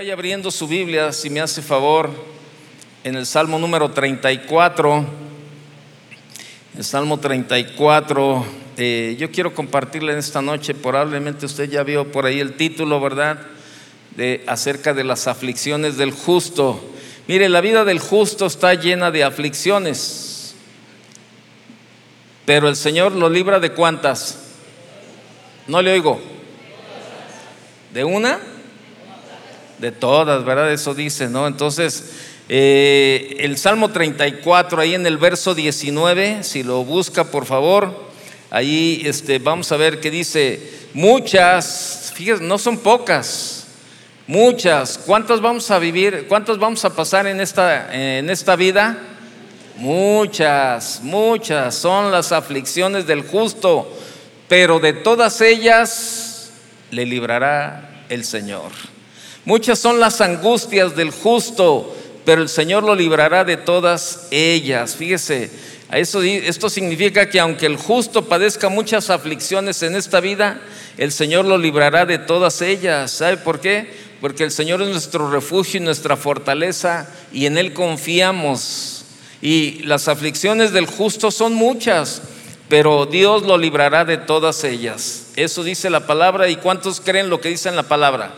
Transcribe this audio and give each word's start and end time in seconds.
Vaya 0.00 0.14
abriendo 0.14 0.50
su 0.50 0.66
Biblia, 0.66 1.12
si 1.12 1.28
me 1.28 1.42
hace 1.42 1.60
favor, 1.60 2.08
en 3.04 3.16
el 3.16 3.26
Salmo 3.26 3.58
número 3.58 3.90
34. 3.90 5.04
El 6.78 6.84
Salmo 6.84 7.20
34, 7.20 8.46
eh, 8.78 9.14
yo 9.18 9.30
quiero 9.30 9.52
compartirle 9.52 10.12
en 10.12 10.18
esta 10.18 10.40
noche, 10.40 10.72
probablemente 10.72 11.44
usted 11.44 11.68
ya 11.68 11.82
vio 11.82 12.10
por 12.10 12.24
ahí 12.24 12.40
el 12.40 12.54
título, 12.54 12.98
¿verdad? 12.98 13.42
De 14.16 14.42
acerca 14.46 14.94
de 14.94 15.04
las 15.04 15.26
aflicciones 15.26 15.98
del 15.98 16.12
justo. 16.12 16.82
Mire, 17.28 17.50
la 17.50 17.60
vida 17.60 17.84
del 17.84 17.98
justo 17.98 18.46
está 18.46 18.72
llena 18.72 19.10
de 19.10 19.22
aflicciones, 19.22 20.54
pero 22.46 22.70
el 22.70 22.76
Señor 22.76 23.12
lo 23.12 23.28
libra 23.28 23.60
de 23.60 23.72
cuántas. 23.72 24.38
No 25.66 25.82
le 25.82 25.92
oigo. 25.92 26.18
¿De 27.92 28.02
una? 28.02 28.40
De 29.80 29.92
todas, 29.92 30.44
¿verdad? 30.44 30.70
Eso 30.72 30.94
dice, 30.94 31.28
¿no? 31.28 31.46
Entonces, 31.46 32.12
eh, 32.52 33.36
el 33.38 33.56
Salmo 33.56 33.90
34, 33.90 34.80
ahí 34.82 34.94
en 34.94 35.06
el 35.06 35.16
verso 35.18 35.54
19, 35.54 36.42
si 36.42 36.62
lo 36.62 36.84
busca, 36.84 37.30
por 37.30 37.46
favor, 37.46 38.10
ahí 38.50 39.02
este, 39.04 39.38
vamos 39.38 39.70
a 39.72 39.76
ver 39.76 40.00
que 40.00 40.10
dice, 40.10 40.60
muchas, 40.92 42.12
fíjense, 42.14 42.42
no 42.42 42.58
son 42.58 42.78
pocas, 42.78 43.68
muchas, 44.26 44.98
¿cuántas 44.98 45.40
vamos 45.40 45.70
a 45.70 45.78
vivir, 45.78 46.26
cuántas 46.28 46.58
vamos 46.58 46.84
a 46.84 46.94
pasar 46.94 47.26
en 47.26 47.40
esta, 47.40 47.94
en 47.94 48.28
esta 48.28 48.56
vida? 48.56 48.98
Muchas, 49.76 51.00
muchas 51.02 51.74
son 51.74 52.10
las 52.10 52.32
aflicciones 52.32 53.06
del 53.06 53.22
justo, 53.22 53.96
pero 54.48 54.78
de 54.78 54.92
todas 54.92 55.40
ellas 55.40 56.50
le 56.90 57.06
librará 57.06 58.04
el 58.08 58.24
Señor. 58.24 58.89
Muchas 59.50 59.80
son 59.80 59.98
las 59.98 60.20
angustias 60.20 60.94
del 60.94 61.10
justo, 61.10 61.92
pero 62.24 62.40
el 62.40 62.48
Señor 62.48 62.84
lo 62.84 62.94
librará 62.94 63.42
de 63.42 63.56
todas 63.56 64.28
ellas. 64.30 64.94
Fíjese, 64.94 65.50
eso, 65.90 66.22
esto 66.22 66.70
significa 66.70 67.28
que 67.28 67.40
aunque 67.40 67.66
el 67.66 67.76
justo 67.76 68.26
padezca 68.26 68.68
muchas 68.68 69.10
aflicciones 69.10 69.82
en 69.82 69.96
esta 69.96 70.20
vida, 70.20 70.62
el 70.98 71.10
Señor 71.10 71.46
lo 71.46 71.58
librará 71.58 72.06
de 72.06 72.18
todas 72.18 72.62
ellas. 72.62 73.10
¿Sabe 73.10 73.38
por 73.38 73.58
qué? 73.58 73.92
Porque 74.20 74.44
el 74.44 74.52
Señor 74.52 74.82
es 74.82 74.88
nuestro 74.88 75.28
refugio 75.28 75.80
y 75.80 75.82
nuestra 75.82 76.16
fortaleza 76.16 77.10
y 77.32 77.46
en 77.46 77.58
Él 77.58 77.72
confiamos. 77.72 79.04
Y 79.42 79.82
las 79.82 80.06
aflicciones 80.06 80.70
del 80.70 80.86
justo 80.86 81.32
son 81.32 81.54
muchas, 81.54 82.22
pero 82.68 83.04
Dios 83.04 83.42
lo 83.42 83.58
librará 83.58 84.04
de 84.04 84.16
todas 84.16 84.62
ellas. 84.62 85.32
Eso 85.34 85.64
dice 85.64 85.90
la 85.90 86.06
palabra. 86.06 86.48
¿Y 86.48 86.54
cuántos 86.54 87.00
creen 87.00 87.28
lo 87.28 87.40
que 87.40 87.48
dice 87.48 87.68
en 87.68 87.74
la 87.74 87.82
palabra? 87.82 88.32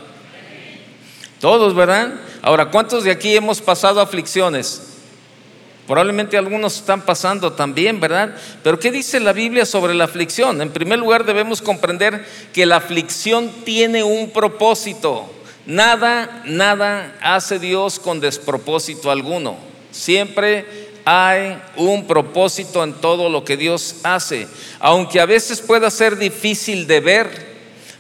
Todos, 1.43 1.75
¿verdad? 1.75 2.15
Ahora, 2.41 2.71
¿cuántos 2.71 3.03
de 3.03 3.11
aquí 3.11 3.35
hemos 3.35 3.61
pasado 3.61 4.01
aflicciones? 4.01 4.81
Probablemente 5.89 6.39
algunos 6.39 6.77
están 6.77 7.01
pasando 7.01 7.55
también, 7.55 7.99
¿verdad? 7.99 8.37
Pero 8.63 8.79
¿qué 8.79 8.93
dice 8.93 9.19
la 9.19 9.33
Biblia 9.33 9.67
sobre 9.67 9.93
la 9.93 10.05
aflicción? 10.05 10.63
En 10.63 10.71
primer 10.71 11.01
lugar, 11.01 11.25
debemos 11.25 11.61
comprender 11.61 12.25
que 12.53 12.65
la 12.65 12.77
aflicción 12.77 13.51
tiene 13.65 14.05
un 14.05 14.31
propósito. 14.31 15.29
Nada, 15.67 16.45
nada 16.45 17.13
hace 17.21 17.59
Dios 17.59 17.99
con 17.99 18.21
despropósito 18.21 19.11
alguno. 19.11 19.57
Siempre 19.91 20.65
hay 21.05 21.61
un 21.75 22.07
propósito 22.07 22.85
en 22.85 22.93
todo 22.93 23.29
lo 23.29 23.45
que 23.45 23.57
Dios 23.57 23.97
hace. 24.05 24.47
Aunque 24.79 25.19
a 25.19 25.27
veces 25.27 25.61
pueda 25.61 25.91
ser 25.91 26.19
difícil 26.19 26.87
de 26.87 27.01
ver, 27.01 27.53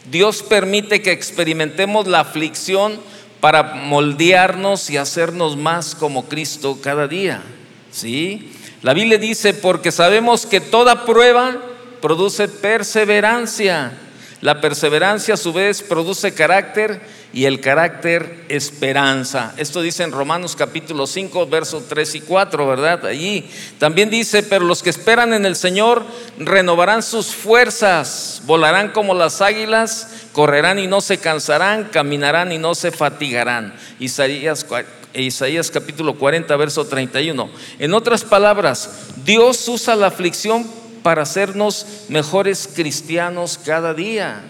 Dios 0.09 0.45
permite 0.45 1.03
que 1.03 1.11
experimentemos 1.11 2.07
la 2.07 2.21
aflicción 2.21 3.11
para 3.43 3.75
moldearnos 3.75 4.89
y 4.89 4.99
hacernos 4.99 5.57
más 5.57 5.97
como 5.97 6.29
Cristo 6.29 6.79
cada 6.81 7.09
día. 7.09 7.43
¿Sí? 7.91 8.53
La 8.83 8.95
Biblia 8.95 9.19
dice, 9.19 9.53
porque 9.53 9.91
sabemos 9.91 10.47
que 10.47 10.61
toda 10.61 11.05
prueba 11.05 11.57
produce 12.01 12.47
perseverancia. 12.47 13.99
La 14.43 14.61
perseverancia 14.61 15.35
a 15.35 15.37
su 15.37 15.53
vez 15.53 15.83
produce 15.83 16.35
carácter 16.35 17.01
y 17.33 17.45
el 17.45 17.61
carácter 17.61 18.45
esperanza. 18.49 19.55
Esto 19.57 19.81
dice 19.81 20.03
en 20.03 20.11
Romanos 20.11 20.57
capítulo 20.57 21.07
5, 21.07 21.47
versos 21.47 21.85
3 21.89 22.17
y 22.17 22.21
4, 22.23 22.67
¿verdad? 22.67 23.07
Allí 23.07 23.49
también 23.79 24.11
dice, 24.11 24.43
pero 24.43 24.65
los 24.65 24.83
que 24.83 24.91
esperan 24.91 25.33
en 25.33 25.47
el 25.47 25.55
Señor 25.55 26.05
renovarán 26.39 27.05
sus 27.05 27.29
fuerzas, 27.29 28.43
volarán 28.45 28.91
como 28.91 29.15
las 29.15 29.41
águilas, 29.41 30.09
correrán 30.33 30.81
y 30.81 30.89
no 30.89 31.01
se 31.01 31.19
cansarán, 31.19 31.85
caminarán 31.93 32.51
y 32.51 32.59
no 32.59 32.75
se 32.75 32.91
fatigarán. 32.91 33.73
Isaías, 34.01 34.67
Isaías 35.15 35.71
capítulo 35.71 36.19
40, 36.19 36.57
verso 36.57 36.85
31. 36.85 37.49
En 37.79 37.95
otras 37.95 38.25
palabras, 38.25 39.07
Dios 39.25 39.69
usa 39.69 39.95
la 39.95 40.09
aflicción 40.09 40.82
para 41.03 41.23
hacernos 41.23 41.87
mejores 42.09 42.69
cristianos 42.75 43.59
cada 43.65 43.95
día. 43.95 44.43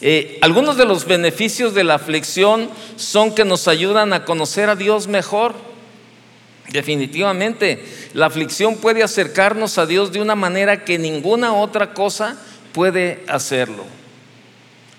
Eh, 0.00 0.38
algunos 0.42 0.76
de 0.76 0.84
los 0.84 1.06
beneficios 1.06 1.74
de 1.74 1.84
la 1.84 1.94
aflicción 1.94 2.68
son 2.96 3.34
que 3.34 3.44
nos 3.44 3.68
ayudan 3.68 4.12
a 4.12 4.24
conocer 4.24 4.68
a 4.68 4.76
Dios 4.76 5.06
mejor. 5.06 5.54
Definitivamente, 6.70 7.84
la 8.14 8.26
aflicción 8.26 8.76
puede 8.76 9.02
acercarnos 9.02 9.78
a 9.78 9.86
Dios 9.86 10.12
de 10.12 10.20
una 10.20 10.34
manera 10.34 10.84
que 10.84 10.98
ninguna 10.98 11.54
otra 11.54 11.94
cosa 11.94 12.36
puede 12.72 13.22
hacerlo. 13.28 13.84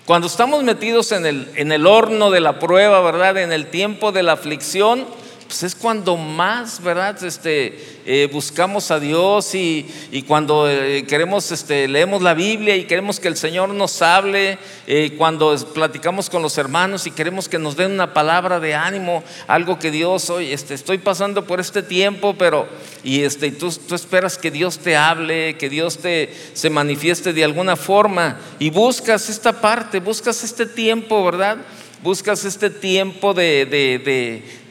Cuando 0.06 0.28
estamos 0.28 0.62
metidos 0.62 1.10
en 1.10 1.26
el, 1.26 1.50
en 1.56 1.72
el 1.72 1.86
horno 1.86 2.30
de 2.30 2.40
la 2.40 2.60
prueba, 2.60 3.00
¿verdad? 3.00 3.38
En 3.38 3.52
el 3.52 3.66
tiempo 3.66 4.12
de 4.12 4.22
la 4.22 4.32
aflicción, 4.32 5.04
pues 5.46 5.62
es 5.62 5.74
cuando 5.74 6.16
más, 6.16 6.82
¿verdad? 6.82 7.22
Este, 7.22 7.78
eh, 8.04 8.28
buscamos 8.32 8.90
a 8.90 8.98
Dios 8.98 9.54
y, 9.54 9.86
cuando 10.26 10.68
eh, 10.68 11.04
queremos, 11.06 11.50
este, 11.52 11.88
leemos 11.88 12.22
la 12.22 12.34
Biblia 12.34 12.76
y 12.76 12.84
queremos 12.84 13.20
que 13.20 13.28
el 13.28 13.36
Señor 13.36 13.68
nos 13.70 14.02
hable, 14.02 14.58
eh, 14.86 15.14
cuando 15.16 15.56
platicamos 15.72 16.28
con 16.28 16.42
los 16.42 16.58
hermanos 16.58 17.06
y 17.06 17.10
queremos 17.10 17.48
que 17.48 17.58
nos 17.58 17.76
den 17.76 17.92
una 17.92 18.12
palabra 18.12 18.60
de 18.60 18.74
ánimo, 18.74 19.22
algo 19.46 19.78
que 19.78 19.90
Dios, 19.90 20.30
hoy 20.30 20.52
este, 20.52 20.74
estoy 20.74 20.98
pasando 20.98 21.44
por 21.44 21.60
este 21.60 21.82
tiempo, 21.82 22.34
pero, 22.36 22.68
y 23.04 23.22
este, 23.22 23.52
tú, 23.52 23.70
tú 23.70 23.94
esperas 23.94 24.38
que 24.38 24.50
Dios 24.50 24.78
te 24.78 24.96
hable, 24.96 25.56
que 25.56 25.68
Dios 25.68 25.98
te 25.98 26.34
se 26.54 26.70
manifieste 26.70 27.32
de 27.32 27.44
alguna 27.44 27.76
forma 27.76 28.40
y 28.58 28.70
buscas 28.70 29.28
esta 29.28 29.60
parte, 29.60 30.00
buscas 30.00 30.42
este 30.42 30.66
tiempo, 30.66 31.24
¿verdad? 31.24 31.58
Buscas 32.02 32.44
este 32.44 32.70
tiempo 32.70 33.34
de, 33.34 33.66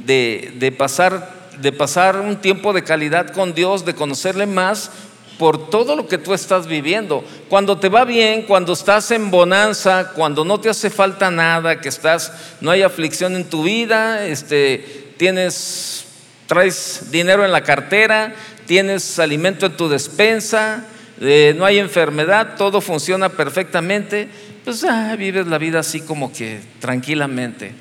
de, 0.05 0.71
pasar, 0.71 1.49
de 1.59 1.71
pasar 1.71 2.19
un 2.19 2.37
tiempo 2.37 2.73
de 2.73 2.83
calidad 2.83 3.31
con 3.31 3.53
Dios, 3.53 3.85
de 3.85 3.95
conocerle 3.95 4.45
más 4.45 4.91
por 5.37 5.69
todo 5.69 5.95
lo 5.95 6.07
que 6.07 6.17
tú 6.17 6.33
estás 6.33 6.67
viviendo. 6.67 7.23
Cuando 7.49 7.77
te 7.77 7.89
va 7.89 8.05
bien, 8.05 8.43
cuando 8.43 8.73
estás 8.73 9.11
en 9.11 9.31
bonanza, 9.31 10.11
cuando 10.15 10.45
no 10.45 10.59
te 10.59 10.69
hace 10.69 10.89
falta 10.89 11.29
nada, 11.29 11.81
que 11.81 11.89
estás, 11.89 12.31
no 12.61 12.71
hay 12.71 12.83
aflicción 12.83 13.35
en 13.35 13.45
tu 13.45 13.63
vida, 13.63 14.25
este, 14.25 15.13
tienes, 15.17 16.05
traes 16.47 17.11
dinero 17.11 17.43
en 17.43 17.51
la 17.51 17.61
cartera, 17.61 18.33
tienes 18.65 19.19
alimento 19.19 19.65
en 19.65 19.77
tu 19.77 19.89
despensa, 19.89 20.85
eh, 21.21 21.53
no 21.57 21.65
hay 21.65 21.79
enfermedad, 21.79 22.55
todo 22.57 22.81
funciona 22.81 23.29
perfectamente 23.29 24.27
pues 24.65 24.83
ah, 24.83 25.15
vives 25.15 25.45
la 25.45 25.59
vida 25.59 25.79
así 25.79 26.01
como 26.01 26.33
que 26.33 26.59
tranquilamente. 26.79 27.71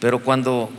Pero 0.00 0.24
cuando 0.24 0.70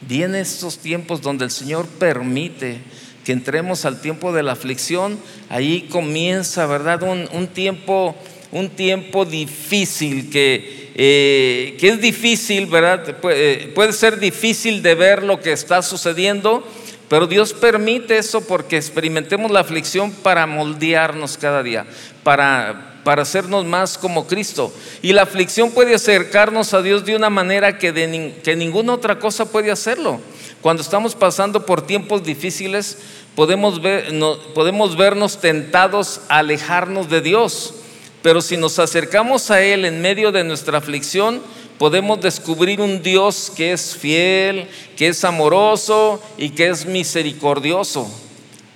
vienen 0.00 0.40
estos 0.40 0.78
tiempos 0.78 1.20
donde 1.20 1.44
el 1.44 1.50
Señor 1.50 1.86
permite 1.86 2.78
que 3.24 3.32
entremos 3.32 3.84
al 3.84 4.00
tiempo 4.00 4.32
de 4.32 4.44
la 4.44 4.52
aflicción, 4.52 5.18
ahí 5.48 5.88
comienza, 5.90 6.66
¿verdad? 6.66 7.02
Un, 7.02 7.48
tiempo, 7.48 8.14
un 8.52 8.68
tiempo 8.68 9.24
difícil 9.24 10.30
que, 10.30 10.92
eh, 10.94 11.76
que 11.80 11.88
es 11.88 12.00
difícil, 12.00 12.66
¿verdad? 12.66 13.16
Puede, 13.20 13.66
puede 13.74 13.92
ser 13.92 14.20
difícil 14.20 14.80
de 14.80 14.94
ver 14.94 15.24
lo 15.24 15.40
que 15.40 15.50
está 15.50 15.82
sucediendo, 15.82 16.64
pero 17.08 17.26
Dios 17.26 17.52
permite 17.52 18.16
eso 18.16 18.46
porque 18.46 18.76
experimentemos 18.76 19.50
la 19.50 19.60
aflicción 19.60 20.12
para 20.12 20.46
moldearnos 20.46 21.36
cada 21.36 21.64
día, 21.64 21.84
para 22.22 22.95
para 23.06 23.22
hacernos 23.22 23.64
más 23.64 23.98
como 23.98 24.26
Cristo. 24.26 24.72
Y 25.00 25.12
la 25.12 25.22
aflicción 25.22 25.70
puede 25.70 25.94
acercarnos 25.94 26.74
a 26.74 26.82
Dios 26.82 27.04
de 27.04 27.14
una 27.14 27.30
manera 27.30 27.78
que, 27.78 27.92
de, 27.92 28.34
que 28.42 28.56
ninguna 28.56 28.94
otra 28.94 29.20
cosa 29.20 29.44
puede 29.44 29.70
hacerlo. 29.70 30.18
Cuando 30.60 30.82
estamos 30.82 31.14
pasando 31.14 31.64
por 31.64 31.86
tiempos 31.86 32.24
difíciles, 32.24 32.98
podemos, 33.36 33.80
ver, 33.80 34.12
podemos 34.56 34.96
vernos 34.96 35.40
tentados 35.40 36.22
a 36.28 36.38
alejarnos 36.38 37.08
de 37.08 37.20
Dios. 37.20 37.74
Pero 38.22 38.42
si 38.42 38.56
nos 38.56 38.76
acercamos 38.80 39.52
a 39.52 39.62
Él 39.62 39.84
en 39.84 40.02
medio 40.02 40.32
de 40.32 40.42
nuestra 40.42 40.78
aflicción, 40.78 41.40
podemos 41.78 42.20
descubrir 42.20 42.80
un 42.80 43.04
Dios 43.04 43.52
que 43.54 43.70
es 43.70 43.94
fiel, 43.94 44.66
que 44.96 45.06
es 45.06 45.22
amoroso 45.22 46.20
y 46.38 46.50
que 46.50 46.70
es 46.70 46.84
misericordioso. 46.84 48.10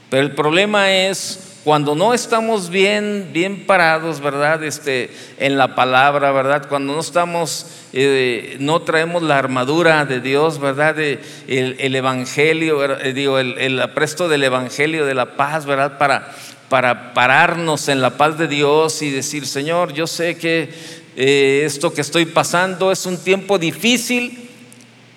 Pero 0.09 0.23
el 0.23 0.37
problema 0.37 0.93
es 0.93 1.50
cuando 1.65 1.95
no 1.95 2.15
estamos 2.15 2.71
bien, 2.71 3.31
bien 3.33 3.67
parados, 3.67 4.21
¿verdad? 4.21 4.65
Este, 4.65 5.11
en 5.39 5.59
la 5.59 5.75
palabra, 5.75 6.33
¿verdad? 6.33 6.67
Cuando 6.69 6.95
no 6.95 7.01
estamos, 7.01 7.67
eh, 7.93 8.57
no 8.61 8.81
traemos 8.81 9.23
la 9.23 9.39
armadura 9.39 10.07
de 10.07 10.21
Dios, 10.21 10.59
¿verdad? 10.59 10.99
el, 10.99 11.95
evangelio, 11.95 12.99
eh, 12.99 13.12
digo, 13.12 13.39
el, 13.39 13.81
apresto 13.81 14.29
del 14.29 14.45
evangelio 14.45 15.05
de 15.05 15.15
la 15.15 15.37
paz, 15.37 15.67
¿verdad? 15.67 15.99
Para, 15.99 16.35
para 16.71 17.12
pararnos 17.12 17.89
en 17.89 18.01
la 18.01 18.17
paz 18.17 18.39
de 18.39 18.49
Dios 18.49 19.03
y 19.03 19.11
decir, 19.11 19.47
Señor, 19.47 19.93
yo 19.93 20.07
sé 20.07 20.39
que 20.39 20.71
eh, 21.17 21.62
esto 21.67 21.93
que 21.93 22.01
estoy 22.01 22.25
pasando 22.25 22.91
es 22.91 23.05
un 23.05 23.19
tiempo 23.19 23.59
difícil, 23.59 24.49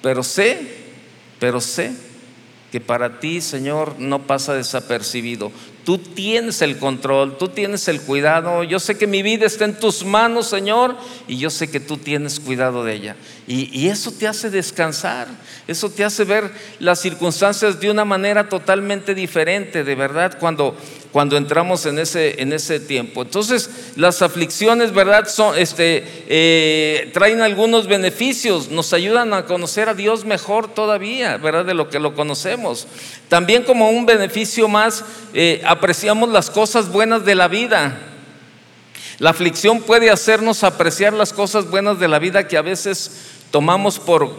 pero 0.01 0.23
sé, 0.23 0.59
pero 1.39 1.61
sé 1.61 1.93
que 2.73 2.81
para 2.81 3.19
ti, 3.19 3.39
Señor, 3.39 3.99
no 3.99 4.23
pasa 4.23 4.55
desapercibido. 4.55 5.51
Tú 5.85 5.97
tienes 5.97 6.61
el 6.61 6.77
control, 6.77 7.37
tú 7.37 7.49
tienes 7.49 7.87
el 7.89 7.99
cuidado. 8.01 8.63
Yo 8.63 8.79
sé 8.79 8.97
que 8.97 9.05
mi 9.05 9.21
vida 9.21 9.45
está 9.45 9.65
en 9.65 9.77
tus 9.77 10.05
manos, 10.05 10.47
Señor, 10.47 10.95
y 11.27 11.37
yo 11.37 11.49
sé 11.49 11.69
que 11.69 11.81
tú 11.81 11.97
tienes 11.97 12.39
cuidado 12.39 12.85
de 12.85 12.93
ella. 12.93 13.15
Y, 13.47 13.87
eso 13.89 14.11
te 14.11 14.27
hace 14.27 14.49
descansar, 14.49 15.27
eso 15.67 15.89
te 15.89 16.05
hace 16.05 16.23
ver 16.23 16.49
las 16.79 17.01
circunstancias 17.01 17.81
de 17.81 17.91
una 17.91 18.05
manera 18.05 18.47
totalmente 18.47 19.13
diferente, 19.13 19.83
de 19.83 19.95
verdad, 19.95 20.37
cuando, 20.39 20.77
cuando 21.13 21.37
entramos 21.37 21.85
en 21.85 21.99
ese, 21.99 22.41
en 22.41 22.51
ese 22.53 22.79
tiempo. 22.79 23.21
Entonces, 23.21 23.69
las 23.95 24.23
aflicciones, 24.23 24.91
¿verdad? 24.91 25.29
Son, 25.29 25.55
este, 25.55 26.03
eh, 26.27 27.11
traen 27.13 27.41
algunos 27.41 27.85
beneficios, 27.85 28.69
nos 28.69 28.93
ayudan 28.93 29.31
a 29.31 29.45
conocer 29.45 29.89
a 29.89 29.93
Dios 29.93 30.25
mejor 30.25 30.73
todavía, 30.73 31.37
¿verdad? 31.37 31.65
De 31.65 31.75
lo 31.75 31.87
que 31.87 31.99
lo 31.99 32.15
conocemos. 32.15 32.87
También 33.29 33.61
como 33.61 33.91
un 33.91 34.07
beneficio 34.07 34.67
más, 34.67 35.05
eh, 35.35 35.61
apreciamos 35.65 36.29
las 36.29 36.49
cosas 36.49 36.91
buenas 36.91 37.23
de 37.23 37.35
la 37.35 37.47
vida. 37.47 37.95
La 39.19 39.29
aflicción 39.29 39.83
puede 39.83 40.09
hacernos 40.09 40.63
apreciar 40.63 41.13
las 41.13 41.31
cosas 41.31 41.69
buenas 41.69 41.99
de 41.99 42.07
la 42.07 42.17
vida 42.17 42.47
que 42.47 42.57
a 42.57 42.63
veces 42.63 43.11
tomamos 43.51 43.99
por 43.99 44.31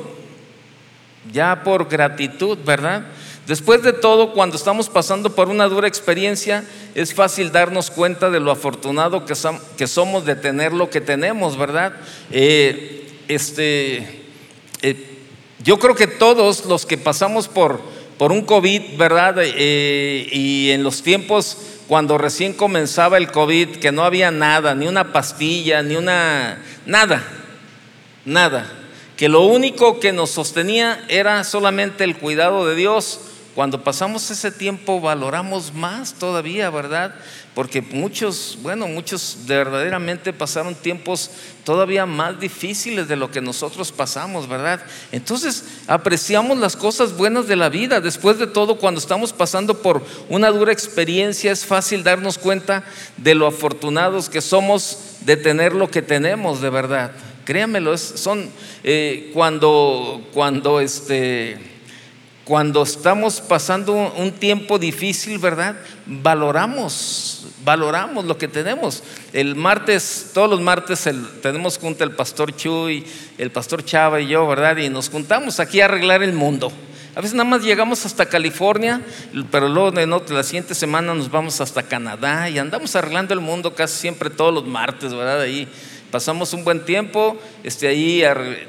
ya 1.33 1.63
por 1.63 1.89
gratitud, 1.89 2.59
¿verdad? 2.67 3.05
Después 3.47 3.83
de 3.83 3.93
todo, 3.93 4.33
cuando 4.33 4.57
estamos 4.57 4.89
pasando 4.89 5.35
por 5.35 5.51
una 5.51 5.69
dura 5.69 5.87
experiencia, 5.87 6.65
es 6.95 7.13
fácil 7.13 7.53
darnos 7.53 7.91
cuenta 7.91 8.31
de 8.31 8.41
lo 8.41 8.51
afortunado 8.51 9.27
que, 9.27 9.87
somos 9.87 10.25
de 10.25 10.35
tener 10.35 10.73
lo 10.73 10.89
que 10.89 11.03
tenemos, 11.03 11.59
¿verdad? 11.59 11.93
Eh, 12.31 13.07
este, 13.29 13.99
eh, 14.81 15.19
yo 15.63 15.79
creo 15.79 15.95
que 15.95 16.07
todos 16.07 16.65
los 16.65 16.87
que 16.87 16.97
pasamos 16.97 17.49
por, 17.49 17.81
por 18.17 18.33
un 18.33 18.43
COVID, 18.43 18.97
¿verdad? 18.97 19.35
Eh, 19.39 20.27
y 20.33 20.71
en 20.71 20.83
los 20.83 21.03
tiempos 21.03 21.59
cuando 21.87 22.17
recién 22.17 22.55
comenzaba 22.55 23.19
el 23.19 23.31
COVID, 23.31 23.77
que 23.77 23.93
no 23.93 24.05
había 24.05 24.31
nada, 24.31 24.75
ni 24.75 24.87
una 24.87 25.13
pastilla, 25.13 25.83
ni 25.83 25.97
una... 25.97 26.63
nada, 26.87 27.23
nada 28.25 28.81
que 29.17 29.29
lo 29.29 29.43
único 29.43 30.01
que 30.01 30.13
nos 30.13 30.31
sostenía 30.31 31.05
era 31.09 31.45
solamente 31.45 32.05
el 32.05 32.17
cuidado 32.17 32.67
de 32.67 32.75
Dios. 32.75 33.21
Cuando 33.55 33.85
pasamos 33.85 34.29
ese 34.33 34.51
tiempo 34.51 35.01
valoramos 35.01 35.73
más 35.73 36.15
todavía, 36.15 36.71
¿verdad? 36.71 37.15
Porque 37.55 37.81
muchos, 37.81 38.59
bueno, 38.63 38.89
muchos 38.89 39.39
verdaderamente 39.47 40.33
pasaron 40.33 40.75
tiempos 40.75 41.31
todavía 41.63 42.05
más 42.05 42.41
difíciles 42.41 43.07
de 43.07 43.15
lo 43.15 43.31
que 43.31 43.41
nosotros 43.41 43.93
pasamos, 43.93 44.49
¿verdad? 44.49 44.83
Entonces 45.13 45.65
apreciamos 45.87 46.59
las 46.59 46.75
cosas 46.75 47.17
buenas 47.17 47.47
de 47.47 47.55
la 47.55 47.69
vida. 47.69 48.01
Después 48.01 48.41
de 48.41 48.49
todo, 48.49 48.77
cuando 48.77 48.99
estamos 48.99 49.33
pasando 49.33 49.81
por 49.81 50.03
una 50.29 50.51
dura 50.51 50.73
experiencia, 50.73 51.53
es 51.53 51.65
fácil 51.65 52.03
darnos 52.03 52.39
cuenta 52.39 52.83
de 53.19 53.37
lo 53.37 53.47
afortunados 53.47 54.29
que 54.29 54.41
somos 54.41 54.99
de 55.21 55.37
tener 55.37 55.75
lo 55.75 55.89
que 55.89 56.03
tenemos, 56.03 56.61
de 56.61 56.71
verdad. 56.71 57.13
Créanmelo, 57.45 57.97
son 57.99 58.51
eh, 58.83 59.31
cuando, 59.33 60.27
cuando, 60.33 60.81
este, 60.81 61.74
cuando 62.45 62.83
estamos 62.83 63.41
pasando 63.41 63.95
un 64.17 64.33
tiempo 64.33 64.79
difícil, 64.79 65.39
¿verdad? 65.39 65.77
Valoramos, 66.07 67.47
valoramos 67.65 68.27
lo 68.27 68.37
que 68.37 68.49
tenemos. 68.49 69.03
El 69.33 69.57
martes, 69.57 70.31
todos 70.35 70.51
los 70.51 70.61
martes 70.61 71.09
tenemos 71.43 71.79
junto 71.79 72.05
el 72.05 72.13
pastor 72.13 72.55
Chuy, 72.55 73.05
el 73.39 73.51
pastor 73.51 73.85
Chava 73.85 74.21
y 74.21 74.29
yo, 74.29 74.47
¿verdad? 74.47 74.77
Y 74.77 74.91
nos 74.91 75.09
juntamos 75.09 75.59
aquí 75.59 75.81
a 75.81 75.87
arreglar 75.87 76.23
el 76.23 76.35
mundo. 76.35 76.71
A 77.17 77.21
veces 77.21 77.35
nada 77.35 77.49
más 77.49 77.63
llegamos 77.63 78.05
hasta 78.05 78.27
California, 78.27 79.01
pero 79.51 79.69
luego 79.69 79.93
la 80.31 80.43
siguiente 80.43 80.75
semana 80.75 81.15
nos 81.15 81.31
vamos 81.31 81.61
hasta 81.61 81.85
Canadá 81.85 82.51
y 82.51 82.59
andamos 82.59 82.97
arreglando 82.97 83.33
el 83.33 83.41
mundo 83.41 83.73
casi 83.75 84.01
siempre 84.01 84.31
todos 84.31 84.53
los 84.53 84.67
martes, 84.67 85.15
¿verdad? 85.15 85.41
Ahí 85.41 85.69
pasamos 86.15 86.53
un 86.53 86.63
buen 86.63 86.85
tiempo 86.85 87.37
este, 87.65 87.89
ahí, 87.89 88.23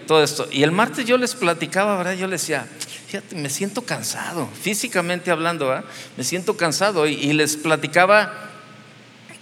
todo 0.08 0.24
esto. 0.24 0.48
Y 0.52 0.64
el 0.64 0.72
martes 0.72 1.06
yo 1.06 1.16
les 1.16 1.36
platicaba, 1.36 1.96
¿verdad? 1.96 2.16
Yo 2.16 2.26
les 2.26 2.42
decía, 2.42 2.68
fíjate, 3.06 3.36
me 3.36 3.52
siento 3.52 3.84
cansado, 3.84 4.50
físicamente 4.60 5.30
hablando, 5.30 5.68
¿verdad? 5.68 5.86
Me 6.18 6.24
siento 6.24 6.58
cansado. 6.58 7.06
Y, 7.06 7.34
les 7.34 7.56
platicaba 7.56 8.50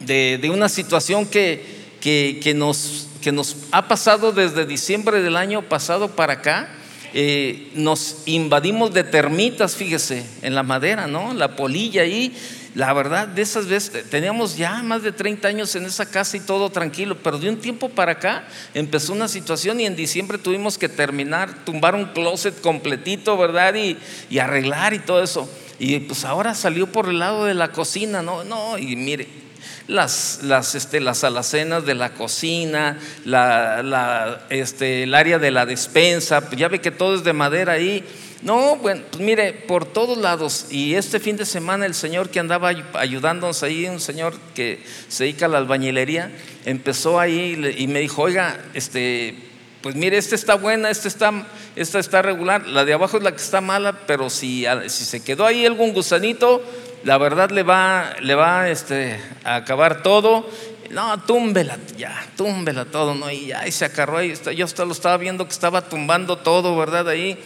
de, 0.01 0.51
una 0.53 0.67
situación 0.67 1.25
que, 1.25 1.63
que, 2.01 2.53
nos, 2.53 3.07
que 3.21 3.31
nos 3.31 3.55
ha 3.71 3.87
pasado 3.87 4.33
desde 4.33 4.65
diciembre 4.65 5.21
del 5.21 5.37
año 5.37 5.61
pasado 5.61 6.09
para 6.09 6.33
acá. 6.33 6.67
Eh, 7.13 7.71
nos 7.73 8.23
invadimos 8.25 8.93
de 8.93 9.05
termitas, 9.05 9.77
fíjese, 9.77 10.25
en 10.41 10.55
la 10.55 10.63
madera, 10.63 11.07
¿no? 11.07 11.33
La 11.33 11.55
polilla 11.55 12.01
ahí 12.01 12.35
la 12.75 12.91
verdad, 12.93 13.27
de 13.27 13.43
esas 13.43 13.67
veces, 13.67 14.09
teníamos 14.09 14.57
ya 14.57 14.81
más 14.81 15.03
de 15.03 15.11
30 15.11 15.47
años 15.47 15.75
en 15.75 15.85
esa 15.85 16.07
casa 16.07 16.37
y 16.37 16.39
todo 16.39 16.71
tranquilo, 16.71 17.17
pero 17.21 17.37
de 17.37 17.49
un 17.49 17.57
tiempo 17.57 17.89
para 17.89 18.13
acá 18.13 18.47
empezó 18.73 19.13
una 19.13 19.27
situación 19.27 19.79
y 19.79 19.85
en 19.85 19.95
diciembre 19.95 20.39
tuvimos 20.39 20.77
que 20.79 20.89
terminar, 20.89 21.65
tumbar 21.65 21.93
un 21.93 22.05
closet 22.05 22.59
completito, 22.61 23.37
¿verdad? 23.37 23.75
Y, 23.75 23.97
y 24.29 24.39
arreglar 24.39 24.93
y 24.93 24.99
todo 24.99 25.21
eso. 25.21 25.47
Y 25.77 25.99
pues 25.99 26.25
ahora 26.25 26.55
salió 26.55 26.87
por 26.87 27.09
el 27.09 27.19
lado 27.19 27.45
de 27.45 27.53
la 27.53 27.71
cocina, 27.71 28.21
¿no? 28.21 28.43
No, 28.43 28.77
y 28.77 28.95
mire, 28.95 29.42
las, 29.87 30.39
las, 30.43 30.75
este, 30.75 30.99
las 30.99 31.23
alacenas 31.23 31.85
de 31.85 31.95
la 31.95 32.13
cocina, 32.13 32.99
la, 33.25 33.83
la, 33.83 34.45
este, 34.49 35.03
el 35.03 35.13
área 35.13 35.39
de 35.39 35.51
la 35.51 35.65
despensa, 35.65 36.41
pues 36.41 36.57
ya 36.57 36.67
ve 36.67 36.81
que 36.81 36.91
todo 36.91 37.15
es 37.15 37.23
de 37.23 37.33
madera 37.33 37.73
ahí 37.73 38.03
no, 38.43 38.75
bueno, 38.75 39.03
pues 39.09 39.23
mire, 39.23 39.53
por 39.53 39.85
todos 39.85 40.17
lados. 40.17 40.67
Y 40.69 40.95
este 40.95 41.21
fin 41.21 41.37
de 41.37 41.45
semana 41.45 41.85
el 41.85 41.93
señor 41.93 42.29
que 42.29 42.41
andaba 42.41 42.73
ayudándonos 42.93 43.63
ahí, 43.63 43.85
un 43.85 44.01
señor 44.01 44.37
que 44.53 44.83
se 45.07 45.23
dedica 45.23 45.45
a 45.45 45.49
la 45.49 45.59
albañilería, 45.59 46.29
empezó 46.65 47.21
ahí 47.21 47.73
y 47.77 47.87
me 47.87 48.01
dijo, 48.01 48.21
oiga, 48.21 48.59
este, 48.73 49.35
pues 49.81 49.95
mire, 49.95 50.17
esta 50.17 50.35
está 50.35 50.55
buena, 50.55 50.89
esta 50.89 51.07
está, 51.07 51.31
esta 51.77 51.99
está 51.99 52.21
regular, 52.21 52.67
la 52.67 52.83
de 52.83 52.91
abajo 52.91 53.15
es 53.15 53.23
la 53.23 53.31
que 53.31 53.41
está 53.41 53.61
mala, 53.61 53.93
pero 54.07 54.29
si, 54.29 54.65
si 54.87 55.05
se 55.05 55.23
quedó 55.23 55.45
ahí 55.45 55.65
algún 55.65 55.93
gusanito, 55.93 56.61
la 57.03 57.17
verdad 57.17 57.49
le 57.51 57.63
va, 57.63 58.13
le 58.21 58.35
va 58.35 58.69
este, 58.69 59.19
a 59.43 59.55
acabar 59.55 60.03
todo. 60.03 60.49
No, 60.89 61.19
túmbela, 61.23 61.77
ya, 61.97 62.27
túmbela 62.37 62.85
todo, 62.85 63.15
¿no? 63.15 63.29
Y 63.31 63.47
ya, 63.47 63.67
y 63.67 63.71
se 63.71 63.85
acarró 63.85 64.17
ahí. 64.17 64.33
Yo 64.55 64.65
hasta 64.65 64.85
lo 64.85 64.91
estaba 64.91 65.17
viendo 65.17 65.45
que 65.45 65.51
estaba 65.51 65.81
tumbando 65.89 66.37
todo, 66.37 66.77
¿verdad? 66.77 67.09
Ahí. 67.09 67.37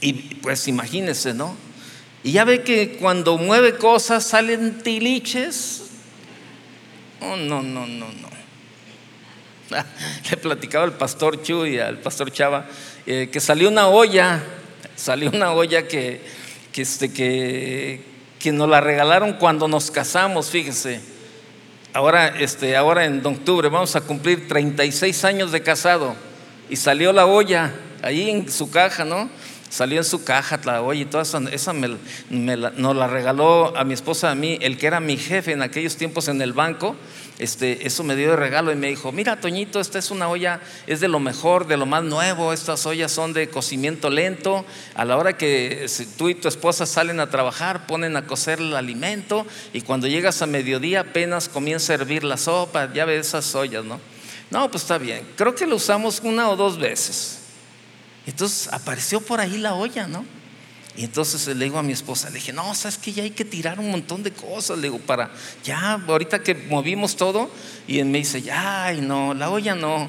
Y 0.00 0.12
pues 0.36 0.66
imagínense, 0.68 1.32
¿no? 1.32 1.56
Y 2.24 2.32
ya 2.32 2.44
ve 2.44 2.62
que 2.62 2.96
cuando 3.00 3.38
mueve 3.38 3.76
cosas 3.76 4.24
salen 4.24 4.82
tiliches. 4.82 5.84
Oh, 7.20 7.36
no, 7.36 7.62
no, 7.62 7.86
no, 7.86 8.06
no. 8.06 8.28
Le 10.30 10.36
platicaba 10.36 10.84
al 10.84 10.94
pastor 10.94 11.42
Chu 11.42 11.66
y 11.66 11.78
al 11.78 11.98
pastor 11.98 12.32
Chava 12.32 12.66
eh, 13.06 13.28
que 13.30 13.40
salió 13.40 13.68
una 13.68 13.88
olla, 13.88 14.42
salió 14.96 15.30
una 15.30 15.52
olla 15.52 15.86
que, 15.86 16.20
que, 16.72 16.82
este, 16.82 17.12
que, 17.12 18.02
que 18.38 18.52
nos 18.52 18.68
la 18.68 18.80
regalaron 18.80 19.34
cuando 19.34 19.68
nos 19.68 19.90
casamos, 19.90 20.50
fíjese. 20.50 21.00
Ahora, 21.92 22.28
este, 22.28 22.76
ahora 22.76 23.04
en 23.04 23.24
octubre 23.24 23.68
vamos 23.68 23.96
a 23.96 24.00
cumplir 24.00 24.46
36 24.46 25.24
años 25.24 25.52
de 25.52 25.62
casado 25.62 26.14
y 26.68 26.76
salió 26.76 27.12
la 27.12 27.26
olla 27.26 27.72
ahí 28.02 28.30
en 28.30 28.50
su 28.50 28.70
caja, 28.70 29.04
¿no? 29.04 29.28
Salió 29.68 29.98
en 29.98 30.04
su 30.04 30.24
caja 30.24 30.58
la 30.64 30.82
olla 30.82 31.02
y 31.02 31.04
toda 31.04 31.22
esa, 31.22 31.72
me, 31.72 31.96
nos 32.30 32.96
la 32.96 33.06
regaló 33.06 33.76
a 33.76 33.84
mi 33.84 33.94
esposa, 33.94 34.30
a 34.30 34.34
mí, 34.34 34.58
el 34.62 34.78
que 34.78 34.86
era 34.86 35.00
mi 35.00 35.16
jefe 35.16 35.52
en 35.52 35.62
aquellos 35.62 35.96
tiempos 35.96 36.28
en 36.28 36.40
el 36.40 36.52
banco. 36.52 36.96
Este, 37.38 37.86
eso 37.86 38.02
me 38.02 38.16
dio 38.16 38.30
de 38.30 38.36
regalo 38.36 38.72
y 38.72 38.76
me 38.76 38.88
dijo, 38.88 39.12
mira 39.12 39.40
Toñito, 39.40 39.78
esta 39.78 39.98
es 39.98 40.10
una 40.10 40.28
olla, 40.28 40.60
es 40.88 40.98
de 40.98 41.06
lo 41.06 41.20
mejor, 41.20 41.68
de 41.68 41.76
lo 41.76 41.86
más 41.86 42.02
nuevo, 42.02 42.52
estas 42.52 42.84
ollas 42.84 43.12
son 43.12 43.32
de 43.32 43.48
cocimiento 43.48 44.10
lento, 44.10 44.64
a 44.96 45.04
la 45.04 45.16
hora 45.16 45.36
que 45.36 45.86
tú 46.16 46.28
y 46.28 46.34
tu 46.34 46.48
esposa 46.48 46.84
salen 46.84 47.20
a 47.20 47.30
trabajar, 47.30 47.86
ponen 47.86 48.16
a 48.16 48.26
cocer 48.26 48.58
el 48.58 48.74
alimento 48.74 49.46
y 49.72 49.82
cuando 49.82 50.08
llegas 50.08 50.42
a 50.42 50.46
mediodía 50.46 51.00
apenas 51.00 51.48
comienza 51.48 51.92
a 51.92 51.96
hervir 51.96 52.24
la 52.24 52.38
sopa, 52.38 52.92
ya 52.92 53.04
ves 53.04 53.28
esas 53.28 53.54
ollas, 53.54 53.84
¿no? 53.84 54.00
No, 54.50 54.68
pues 54.68 54.82
está 54.82 54.98
bien, 54.98 55.24
creo 55.36 55.54
que 55.54 55.66
lo 55.66 55.76
usamos 55.76 56.20
una 56.24 56.50
o 56.50 56.56
dos 56.56 56.76
veces. 56.76 57.37
Entonces 58.28 58.68
apareció 58.72 59.22
por 59.22 59.40
ahí 59.40 59.56
la 59.56 59.72
olla, 59.72 60.06
¿no? 60.06 60.22
Y 60.98 61.04
entonces 61.04 61.46
le 61.46 61.64
digo 61.64 61.78
a 61.78 61.82
mi 61.82 61.92
esposa, 61.92 62.28
le 62.28 62.34
dije, 62.34 62.52
no, 62.52 62.74
sabes 62.74 62.98
que 62.98 63.10
ya 63.12 63.22
hay 63.22 63.30
que 63.30 63.44
tirar 63.44 63.80
un 63.80 63.90
montón 63.90 64.22
de 64.22 64.32
cosas, 64.32 64.76
le 64.76 64.84
digo, 64.84 64.98
para, 64.98 65.30
ya, 65.64 65.92
ahorita 65.92 66.42
que 66.42 66.54
movimos 66.54 67.16
todo, 67.16 67.50
y 67.86 68.00
él 68.00 68.06
me 68.06 68.18
dice, 68.18 68.42
ay, 68.52 69.00
no, 69.00 69.32
la 69.32 69.48
olla 69.48 69.74
no, 69.74 70.08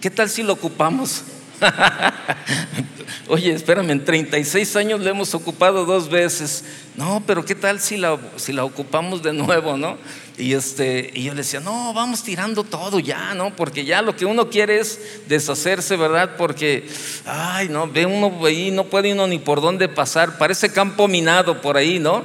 ¿qué 0.00 0.10
tal 0.10 0.30
si 0.30 0.44
lo 0.44 0.52
ocupamos? 0.52 1.22
Oye, 3.28 3.52
espérame, 3.52 3.90
en 3.90 4.04
36 4.04 4.76
años 4.76 5.00
le 5.00 5.10
hemos 5.10 5.34
ocupado 5.34 5.84
dos 5.84 6.08
veces. 6.08 6.64
No, 6.96 7.22
pero 7.26 7.44
¿qué 7.44 7.54
tal 7.54 7.80
si 7.80 7.96
la, 7.96 8.18
si 8.36 8.52
la 8.52 8.64
ocupamos 8.64 9.22
de 9.22 9.32
nuevo, 9.32 9.76
no? 9.76 9.98
Y, 10.40 10.54
este, 10.54 11.10
y 11.14 11.24
yo 11.24 11.32
le 11.34 11.42
decía, 11.42 11.60
no, 11.60 11.92
vamos 11.92 12.22
tirando 12.22 12.64
todo 12.64 12.98
ya, 12.98 13.34
¿no? 13.34 13.54
Porque 13.54 13.84
ya 13.84 14.00
lo 14.00 14.16
que 14.16 14.24
uno 14.24 14.48
quiere 14.48 14.80
es 14.80 14.98
deshacerse, 15.28 15.96
¿verdad? 15.96 16.36
Porque, 16.38 16.88
ay, 17.26 17.68
no, 17.68 17.86
ve 17.86 18.06
uno 18.06 18.46
ahí, 18.46 18.70
no 18.70 18.84
puede 18.84 19.12
uno 19.12 19.26
ni 19.26 19.38
por 19.38 19.60
dónde 19.60 19.88
pasar, 19.88 20.38
parece 20.38 20.72
campo 20.72 21.08
minado 21.08 21.60
por 21.60 21.76
ahí, 21.76 21.98
¿no? 21.98 22.24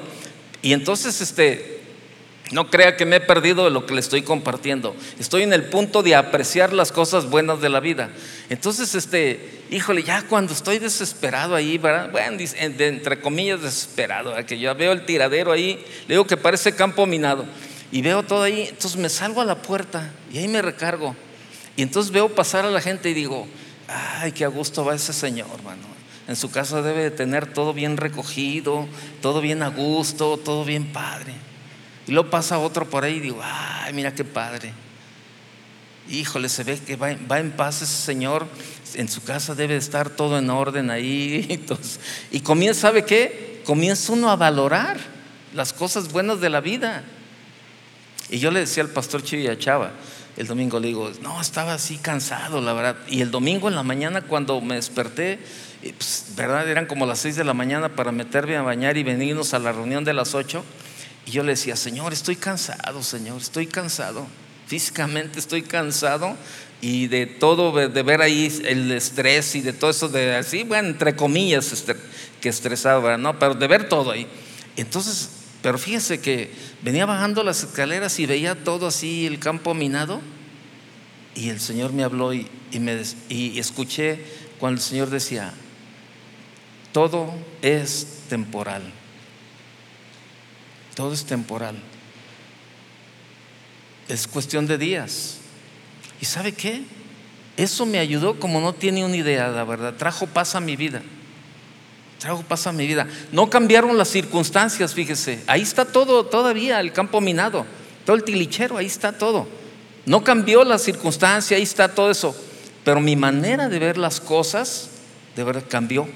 Y 0.61 0.73
entonces, 0.73 1.19
este, 1.19 1.81
no 2.51 2.69
crea 2.69 2.95
que 2.95 3.05
me 3.05 3.17
he 3.17 3.21
perdido 3.21 3.65
de 3.65 3.71
lo 3.71 3.85
que 3.85 3.93
le 3.93 3.99
estoy 3.99 4.21
compartiendo. 4.21 4.95
Estoy 5.19 5.43
en 5.43 5.51
el 5.51 5.65
punto 5.65 6.01
de 6.03 6.15
apreciar 6.15 6.73
las 6.73 6.91
cosas 6.91 7.29
buenas 7.29 7.59
de 7.59 7.69
la 7.69 7.79
vida. 7.79 8.11
Entonces, 8.49 8.95
este, 8.95 9.63
híjole, 9.71 10.03
ya 10.03 10.21
cuando 10.23 10.53
estoy 10.53 10.79
desesperado 10.79 11.55
ahí, 11.55 11.77
¿verdad? 11.77 12.11
Bueno, 12.11 12.37
entre 12.39 13.19
comillas 13.19 13.61
desesperado, 13.61 14.33
que 14.45 14.57
yo 14.59 14.73
veo 14.75 14.91
el 14.91 15.05
tiradero 15.05 15.51
ahí, 15.51 15.83
le 16.07 16.15
digo 16.15 16.25
que 16.25 16.37
parece 16.37 16.75
campo 16.75 17.05
minado. 17.05 17.45
Y 17.91 18.01
veo 18.01 18.23
todo 18.23 18.43
ahí, 18.43 18.67
entonces 18.69 18.99
me 18.99 19.09
salgo 19.09 19.41
a 19.41 19.45
la 19.45 19.61
puerta 19.61 20.11
y 20.31 20.39
ahí 20.39 20.47
me 20.47 20.61
recargo. 20.61 21.15
Y 21.77 21.81
entonces 21.81 22.11
veo 22.11 22.33
pasar 22.33 22.65
a 22.65 22.71
la 22.71 22.81
gente 22.81 23.09
y 23.09 23.13
digo, 23.13 23.47
ay, 23.87 24.31
qué 24.31 24.45
a 24.45 24.49
gusto 24.49 24.83
va 24.83 24.95
ese 24.95 25.13
señor, 25.13 25.47
hermano. 25.55 25.95
En 26.27 26.35
su 26.35 26.49
casa 26.49 26.81
debe 26.81 27.03
de 27.03 27.11
tener 27.11 27.53
todo 27.53 27.73
bien 27.73 27.97
recogido, 27.97 28.87
todo 29.21 29.41
bien 29.41 29.61
a 29.61 29.69
gusto, 29.69 30.37
todo 30.37 30.65
bien 30.65 30.91
padre. 30.91 31.33
Y 32.07 32.11
luego 32.11 32.29
pasa 32.29 32.57
otro 32.57 32.89
por 32.89 33.03
ahí 33.03 33.15
y 33.15 33.19
digo, 33.19 33.39
ay, 33.43 33.93
mira 33.93 34.13
qué 34.13 34.23
padre. 34.23 34.73
Híjole, 36.09 36.49
se 36.49 36.63
ve 36.63 36.79
que 36.79 36.95
va, 36.95 37.11
en 37.11 37.51
paz 37.51 37.81
ese 37.81 37.97
Señor, 37.97 38.47
en 38.93 39.07
su 39.07 39.23
casa 39.23 39.55
debe 39.55 39.75
estar 39.75 40.09
todo 40.09 40.37
en 40.37 40.49
orden 40.49 40.89
ahí. 40.89 41.63
Y 42.31 42.41
comienza, 42.41 42.81
¿sabe 42.81 43.05
qué? 43.05 43.61
Comienza 43.65 44.13
uno 44.13 44.29
a 44.29 44.35
valorar 44.35 44.97
las 45.53 45.73
cosas 45.73 46.11
buenas 46.11 46.41
de 46.41 46.49
la 46.49 46.61
vida. 46.61 47.03
Y 48.29 48.39
yo 48.39 48.51
le 48.51 48.61
decía 48.61 48.83
al 48.83 48.89
pastor 48.89 49.23
Chava, 49.23 49.91
el 50.37 50.47
domingo 50.47 50.79
le 50.79 50.87
digo, 50.87 51.11
no, 51.21 51.39
estaba 51.39 51.73
así 51.73 51.97
cansado, 51.97 52.59
la 52.61 52.73
verdad. 52.73 52.97
Y 53.07 53.21
el 53.21 53.31
domingo 53.31 53.69
en 53.69 53.75
la 53.75 53.83
mañana 53.83 54.21
cuando 54.21 54.59
me 54.61 54.75
desperté, 54.75 55.39
pues, 55.81 56.27
¿verdad? 56.35 56.67
Eran 56.67 56.87
como 56.87 57.05
las 57.05 57.19
seis 57.19 57.35
de 57.35 57.43
la 57.43 57.53
mañana 57.53 57.95
para 57.95 58.11
meterme 58.11 58.57
a 58.57 58.61
bañar 58.61 58.97
y 58.97 59.03
venirnos 59.03 59.53
a 59.53 59.59
la 59.59 59.71
reunión 59.71 60.03
de 60.03 60.13
las 60.13 60.35
ocho. 60.35 60.63
Y 61.25 61.31
yo 61.31 61.43
le 61.43 61.51
decía, 61.51 61.75
Señor, 61.75 62.13
estoy 62.13 62.35
cansado, 62.35 63.01
Señor, 63.03 63.41
estoy 63.41 63.67
cansado. 63.67 64.27
Físicamente 64.67 65.39
estoy 65.39 65.61
cansado 65.61 66.35
y 66.81 67.07
de 67.07 67.27
todo, 67.27 67.71
de 67.71 68.03
ver 68.03 68.21
ahí 68.21 68.51
el 68.65 68.91
estrés 68.91 69.55
y 69.55 69.61
de 69.61 69.73
todo 69.73 69.91
eso, 69.91 70.09
de 70.09 70.35
así, 70.35 70.63
bueno, 70.63 70.89
entre 70.89 71.15
comillas, 71.15 71.85
que 72.41 72.49
estresado, 72.49 73.17
¿no? 73.17 73.39
Pero 73.39 73.53
de 73.53 73.67
ver 73.67 73.87
todo 73.87 74.11
ahí. 74.11 74.27
Entonces, 74.75 75.29
pero 75.65 75.79
fíjese 75.79 76.21
que 76.21 76.51
venía 76.83 77.07
bajando 77.07 77.41
las 77.41 77.63
escaleras 77.63 78.19
y 78.19 78.27
veía 78.27 78.53
todo 78.53 78.85
así, 78.85 79.25
el 79.25 79.39
campo 79.39 79.73
minado. 79.73 80.21
Y 81.33 81.49
el 81.49 81.59
Señor 81.59 81.91
me 81.91 82.03
habló 82.03 82.35
y, 82.35 82.47
me, 82.79 83.01
y 83.29 83.57
escuché 83.57 84.23
cuando 84.59 84.79
el 84.79 84.85
Señor 84.85 85.09
decía, 85.09 85.55
todo 86.91 87.33
es 87.63 88.19
temporal. 88.29 88.83
Todo 90.93 91.15
es 91.15 91.25
temporal. 91.25 91.81
Es 94.07 94.27
cuestión 94.27 94.67
de 94.67 94.77
días. 94.77 95.39
¿Y 96.21 96.25
sabe 96.25 96.51
qué? 96.51 96.83
Eso 97.57 97.87
me 97.87 97.97
ayudó 97.97 98.39
como 98.39 98.61
no 98.61 98.75
tiene 98.75 99.03
una 99.03 99.17
idea, 99.17 99.47
la 99.47 99.63
verdad. 99.63 99.95
Trajo 99.95 100.27
paz 100.27 100.53
a 100.53 100.59
mi 100.59 100.75
vida. 100.75 101.01
Trajo 102.19 102.43
paz 102.43 102.67
a 102.67 102.71
mi 102.71 102.87
vida. 102.87 103.07
No 103.31 103.49
cambiaron 103.49 103.97
las 103.97 104.07
circunstancias, 104.07 104.93
fíjese. 104.93 105.43
Ahí 105.47 105.61
está 105.61 105.85
todo 105.85 106.25
todavía, 106.25 106.79
el 106.79 106.93
campo 106.93 107.21
minado. 107.21 107.65
Todo 108.05 108.15
el 108.15 108.23
tilichero, 108.23 108.77
ahí 108.77 108.85
está 108.85 109.17
todo. 109.17 109.47
No 110.05 110.23
cambió 110.23 110.63
la 110.63 110.77
circunstancia, 110.77 111.57
ahí 111.57 111.63
está 111.63 111.89
todo 111.89 112.11
eso. 112.11 112.35
Pero 112.83 113.01
mi 113.01 113.15
manera 113.15 113.67
de 113.67 113.79
ver 113.79 113.97
las 113.97 114.21
cosas, 114.21 114.89
de 115.35 115.43
verdad, 115.43 115.63
cambió. 115.67 116.07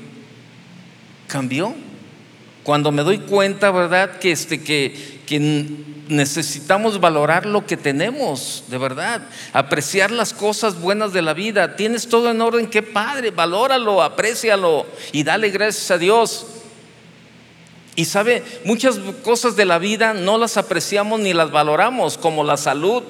Cambió. 1.27 1.75
Cuando 2.63 2.92
me 2.92 3.04
doy 3.04 3.20
cuenta, 3.20 3.72
¿verdad? 3.72 4.20
Que, 4.20 4.32
este, 4.32 4.63
que, 4.63 5.22
que 5.25 5.39
necesitamos 6.10 7.00
valorar 7.00 7.46
lo 7.46 7.66
que 7.66 7.78
tenemos, 7.78 8.63
de 8.68 8.78
verdad. 8.78 9.22
Apreciar 9.54 10.12
las 10.12 10.34
cosas 10.34 10.80
buenas 10.80 11.13
de 11.13 11.22
la 11.22 11.34
vida. 11.34 11.75
Tienes 11.75 12.10
todo 12.10 12.32
en 12.32 12.42
orden, 12.42 12.68
qué 12.68 12.84
padre. 12.84 13.32
Valóralo, 13.32 14.01
aprécialo 14.01 14.86
y 15.12 15.24
dale 15.24 15.50
gracias 15.50 15.89
a 15.92 15.98
Dios. 15.98 16.48
Y 17.96 18.06
sabe, 18.06 18.44
muchas 18.63 18.98
cosas 19.24 19.56
de 19.56 19.66
la 19.66 19.78
vida 19.78 20.13
no 20.13 20.38
las 20.38 20.58
apreciamos 20.58 21.20
ni 21.20 21.34
las 21.34 21.51
valoramos, 21.51 22.18
como 22.18 22.44
la 22.44 22.56
salud, 22.56 23.04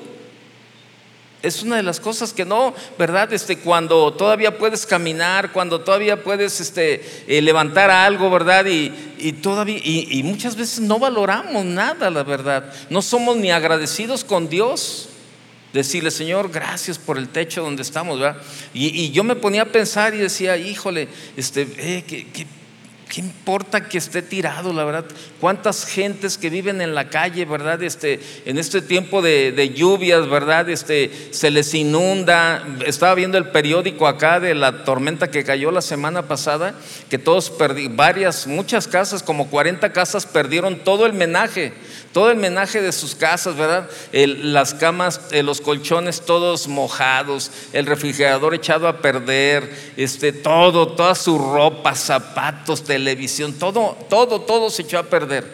es 1.42 1.64
una 1.64 1.78
de 1.78 1.84
las 1.84 2.00
cosas 2.00 2.34
que 2.34 2.44
no, 2.44 2.74
¿verdad? 2.98 3.32
Este, 3.32 3.60
cuando 3.60 4.14
todavía 4.14 4.58
puedes 4.58 4.86
caminar, 4.86 5.52
cuando 5.52 5.82
todavía 5.82 6.22
puedes 6.22 6.60
este, 6.60 7.02
eh, 7.28 7.42
levantar 7.42 7.90
algo, 7.90 8.30
¿verdad? 8.30 8.66
Y, 8.66 9.32
todavía, 9.42 9.80
y, 9.82 10.22
muchas 10.24 10.56
veces 10.56 10.82
no 10.82 11.00
valoramos 11.00 11.64
nada, 11.64 12.10
la 12.10 12.24
verdad. 12.24 12.74
No 12.90 13.02
somos 13.02 13.38
ni 13.38 13.52
agradecidos 13.52 14.24
con 14.24 14.50
Dios. 14.50 15.10
Decirle, 15.72 16.10
Señor, 16.10 16.50
gracias 16.52 16.98
por 16.98 17.18
el 17.18 17.30
techo 17.30 17.62
donde 17.62 17.84
estamos, 17.84 18.20
¿verdad? 18.20 18.42
Y, 18.74 19.12
yo 19.12 19.24
me 19.24 19.36
ponía 19.36 19.62
a 19.62 19.66
pensar 19.66 20.14
y 20.14 20.18
decía, 20.18 20.58
híjole, 20.58 21.08
este, 21.38 21.62
eh, 21.78 22.04
¿qué, 22.06 22.28
qué 22.28 22.48
¿Qué 23.10 23.22
importa 23.22 23.90
que 23.90 23.98
esté 23.98 24.22
tirado, 24.22 24.72
la 24.72 24.84
verdad? 24.84 25.06
¿Cuántas 25.40 25.84
gentes 25.84 26.38
que 26.38 26.52
viven 26.52 26.80
en 26.80 26.94
la 26.94 27.10
calle, 27.10 27.44
verdad? 27.46 27.82
Este, 27.82 28.20
en 28.46 28.60
este 28.60 28.84
tiempo 28.84 29.24
de, 29.24 29.74
lluvias, 29.76 30.30
verdad? 30.30 30.70
Este, 30.70 31.10
se 31.32 31.50
les 31.50 31.74
inunda. 31.74 32.64
Estaba 32.86 33.16
viendo 33.16 33.40
el 33.40 33.48
periódico 33.48 34.06
acá 34.06 34.40
de 34.40 34.54
la 34.54 34.84
tormenta 34.84 35.32
que 35.32 35.44
cayó 35.44 35.72
la 35.72 35.82
semana 35.82 36.28
pasada, 36.28 36.76
que 37.10 37.18
todos 37.18 37.50
perdieron, 37.50 37.98
varias, 37.98 38.46
muchas 38.46 38.88
casas, 38.88 39.24
como 39.24 39.50
40 39.50 39.92
casas 39.92 40.28
perdieron 40.28 40.84
todo 40.84 41.08
el 41.08 41.14
menaje 41.14 41.74
todo 42.12 42.32
el 42.32 42.38
menaje 42.38 42.82
de 42.82 42.92
sus 42.92 43.16
casas, 43.16 43.56
¿verdad? 43.56 43.90
las 44.12 44.74
camas, 44.74 45.22
eh, 45.32 45.44
los 45.44 45.62
colchones 45.62 46.22
todos 46.22 46.68
mojados, 46.68 47.52
el 47.74 47.86
refrigerador 47.86 48.56
echado 48.56 48.88
a 48.88 48.98
perder, 49.02 49.70
este, 49.96 50.32
todo, 50.34 50.90
toda 50.94 51.14
su 51.14 51.38
ropa, 51.38 51.94
zapatos, 51.96 52.84
televisión, 53.00 53.54
todo, 53.54 53.98
todo, 54.10 54.42
todo 54.42 54.70
se 54.70 54.82
echó 54.82 55.00
a 55.00 55.04
perder. 55.04 55.50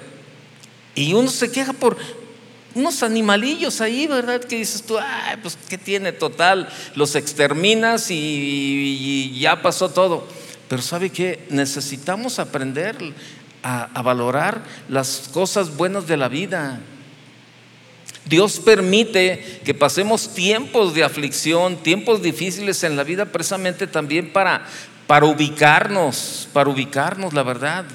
Y 0.96 1.14
uno 1.14 1.30
se 1.30 1.52
queja 1.52 1.74
por 1.74 1.96
unos 2.74 3.04
animalillos 3.04 3.82
ahí, 3.82 4.08
¿verdad? 4.08 4.44
Que 4.44 4.58
dices 4.58 4.82
tú, 4.82 4.98
ay, 4.98 5.38
pues 5.42 5.58
¿qué 5.70 5.78
tiene 5.78 6.12
total? 6.12 6.68
Los 6.96 7.16
exterminas 7.16 8.08
y, 8.10 9.38
ya 9.40 9.62
pasó 9.62 9.90
todo. 9.90 10.28
Pero 10.68 10.82
¿sabe 10.82 11.12
qué? 11.12 11.46
Necesitamos 11.50 12.40
aprender 12.40 12.98
a, 13.62 14.02
valorar 14.02 14.64
las 14.90 15.30
cosas 15.32 15.76
buenas 15.78 16.08
de 16.08 16.18
la 16.18 16.28
vida. 16.28 16.80
Dios 18.26 18.60
permite 18.60 19.62
que 19.64 19.76
pasemos 19.76 20.34
tiempos 20.34 20.96
de 20.96 21.04
aflicción, 21.04 21.78
tiempos 21.78 22.24
difíciles 22.24 22.84
en 22.84 22.96
la 22.96 23.04
vida, 23.04 23.26
precisamente 23.26 23.86
también 23.86 24.34
para, 24.34 24.66
para 25.08 25.26
ubicarnos, 25.26 26.48
para 26.54 26.70
ubicarnos, 26.70 27.34
la 27.34 27.44
verdad. 27.44 27.86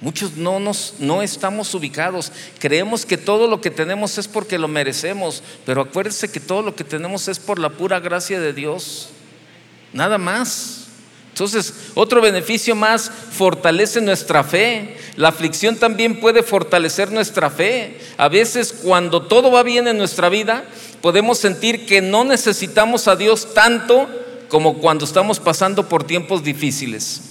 Muchos 0.00 0.36
no, 0.36 0.58
nos, 0.60 0.94
no 0.98 1.20
estamos 1.20 1.74
ubicados. 1.74 2.32
Creemos 2.58 3.04
que 3.04 3.18
todo 3.18 3.46
lo 3.46 3.60
que 3.60 3.70
tenemos 3.70 4.16
es 4.16 4.28
porque 4.28 4.58
lo 4.58 4.66
merecemos, 4.66 5.42
pero 5.66 5.82
acuérdense 5.82 6.30
que 6.30 6.40
todo 6.40 6.62
lo 6.62 6.74
que 6.74 6.84
tenemos 6.84 7.28
es 7.28 7.38
por 7.38 7.58
la 7.58 7.68
pura 7.68 8.00
gracia 8.00 8.40
de 8.40 8.52
Dios. 8.54 9.10
Nada 9.92 10.16
más. 10.16 10.86
Entonces, 11.28 11.74
otro 11.94 12.20
beneficio 12.20 12.74
más 12.74 13.10
fortalece 13.10 14.00
nuestra 14.00 14.42
fe. 14.42 14.96
La 15.16 15.28
aflicción 15.28 15.76
también 15.76 16.18
puede 16.20 16.42
fortalecer 16.42 17.12
nuestra 17.12 17.50
fe. 17.50 17.98
A 18.16 18.28
veces 18.28 18.74
cuando 18.82 19.22
todo 19.22 19.50
va 19.50 19.62
bien 19.62 19.86
en 19.86 19.98
nuestra 19.98 20.28
vida, 20.28 20.64
podemos 21.02 21.38
sentir 21.38 21.86
que 21.86 22.00
no 22.00 22.24
necesitamos 22.24 23.06
a 23.06 23.16
Dios 23.16 23.52
tanto 23.52 24.08
como 24.50 24.78
cuando 24.78 25.06
estamos 25.06 25.40
pasando 25.40 25.88
por 25.88 26.04
tiempos 26.04 26.44
difíciles. 26.44 27.22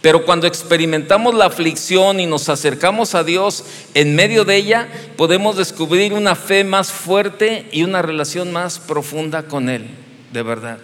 Pero 0.00 0.24
cuando 0.24 0.46
experimentamos 0.46 1.34
la 1.34 1.46
aflicción 1.46 2.18
y 2.18 2.26
nos 2.26 2.48
acercamos 2.48 3.14
a 3.14 3.22
Dios 3.22 3.64
en 3.94 4.16
medio 4.16 4.44
de 4.44 4.56
ella, 4.56 4.88
podemos 5.16 5.56
descubrir 5.56 6.12
una 6.14 6.34
fe 6.34 6.64
más 6.64 6.90
fuerte 6.90 7.68
y 7.70 7.84
una 7.84 8.00
relación 8.02 8.50
más 8.50 8.78
profunda 8.78 9.44
con 9.44 9.68
Él, 9.68 9.86
de 10.32 10.42
verdad. 10.42 10.78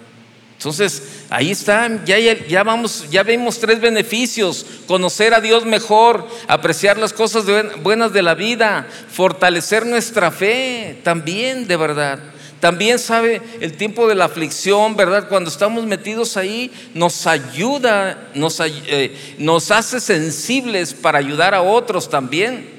Entonces, 0.58 1.02
ahí 1.30 1.52
está, 1.52 2.04
ya, 2.04 2.18
ya, 2.18 2.62
vamos, 2.64 3.06
ya 3.10 3.22
vemos 3.22 3.58
tres 3.58 3.80
beneficios: 3.80 4.66
conocer 4.86 5.34
a 5.34 5.40
Dios 5.40 5.64
mejor, 5.64 6.26
apreciar 6.46 6.98
las 6.98 7.12
cosas 7.12 7.44
buenas 7.82 8.12
de 8.12 8.22
la 8.22 8.34
vida, 8.34 8.88
fortalecer 9.10 9.86
nuestra 9.86 10.30
fe 10.30 11.00
también, 11.02 11.66
de 11.66 11.76
verdad. 11.76 12.18
También 12.60 12.98
sabe 12.98 13.40
el 13.60 13.76
tiempo 13.76 14.08
de 14.08 14.16
la 14.16 14.24
aflicción, 14.24 14.96
¿verdad? 14.96 15.28
Cuando 15.28 15.48
estamos 15.48 15.86
metidos 15.86 16.36
ahí, 16.36 16.72
nos 16.92 17.26
ayuda, 17.26 18.30
nos, 18.34 18.58
eh, 18.60 19.14
nos 19.38 19.70
hace 19.70 20.00
sensibles 20.00 20.92
para 20.92 21.18
ayudar 21.18 21.54
a 21.54 21.62
otros 21.62 22.10
también. 22.10 22.78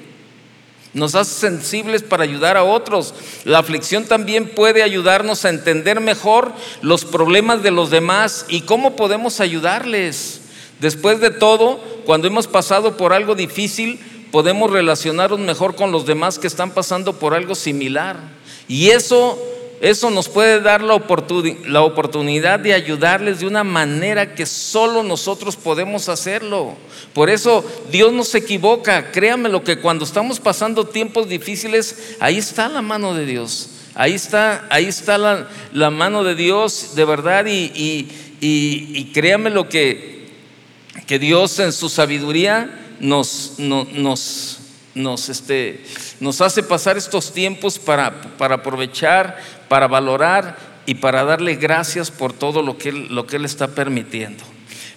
Nos 0.92 1.14
hace 1.14 1.32
sensibles 1.38 2.02
para 2.02 2.24
ayudar 2.24 2.56
a 2.56 2.64
otros. 2.64 3.14
La 3.44 3.60
aflicción 3.60 4.04
también 4.04 4.50
puede 4.50 4.82
ayudarnos 4.82 5.44
a 5.44 5.50
entender 5.50 6.00
mejor 6.00 6.52
los 6.82 7.04
problemas 7.04 7.62
de 7.62 7.70
los 7.70 7.90
demás 7.90 8.44
y 8.48 8.62
cómo 8.62 8.96
podemos 8.96 9.40
ayudarles. 9.40 10.42
Después 10.80 11.20
de 11.20 11.30
todo, 11.30 11.78
cuando 12.04 12.26
hemos 12.26 12.48
pasado 12.48 12.96
por 12.96 13.12
algo 13.12 13.34
difícil, 13.34 14.00
podemos 14.30 14.70
relacionarnos 14.70 15.38
mejor 15.38 15.74
con 15.74 15.92
los 15.92 16.06
demás 16.06 16.38
que 16.38 16.48
están 16.48 16.72
pasando 16.72 17.18
por 17.18 17.34
algo 17.34 17.54
similar. 17.54 18.18
Y 18.66 18.90
eso 18.90 19.38
eso 19.80 20.10
nos 20.10 20.28
puede 20.28 20.60
dar 20.60 20.82
la, 20.82 21.02
la, 21.66 21.82
oportunidad 21.82 22.60
de 22.60 22.74
ayudarles 22.74 23.40
de 23.40 23.46
una 23.46 23.64
manera 23.64 24.34
que 24.34 24.44
solo 24.44 25.02
nosotros 25.02 25.56
podemos 25.56 26.10
hacerlo. 26.10 26.76
Por 27.14 27.30
eso 27.30 27.64
Dios 27.90 28.12
no 28.12 28.22
se 28.24 28.38
equivoca. 28.38 29.10
Créanme 29.10 29.48
lo 29.48 29.64
que 29.64 29.78
cuando 29.78 30.04
estamos 30.04 30.38
pasando 30.38 30.84
tiempos 30.84 31.30
difíciles, 31.30 32.16
ahí 32.20 32.36
está 32.36 32.68
la 32.68 32.82
mano 32.82 33.14
de 33.14 33.24
Dios. 33.24 33.70
Ahí 33.94 34.12
está, 34.12 34.66
ahí 34.68 34.84
está 34.84 35.16
la, 35.16 35.90
mano 35.90 36.24
de 36.24 36.34
Dios 36.34 36.94
de 36.94 37.04
verdad 37.06 37.46
y, 37.46 38.06
y, 38.40 39.10
créanme 39.12 39.48
lo 39.48 39.68
que, 39.68 40.28
que 41.06 41.18
Dios 41.18 41.58
en 41.58 41.72
su 41.72 41.88
sabiduría 41.88 42.96
nos, 43.00 43.54
nos, 43.58 44.58
nos, 44.94 45.28
este, 45.28 45.82
nos 46.20 46.40
hace 46.40 46.62
pasar 46.62 46.96
estos 46.96 47.32
tiempos 47.32 47.78
para, 47.78 48.20
para 48.36 48.56
aprovechar, 48.56 49.38
para 49.70 49.86
valorar 49.86 50.56
y 50.84 50.96
para 50.96 51.22
darle 51.22 51.54
gracias 51.54 52.10
por 52.10 52.32
todo 52.32 52.60
lo 52.60 52.76
que 52.76 52.88
Él, 52.88 53.06
lo 53.14 53.24
que 53.24 53.36
él 53.36 53.44
está 53.44 53.68
permitiendo. 53.68 54.42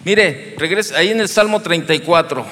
Mire, 0.04 0.56
regresa 0.58 0.98
ahí 0.98 1.10
en 1.10 1.22
el 1.22 1.30
Salmo 1.30 1.62
34. 1.62 2.44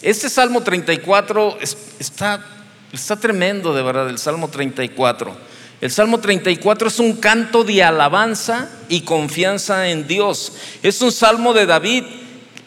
Este 0.00 0.28
Salmo 0.28 0.60
34 0.60 1.58
está, 1.98 2.46
está 2.92 3.16
tremendo, 3.16 3.74
de 3.74 3.82
verdad, 3.82 4.08
el 4.08 4.18
Salmo 4.18 4.46
34. 4.46 5.36
El 5.80 5.90
Salmo 5.90 6.20
34 6.20 6.86
es 6.86 7.00
un 7.00 7.16
canto 7.16 7.64
de 7.64 7.82
alabanza 7.82 8.70
y 8.88 9.00
confianza 9.00 9.88
en 9.88 10.06
Dios. 10.06 10.52
Es 10.84 11.02
un 11.02 11.10
salmo 11.10 11.52
de 11.52 11.66
David, 11.66 12.04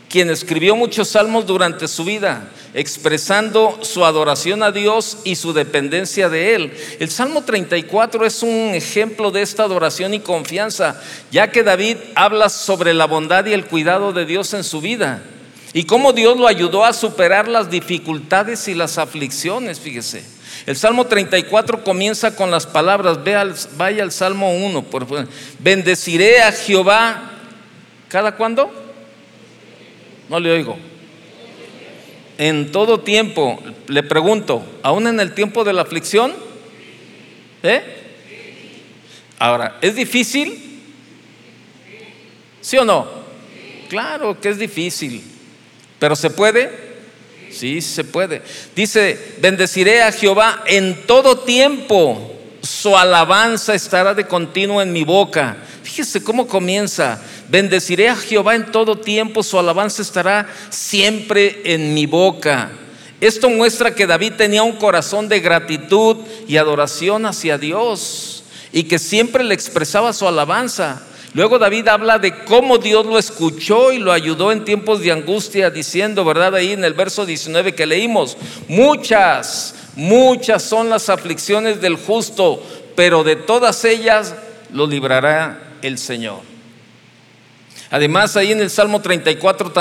quien 0.10 0.30
escribió 0.30 0.76
muchos 0.76 1.10
salmos 1.10 1.46
durante 1.46 1.88
su 1.88 2.04
vida 2.04 2.50
expresando 2.76 3.80
su 3.82 4.04
adoración 4.04 4.62
a 4.62 4.72
Dios 4.72 5.20
y 5.24 5.38
su 5.38 5.54
dependencia 5.54 6.28
de 6.28 6.56
Él. 6.56 6.74
El 7.00 7.10
Salmo 7.10 7.44
34 7.44 8.26
es 8.26 8.44
un 8.44 8.72
ejemplo 8.76 9.32
de 9.32 9.42
esta 9.42 9.64
adoración 9.64 10.14
y 10.14 10.20
confianza, 10.20 11.02
ya 11.32 11.50
que 11.52 11.64
David 11.64 11.96
habla 12.16 12.50
sobre 12.50 12.94
la 12.94 13.06
bondad 13.06 13.46
y 13.46 13.54
el 13.54 13.66
cuidado 13.66 14.12
de 14.12 14.26
Dios 14.26 14.54
en 14.54 14.66
su 14.66 14.82
vida 14.82 15.24
y 15.72 15.86
cómo 15.86 16.12
Dios 16.12 16.38
lo 16.38 16.48
ayudó 16.48 16.84
a 16.84 16.92
superar 16.92 17.48
las 17.48 17.72
dificultades 17.72 18.68
y 18.68 18.74
las 18.74 18.98
aflicciones, 18.98 19.80
fíjese. 19.80 20.26
El 20.66 20.76
Salmo 20.76 21.06
34 21.06 21.84
comienza 21.84 22.36
con 22.36 22.52
las 22.52 22.68
palabras, 22.68 23.20
vaya 23.78 24.04
al 24.04 24.12
Salmo 24.12 24.54
1, 24.54 24.84
por, 24.84 25.06
bendeciré 25.60 26.42
a 26.42 26.52
Jehová, 26.52 27.32
¿cada 28.10 28.36
cuándo? 28.36 28.85
No 30.30 30.40
le 30.40 30.52
oigo 30.52 30.78
en 32.38 32.72
todo 32.72 33.00
tiempo, 33.00 33.62
le 33.88 34.04
pregunto, 34.04 34.66
¿aún 34.84 35.08
en 35.08 35.20
el 35.20 35.34
tiempo 35.34 35.64
de 35.64 35.74
la 35.74 35.84
aflicción? 35.84 36.34
¿Eh? 37.64 37.82
Ahora, 39.40 39.78
¿es 39.82 39.96
difícil? 39.96 40.82
¿Sí 42.62 42.78
o 42.78 42.86
no? 42.86 43.08
Claro 43.90 44.40
que 44.40 44.50
es 44.50 44.58
difícil, 44.58 45.24
pero 46.00 46.16
¿se 46.16 46.30
puede? 46.30 46.86
Sí, 47.52 47.82
se 47.82 48.04
puede. 48.04 48.42
Dice, 48.76 49.36
bendeciré 49.40 50.02
a 50.02 50.12
Jehová 50.12 50.64
en 50.66 51.06
todo 51.06 51.40
tiempo, 51.40 52.34
su 52.62 52.98
alabanza 52.98 53.76
estará 53.76 54.14
de 54.14 54.26
continuo 54.26 54.82
en 54.82 54.92
mi 54.92 55.04
boca. 55.04 55.56
Fíjese 55.84 56.24
cómo 56.24 56.48
comienza. 56.48 57.22
Bendeciré 57.50 58.10
a 58.10 58.16
Jehová 58.16 58.56
en 58.56 58.72
todo 58.72 58.98
tiempo, 58.98 59.44
su 59.44 59.60
alabanza 59.60 60.02
estará 60.02 60.48
siempre 60.70 61.62
en 61.66 61.94
mi 61.94 62.06
boca. 62.06 62.72
Esto 63.22 63.50
muestra 63.50 63.96
que 63.96 64.08
David 64.08 64.34
tenía 64.38 64.64
un 64.64 64.74
corazón 64.74 65.30
de 65.30 65.40
gratitud 65.40 66.18
y 66.48 66.58
adoración 66.58 67.26
hacia 67.26 67.58
Dios 67.58 68.44
y 68.72 68.84
que 68.84 69.00
siempre 69.00 69.44
le 69.44 69.54
expresaba 69.54 70.12
su 70.12 70.28
alabanza. 70.28 71.02
Luego 71.34 71.60
David 71.60 71.88
habla 71.88 72.18
de 72.18 72.44
cómo 72.46 72.78
Dios 72.78 73.06
lo 73.06 73.20
escuchó 73.20 73.92
y 73.92 74.00
lo 74.00 74.12
ayudó 74.12 74.52
en 74.52 74.66
tiempos 74.66 75.02
de 75.02 75.12
angustia, 75.12 75.70
diciendo, 75.70 76.24
¿verdad? 76.24 76.56
Ahí 76.56 76.72
en 76.72 76.84
el 76.84 76.94
verso 76.94 77.26
19 77.26 77.76
que 77.76 77.86
leímos, 77.86 78.38
muchas, 78.68 79.76
muchas 79.96 80.64
son 80.64 80.90
las 80.90 81.10
aflicciones 81.10 81.82
del 81.82 81.98
justo, 81.98 82.64
pero 82.96 83.24
de 83.24 83.36
todas 83.36 83.84
ellas 83.86 84.34
lo 84.72 84.88
librará 84.88 85.78
el 85.82 85.98
Señor. 85.98 86.55
Además, 87.96 88.36
ahí 88.36 88.52
en 88.52 88.60
el 88.60 88.70
Salmo 88.70 89.02
34 89.02 89.72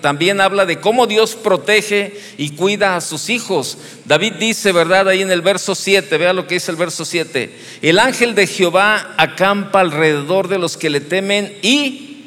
también 0.00 0.40
habla 0.40 0.64
de 0.64 0.78
cómo 0.78 1.08
Dios 1.08 1.34
protege 1.34 2.16
y 2.38 2.50
cuida 2.50 2.94
a 2.94 3.00
sus 3.00 3.28
hijos. 3.30 3.78
David 4.04 4.34
dice, 4.34 4.70
¿verdad? 4.70 5.08
Ahí 5.08 5.22
en 5.22 5.32
el 5.32 5.42
verso 5.42 5.74
7, 5.74 6.16
vea 6.16 6.32
lo 6.32 6.46
que 6.46 6.54
dice 6.54 6.70
el 6.70 6.76
verso 6.76 7.04
7. 7.04 7.52
El 7.82 7.98
ángel 7.98 8.36
de 8.36 8.46
Jehová 8.46 9.16
acampa 9.16 9.80
alrededor 9.80 10.46
de 10.46 10.60
los 10.60 10.76
que 10.76 10.88
le 10.88 11.00
temen 11.00 11.52
y, 11.62 12.26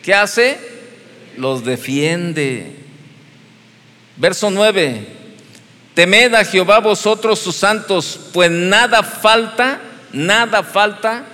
¿qué 0.00 0.14
hace? 0.14 0.60
Los 1.36 1.64
defiende. 1.64 2.76
Verso 4.18 4.48
9. 4.48 5.08
Temed 5.94 6.34
a 6.34 6.44
Jehová 6.44 6.78
vosotros 6.78 7.40
sus 7.40 7.56
santos, 7.56 8.30
pues 8.32 8.48
nada 8.48 9.02
falta, 9.02 9.80
nada 10.12 10.62
falta 10.62 11.24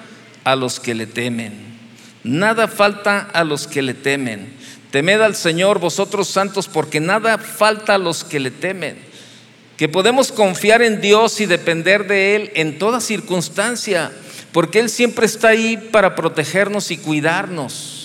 a 0.45 0.57
los 0.57 0.81
que 0.81 0.95
le 0.95 1.07
temen. 1.07 1.67
Nada 2.24 2.68
falta 2.68 3.20
a 3.33 3.44
los 3.44 3.66
que 3.66 3.83
le 3.83 3.94
temen. 3.94 4.52
Temed 4.90 5.20
al 5.20 5.37
Señor 5.37 5.78
vosotros 5.78 6.28
santos, 6.28 6.68
porque 6.68 7.00
nada 7.00 7.38
falta 7.38 7.94
a 7.94 7.98
los 7.98 8.24
que 8.24 8.40
le 8.40 8.50
temen. 8.50 8.98
Que 9.76 9.88
podemos 9.88 10.33
confiar 10.33 10.83
en 10.83 11.00
Dios 11.00 11.40
y 11.40 11.46
depender 11.46 12.07
de 12.07 12.37
Él 12.37 12.50
en 12.54 12.78
toda 12.78 13.00
circunstancia, 13.00 14.11
porque 14.52 14.81
Él 14.81 14.88
siempre 14.88 15.26
está 15.26 15.48
ahí 15.48 15.76
para 15.76 16.14
protegernos 16.14 16.90
y 16.90 16.96
cuidarnos. 16.96 17.98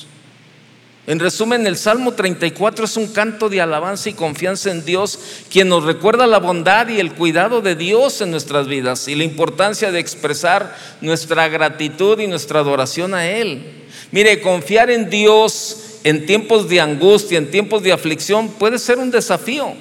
En 1.06 1.20
resumen, 1.20 1.68
el 1.68 1.76
Salmo 1.76 2.14
34 2.14 2.86
es 2.86 2.96
un 2.96 3.08
canto 3.08 3.50
de 3.50 3.60
alabanza 3.60 4.10
y 4.10 4.14
confianza 4.14 4.72
en 4.72 4.86
Dios, 4.86 5.20
quien 5.52 5.68
nos 5.68 5.84
recuerda 5.84 6.28
la 6.28 6.40
bondad 6.40 6.88
y 6.88 7.02
el 7.02 7.14
cuidado 7.14 7.62
de 7.62 7.76
Dios 7.76 8.22
en 8.22 8.32
nuestras 8.32 8.68
vidas 8.68 9.10
y 9.10 9.16
la 9.16 9.26
importancia 9.26 9.92
de 9.92 10.00
expresar 10.00 10.78
nuestra 11.02 11.50
gratitud 11.50 12.18
y 12.20 12.28
nuestra 12.28 12.62
adoración 12.62 13.14
a 13.14 13.28
Él. 13.28 13.84
Mire, 14.12 14.40
confiar 14.40 14.90
en 14.90 15.10
Dios 15.10 16.00
en 16.06 16.26
tiempos 16.26 16.70
de 16.70 16.80
angustia, 16.80 17.38
en 17.38 17.52
tiempos 17.52 17.84
de 17.84 17.92
aflicción, 17.92 18.48
puede 18.48 18.80
ser 18.80 18.98
un 18.98 19.12
desafío. 19.12 19.74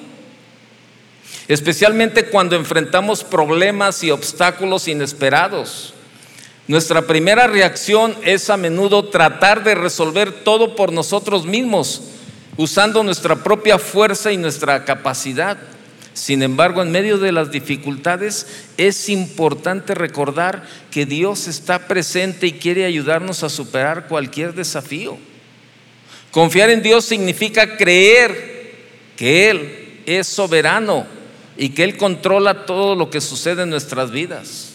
Especialmente 1.46 2.26
cuando 2.26 2.56
enfrentamos 2.56 3.22
problemas 3.22 4.02
y 4.02 4.10
obstáculos 4.10 4.88
inesperados. 4.88 5.94
Nuestra 6.68 7.02
primera 7.02 7.48
reacción 7.48 8.14
es 8.24 8.48
a 8.48 8.56
menudo 8.56 9.06
tratar 9.06 9.64
de 9.64 9.74
resolver 9.74 10.44
todo 10.44 10.76
por 10.76 10.92
nosotros 10.92 11.44
mismos, 11.44 12.02
usando 12.56 13.02
nuestra 13.02 13.42
propia 13.42 13.78
fuerza 13.78 14.30
y 14.30 14.36
nuestra 14.36 14.84
capacidad. 14.84 15.58
Sin 16.14 16.42
embargo, 16.42 16.82
en 16.82 16.92
medio 16.92 17.18
de 17.18 17.32
las 17.32 17.50
dificultades 17.50 18.46
es 18.76 19.08
importante 19.08 19.94
recordar 19.94 20.62
que 20.90 21.04
Dios 21.04 21.48
está 21.48 21.88
presente 21.88 22.46
y 22.46 22.52
quiere 22.52 22.84
ayudarnos 22.84 23.42
a 23.42 23.48
superar 23.48 24.06
cualquier 24.06 24.54
desafío. 24.54 25.18
Confiar 26.30 26.70
en 26.70 26.82
Dios 26.82 27.04
significa 27.04 27.76
creer 27.76 28.72
que 29.16 29.50
Él 29.50 30.02
es 30.06 30.28
soberano 30.28 31.06
y 31.56 31.70
que 31.70 31.82
Él 31.82 31.96
controla 31.96 32.66
todo 32.66 32.94
lo 32.94 33.10
que 33.10 33.20
sucede 33.20 33.64
en 33.64 33.70
nuestras 33.70 34.10
vidas. 34.12 34.71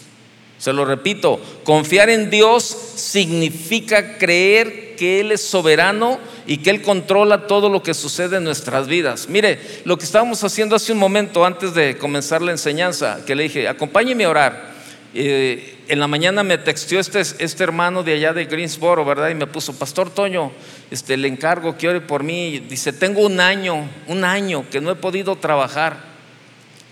Se 0.58 0.72
lo 0.72 0.84
repito, 0.84 1.40
confiar 1.64 2.10
en 2.10 2.30
Dios 2.30 2.64
significa 2.64 4.18
creer 4.18 4.96
que 4.96 5.20
Él 5.20 5.30
es 5.30 5.40
soberano 5.40 6.18
y 6.46 6.58
que 6.58 6.70
Él 6.70 6.82
controla 6.82 7.46
todo 7.46 7.68
lo 7.68 7.82
que 7.82 7.94
sucede 7.94 8.38
en 8.38 8.44
nuestras 8.44 8.88
vidas. 8.88 9.28
Mire, 9.28 9.60
lo 9.84 9.96
que 9.96 10.04
estábamos 10.04 10.42
haciendo 10.42 10.74
hace 10.74 10.92
un 10.92 10.98
momento 10.98 11.44
antes 11.44 11.74
de 11.74 11.96
comenzar 11.96 12.42
la 12.42 12.50
enseñanza, 12.50 13.24
que 13.24 13.36
le 13.36 13.44
dije, 13.44 13.68
acompáñeme 13.68 14.24
a 14.24 14.30
orar. 14.30 14.78
eh, 15.14 15.76
en 15.88 16.00
la 16.00 16.06
mañana 16.06 16.42
me 16.42 16.58
texteó 16.58 17.00
este, 17.00 17.20
este 17.20 17.64
hermano 17.64 18.02
de 18.02 18.12
allá 18.12 18.34
de 18.34 18.44
Greensboro, 18.44 19.04
¿verdad? 19.06 19.30
Y 19.30 19.34
me 19.34 19.46
puso, 19.46 19.78
Pastor 19.78 20.10
Toño, 20.10 20.52
este, 20.90 21.16
le 21.16 21.28
encargo 21.28 21.78
que 21.78 21.88
ore 21.88 22.02
por 22.02 22.22
mí. 22.22 22.58
Dice, 22.68 22.92
tengo 22.92 23.24
un 23.24 23.40
año, 23.40 23.88
un 24.06 24.24
año 24.24 24.66
que 24.70 24.82
no 24.82 24.90
he 24.90 24.96
podido 24.96 25.36
trabajar 25.36 25.96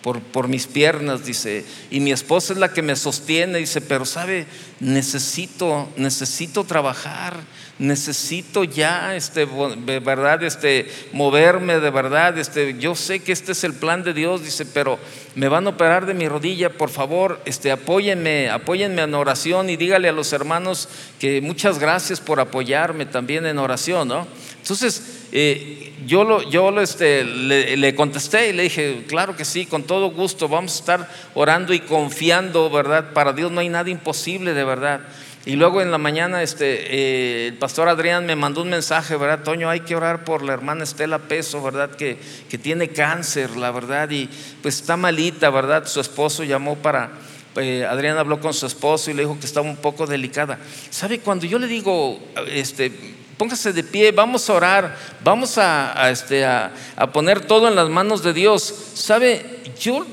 por, 0.06 0.20
por 0.20 0.46
mis 0.46 0.68
piernas, 0.68 1.26
dice, 1.26 1.64
y 1.90 1.98
mi 1.98 2.12
esposa 2.12 2.52
es 2.52 2.60
la 2.60 2.72
que 2.72 2.80
me 2.80 2.94
sostiene, 2.94 3.58
dice, 3.58 3.80
pero 3.80 4.04
sabe, 4.04 4.46
necesito, 4.78 5.88
necesito 5.96 6.62
trabajar 6.62 7.40
necesito 7.78 8.64
ya, 8.64 9.14
este, 9.16 9.46
de 9.46 10.00
verdad, 10.00 10.42
este, 10.42 10.90
moverme 11.12 11.78
de 11.78 11.90
verdad, 11.90 12.38
este, 12.38 12.78
yo 12.78 12.94
sé 12.94 13.20
que 13.20 13.32
este 13.32 13.52
es 13.52 13.64
el 13.64 13.74
plan 13.74 14.02
de 14.02 14.14
Dios, 14.14 14.42
dice, 14.42 14.64
pero 14.64 14.98
me 15.34 15.48
van 15.48 15.66
a 15.66 15.70
operar 15.70 16.06
de 16.06 16.14
mi 16.14 16.26
rodilla, 16.26 16.70
por 16.70 16.88
favor, 16.88 17.40
este, 17.44 17.70
apóyenme, 17.70 18.48
apóyenme 18.48 19.02
en 19.02 19.14
oración 19.14 19.68
y 19.68 19.76
dígale 19.76 20.08
a 20.08 20.12
los 20.12 20.32
hermanos 20.32 20.88
que 21.20 21.42
muchas 21.42 21.78
gracias 21.78 22.20
por 22.20 22.40
apoyarme 22.40 23.04
también 23.04 23.44
en 23.44 23.58
oración, 23.58 24.08
¿no? 24.08 24.26
Entonces, 24.66 25.28
eh, 25.30 25.92
yo, 26.06 26.24
lo, 26.24 26.42
yo 26.50 26.72
lo, 26.72 26.82
este, 26.82 27.22
le, 27.22 27.94
contesté 27.94 28.48
y 28.48 28.52
le 28.52 28.64
dije, 28.64 29.04
claro 29.06 29.36
que 29.36 29.44
sí, 29.44 29.64
con 29.64 29.84
todo 29.84 30.10
gusto, 30.10 30.48
vamos 30.48 30.72
a 30.72 30.78
estar 30.80 31.10
orando 31.34 31.72
y 31.72 31.78
confiando, 31.78 32.68
¿verdad? 32.68 33.12
Para 33.12 33.32
Dios 33.32 33.52
no 33.52 33.60
hay 33.60 33.68
nada 33.68 33.90
imposible, 33.90 34.54
de 34.54 34.64
verdad. 34.64 35.02
Y 35.44 35.54
luego 35.54 35.80
en 35.82 35.92
la 35.92 35.98
mañana 35.98 36.42
este, 36.42 36.96
eh, 36.96 37.46
el 37.46 37.58
pastor 37.58 37.88
Adrián 37.88 38.26
me 38.26 38.34
mandó 38.34 38.62
un 38.62 38.70
mensaje, 38.70 39.14
¿verdad? 39.14 39.44
Toño, 39.44 39.70
hay 39.70 39.82
que 39.82 39.94
orar 39.94 40.24
por 40.24 40.42
la 40.42 40.54
hermana 40.54 40.82
Estela 40.82 41.20
Peso, 41.20 41.62
¿verdad? 41.62 41.90
Que, 41.90 42.18
que 42.50 42.58
tiene 42.58 42.88
cáncer, 42.88 43.56
la 43.56 43.70
verdad, 43.70 44.10
y 44.10 44.28
pues 44.62 44.80
está 44.80 44.96
malita, 44.96 45.48
¿verdad? 45.50 45.86
Su 45.86 46.00
esposo 46.00 46.42
llamó 46.42 46.74
para, 46.74 47.12
eh, 47.54 47.86
Adrián 47.88 48.18
habló 48.18 48.40
con 48.40 48.52
su 48.52 48.66
esposo 48.66 49.12
y 49.12 49.14
le 49.14 49.22
dijo 49.22 49.38
que 49.38 49.46
estaba 49.46 49.68
un 49.68 49.76
poco 49.76 50.08
delicada. 50.08 50.58
¿Sabe? 50.90 51.20
Cuando 51.20 51.46
yo 51.46 51.60
le 51.60 51.68
digo, 51.68 52.18
este, 52.50 52.90
póngase 53.36 53.72
de 53.72 53.84
pie, 53.84 54.12
vamos 54.12 54.48
a 54.48 54.54
orar, 54.54 54.96
vamos 55.22 55.58
a, 55.58 56.10
este, 56.10 56.44
a, 56.44 56.72
poner 57.12 57.44
todo 57.44 57.68
en 57.68 57.74
las 57.74 57.88
manos 57.88 58.22
de 58.22 58.32
Dios. 58.32 58.74
¿Sabe? 58.94 59.60
Yo, 59.78 60.06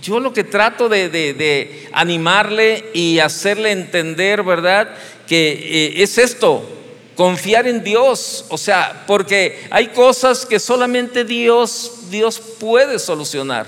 yo 0.00 0.20
lo 0.20 0.32
que 0.32 0.44
trato 0.44 0.88
de, 0.88 1.88
animarle 1.92 2.90
y 2.94 3.18
hacerle 3.18 3.72
entender, 3.72 4.42
¿verdad? 4.42 4.88
Que 5.26 5.50
eh, 5.50 6.02
es 6.02 6.18
esto, 6.18 6.64
confiar 7.16 7.66
en 7.66 7.82
Dios, 7.82 8.44
o 8.48 8.56
sea, 8.56 9.04
porque 9.06 9.66
hay 9.70 9.88
cosas 9.88 10.46
que 10.46 10.60
solamente 10.60 11.24
Dios, 11.24 12.10
Dios 12.10 12.38
puede 12.38 12.98
solucionar. 12.98 13.66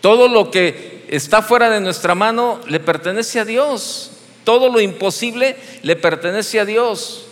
Todo 0.00 0.26
lo 0.26 0.50
que 0.50 1.04
está 1.08 1.42
fuera 1.42 1.70
de 1.70 1.80
nuestra 1.80 2.16
mano 2.16 2.60
le 2.66 2.80
pertenece 2.80 3.38
a 3.38 3.44
Dios. 3.44 4.11
Todo 4.44 4.68
lo 4.68 4.80
imposible 4.80 5.56
le 5.82 5.96
pertenece 5.96 6.60
a 6.60 6.64
Dios. 6.64 7.26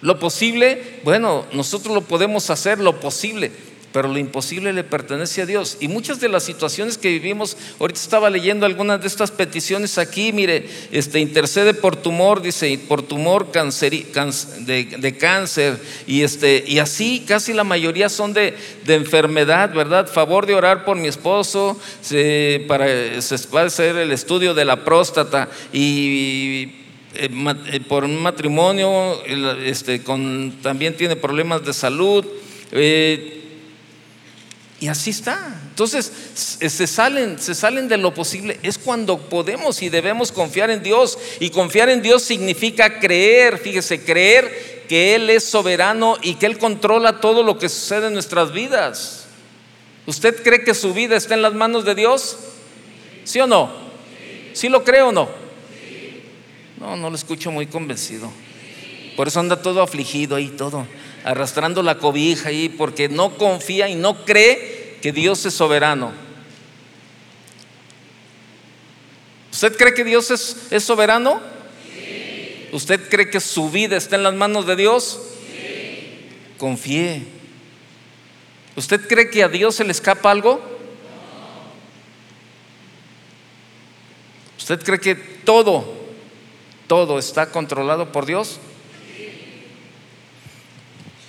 Lo 0.00 0.18
posible, 0.18 1.00
bueno, 1.02 1.46
nosotros 1.52 1.94
lo 1.94 2.02
podemos 2.02 2.50
hacer, 2.50 2.78
lo 2.78 3.00
posible, 3.00 3.50
pero 3.94 4.08
lo 4.08 4.18
imposible 4.18 4.72
le 4.72 4.82
pertenece 4.82 5.42
a 5.42 5.46
Dios. 5.46 5.76
Y 5.78 5.86
muchas 5.86 6.18
de 6.18 6.28
las 6.28 6.42
situaciones 6.42 6.98
que 6.98 7.10
vivimos, 7.10 7.56
ahorita 7.78 8.00
estaba 8.00 8.28
leyendo 8.28 8.66
algunas 8.66 9.00
de 9.00 9.06
estas 9.06 9.30
peticiones 9.30 9.98
aquí, 9.98 10.32
mire, 10.32 10.66
este, 10.90 11.20
intercede 11.20 11.74
por 11.74 11.94
tumor, 11.94 12.42
dice, 12.42 12.76
por 12.88 13.02
tumor 13.02 13.52
de, 13.52 15.16
cáncer, 15.16 15.78
y, 16.08 16.22
este, 16.22 16.64
y 16.66 16.80
así 16.80 17.24
casi 17.24 17.52
la 17.52 17.62
mayoría 17.62 18.08
son 18.08 18.32
de, 18.32 18.56
enfermedad, 18.88 19.72
¿verdad? 19.72 20.08
Favor 20.08 20.46
de 20.46 20.56
orar 20.56 20.84
por 20.84 20.96
mi 20.96 21.06
esposo, 21.06 21.78
para, 22.66 23.22
se 23.22 23.36
va 23.54 23.60
a 23.60 23.66
hacer 23.66 23.94
el 23.94 24.10
estudio 24.10 24.54
de 24.54 24.64
la 24.64 24.84
próstata 24.84 25.48
y 25.72 26.62
eh, 27.14 27.28
eh, 27.72 27.80
por 27.86 28.02
un 28.02 28.20
matrimonio, 28.20 29.22
este, 29.64 30.02
con, 30.02 30.52
también 30.62 30.96
tiene 30.96 31.14
problemas 31.14 31.64
de 31.64 31.72
salud. 31.72 32.26
Eh, 32.72 33.42
y 34.84 34.88
así 34.88 35.08
está. 35.08 35.62
Entonces, 35.70 36.12
se 36.34 36.86
salen, 36.86 37.38
se 37.38 37.54
salen 37.54 37.88
de 37.88 37.96
lo 37.96 38.12
posible. 38.12 38.60
Es 38.62 38.76
cuando 38.76 39.16
podemos 39.16 39.80
y 39.80 39.88
debemos 39.88 40.30
confiar 40.30 40.68
en 40.68 40.82
Dios. 40.82 41.18
Y 41.40 41.48
confiar 41.48 41.88
en 41.88 42.02
Dios 42.02 42.22
significa 42.22 43.00
creer, 43.00 43.56
fíjese, 43.56 44.04
creer 44.04 44.84
que 44.86 45.14
Él 45.14 45.30
es 45.30 45.42
soberano 45.42 46.18
y 46.20 46.34
que 46.34 46.44
Él 46.44 46.58
controla 46.58 47.18
todo 47.22 47.42
lo 47.42 47.56
que 47.56 47.70
sucede 47.70 48.08
en 48.08 48.12
nuestras 48.12 48.52
vidas. 48.52 49.24
¿Usted 50.04 50.42
cree 50.42 50.64
que 50.64 50.74
su 50.74 50.92
vida 50.92 51.16
está 51.16 51.32
en 51.32 51.40
las 51.40 51.54
manos 51.54 51.86
de 51.86 51.94
Dios? 51.94 52.36
¿Sí 53.24 53.40
o 53.40 53.46
no? 53.46 53.72
¿Sí 54.52 54.68
lo 54.68 54.84
cree 54.84 55.00
o 55.00 55.12
no? 55.12 55.30
No, 56.78 56.94
no 56.94 57.08
lo 57.08 57.16
escucho 57.16 57.50
muy 57.50 57.68
convencido. 57.68 58.30
Por 59.16 59.28
eso 59.28 59.40
anda 59.40 59.62
todo 59.62 59.80
afligido 59.80 60.36
ahí, 60.36 60.48
todo, 60.48 60.86
arrastrando 61.24 61.82
la 61.82 61.98
cobija 61.98 62.50
ahí, 62.50 62.68
porque 62.68 63.08
no 63.08 63.36
confía 63.36 63.88
y 63.88 63.94
no 63.94 64.24
cree 64.24 64.98
que 65.02 65.12
Dios 65.12 65.44
es 65.46 65.54
soberano. 65.54 66.12
¿Usted 69.50 69.76
cree 69.76 69.94
que 69.94 70.04
Dios 70.04 70.30
es, 70.30 70.84
soberano? 70.84 71.40
¿Usted 72.72 73.08
cree 73.08 73.30
que 73.30 73.40
su 73.40 73.70
vida 73.70 73.96
está 73.96 74.16
en 74.16 74.22
las 74.22 74.34
manos 74.34 74.66
de 74.66 74.76
Dios? 74.76 75.20
Confíe. 76.58 77.24
¿Usted 78.76 79.06
cree 79.08 79.30
que 79.30 79.42
a 79.42 79.48
Dios 79.48 79.76
se 79.76 79.84
le 79.84 79.92
escapa 79.92 80.30
algo? 80.30 80.60
¿Usted 84.58 84.82
cree 84.82 85.00
que 85.00 85.14
todo 85.14 86.04
todo 86.86 87.18
está 87.18 87.50
controlado 87.50 88.12
por 88.12 88.26
Dios? 88.26 88.58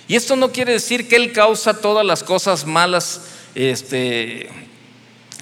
Y 0.08 0.14
esto 0.14 0.36
no 0.36 0.52
quiere 0.52 0.72
decir 0.72 1.08
que 1.08 1.16
Él 1.16 1.32
causa 1.32 1.80
todas 1.80 2.06
las 2.06 2.22
cosas 2.22 2.64
malas 2.64 3.22
este, 3.54 4.48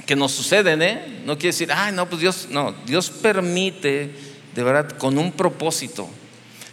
que 0.06 0.16
nos 0.16 0.32
suceden, 0.32 0.82
¿eh? 0.82 1.22
No 1.26 1.34
quiere 1.34 1.48
decir, 1.48 1.70
ay, 1.72 1.92
no, 1.92 2.08
pues 2.08 2.20
Dios, 2.20 2.48
no, 2.50 2.74
Dios 2.86 3.10
permite, 3.10 4.10
de 4.54 4.62
verdad, 4.62 4.96
con 4.96 5.18
un 5.18 5.32
propósito. 5.32 6.08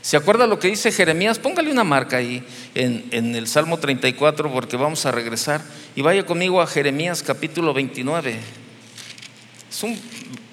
¿Se 0.02 0.18
acuerda 0.18 0.48
lo 0.48 0.58
que 0.58 0.70
dice 0.70 0.92
Jeremías? 0.92 1.38
Póngale 1.38 1.70
una 1.70 1.84
marca 1.84 2.18
ahí 2.18 2.44
en, 2.74 3.36
el 3.36 3.48
Salmo 3.48 3.78
34 3.78 4.52
porque 4.52 4.76
vamos 4.76 5.06
a 5.06 5.12
regresar. 5.12 5.62
Y 5.96 6.02
vaya 6.02 6.26
conmigo 6.26 6.62
a 6.62 6.68
Jeremías 6.68 7.22
capítulo 7.22 7.74
29. 7.74 8.40
Es 9.70 9.84
un, 9.84 10.00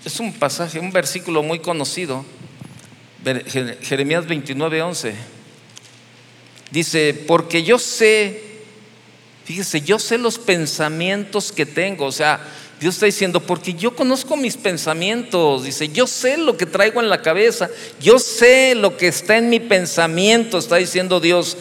es 0.04 0.20
un 0.20 0.34
pasaje, 0.34 0.78
un 0.78 0.92
versículo 0.92 1.42
muy 1.42 1.60
conocido. 1.60 2.26
Jeremías 3.82 4.26
29, 4.26 4.82
11. 4.82 5.37
Dice, 6.70 7.14
porque 7.26 7.62
yo 7.62 7.78
sé, 7.78 8.42
fíjese, 9.44 9.80
yo 9.80 9.98
sé 9.98 10.18
los 10.18 10.38
pensamientos 10.38 11.50
que 11.50 11.64
tengo. 11.64 12.04
O 12.04 12.12
sea, 12.12 12.40
Dios 12.80 12.94
está 12.94 13.06
diciendo, 13.06 13.40
porque 13.40 13.74
yo 13.74 13.96
conozco 13.96 14.36
mis 14.36 14.56
pensamientos. 14.56 15.64
Dice, 15.64 15.88
yo 15.88 16.06
sé 16.06 16.36
lo 16.36 16.56
que 16.56 16.66
traigo 16.66 17.00
en 17.00 17.08
la 17.08 17.22
cabeza. 17.22 17.68
Yo 18.00 18.18
sé 18.18 18.74
lo 18.74 18.96
que 18.96 19.08
está 19.08 19.38
en 19.38 19.48
mi 19.48 19.60
pensamiento, 19.60 20.58
está 20.58 20.76
diciendo 20.76 21.20
Dios. 21.20 21.56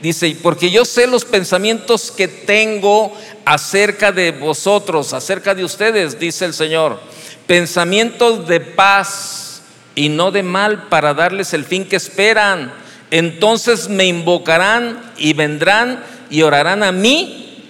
Dice, 0.00 0.36
porque 0.42 0.70
yo 0.70 0.84
sé 0.84 1.06
los 1.06 1.24
pensamientos 1.24 2.12
que 2.12 2.28
tengo 2.28 3.16
acerca 3.44 4.12
de 4.12 4.30
vosotros, 4.30 5.12
acerca 5.12 5.54
de 5.54 5.64
ustedes, 5.64 6.18
dice 6.18 6.44
el 6.44 6.54
Señor. 6.54 7.00
Pensamientos 7.46 8.46
de 8.46 8.60
paz 8.60 9.62
y 9.94 10.08
no 10.08 10.30
de 10.30 10.42
mal 10.42 10.88
para 10.88 11.14
darles 11.14 11.54
el 11.54 11.64
fin 11.64 11.86
que 11.86 11.96
esperan. 11.96 12.85
Entonces 13.10 13.88
me 13.88 14.06
invocarán 14.06 15.12
y 15.16 15.32
vendrán 15.32 16.02
y 16.30 16.42
orarán 16.42 16.82
a 16.82 16.92
mí. 16.92 17.62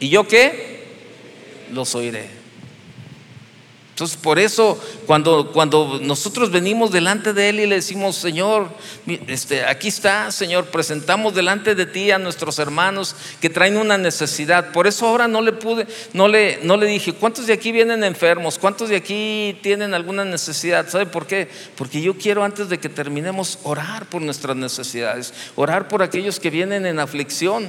¿Y 0.00 0.08
yo 0.08 0.26
qué? 0.26 0.84
Los 1.72 1.94
oiré. 1.94 2.39
Entonces, 4.00 4.16
por 4.16 4.38
eso, 4.38 4.80
cuando, 5.04 5.52
cuando 5.52 6.00
nosotros 6.00 6.50
venimos 6.50 6.90
delante 6.90 7.34
de 7.34 7.50
Él 7.50 7.60
y 7.60 7.66
le 7.66 7.74
decimos, 7.74 8.16
Señor, 8.16 8.70
este, 9.26 9.62
aquí 9.66 9.88
está, 9.88 10.32
Señor, 10.32 10.68
presentamos 10.68 11.34
delante 11.34 11.74
de 11.74 11.84
ti 11.84 12.10
a 12.10 12.18
nuestros 12.18 12.58
hermanos 12.58 13.14
que 13.42 13.50
traen 13.50 13.76
una 13.76 13.98
necesidad. 13.98 14.72
Por 14.72 14.86
eso 14.86 15.06
ahora 15.06 15.28
no 15.28 15.42
le 15.42 15.52
pude, 15.52 15.86
no 16.14 16.28
le, 16.28 16.60
no 16.62 16.78
le 16.78 16.86
dije, 16.86 17.12
¿cuántos 17.12 17.46
de 17.46 17.52
aquí 17.52 17.72
vienen 17.72 18.02
enfermos? 18.02 18.58
¿Cuántos 18.58 18.88
de 18.88 18.96
aquí 18.96 19.58
tienen 19.62 19.92
alguna 19.92 20.24
necesidad? 20.24 20.88
¿Sabe 20.88 21.04
por 21.04 21.26
qué? 21.26 21.50
Porque 21.76 22.00
yo 22.00 22.16
quiero 22.16 22.42
antes 22.42 22.70
de 22.70 22.78
que 22.78 22.88
terminemos 22.88 23.58
orar 23.64 24.06
por 24.06 24.22
nuestras 24.22 24.56
necesidades, 24.56 25.34
orar 25.56 25.88
por 25.88 26.02
aquellos 26.02 26.40
que 26.40 26.48
vienen 26.48 26.86
en 26.86 27.00
aflicción. 27.00 27.68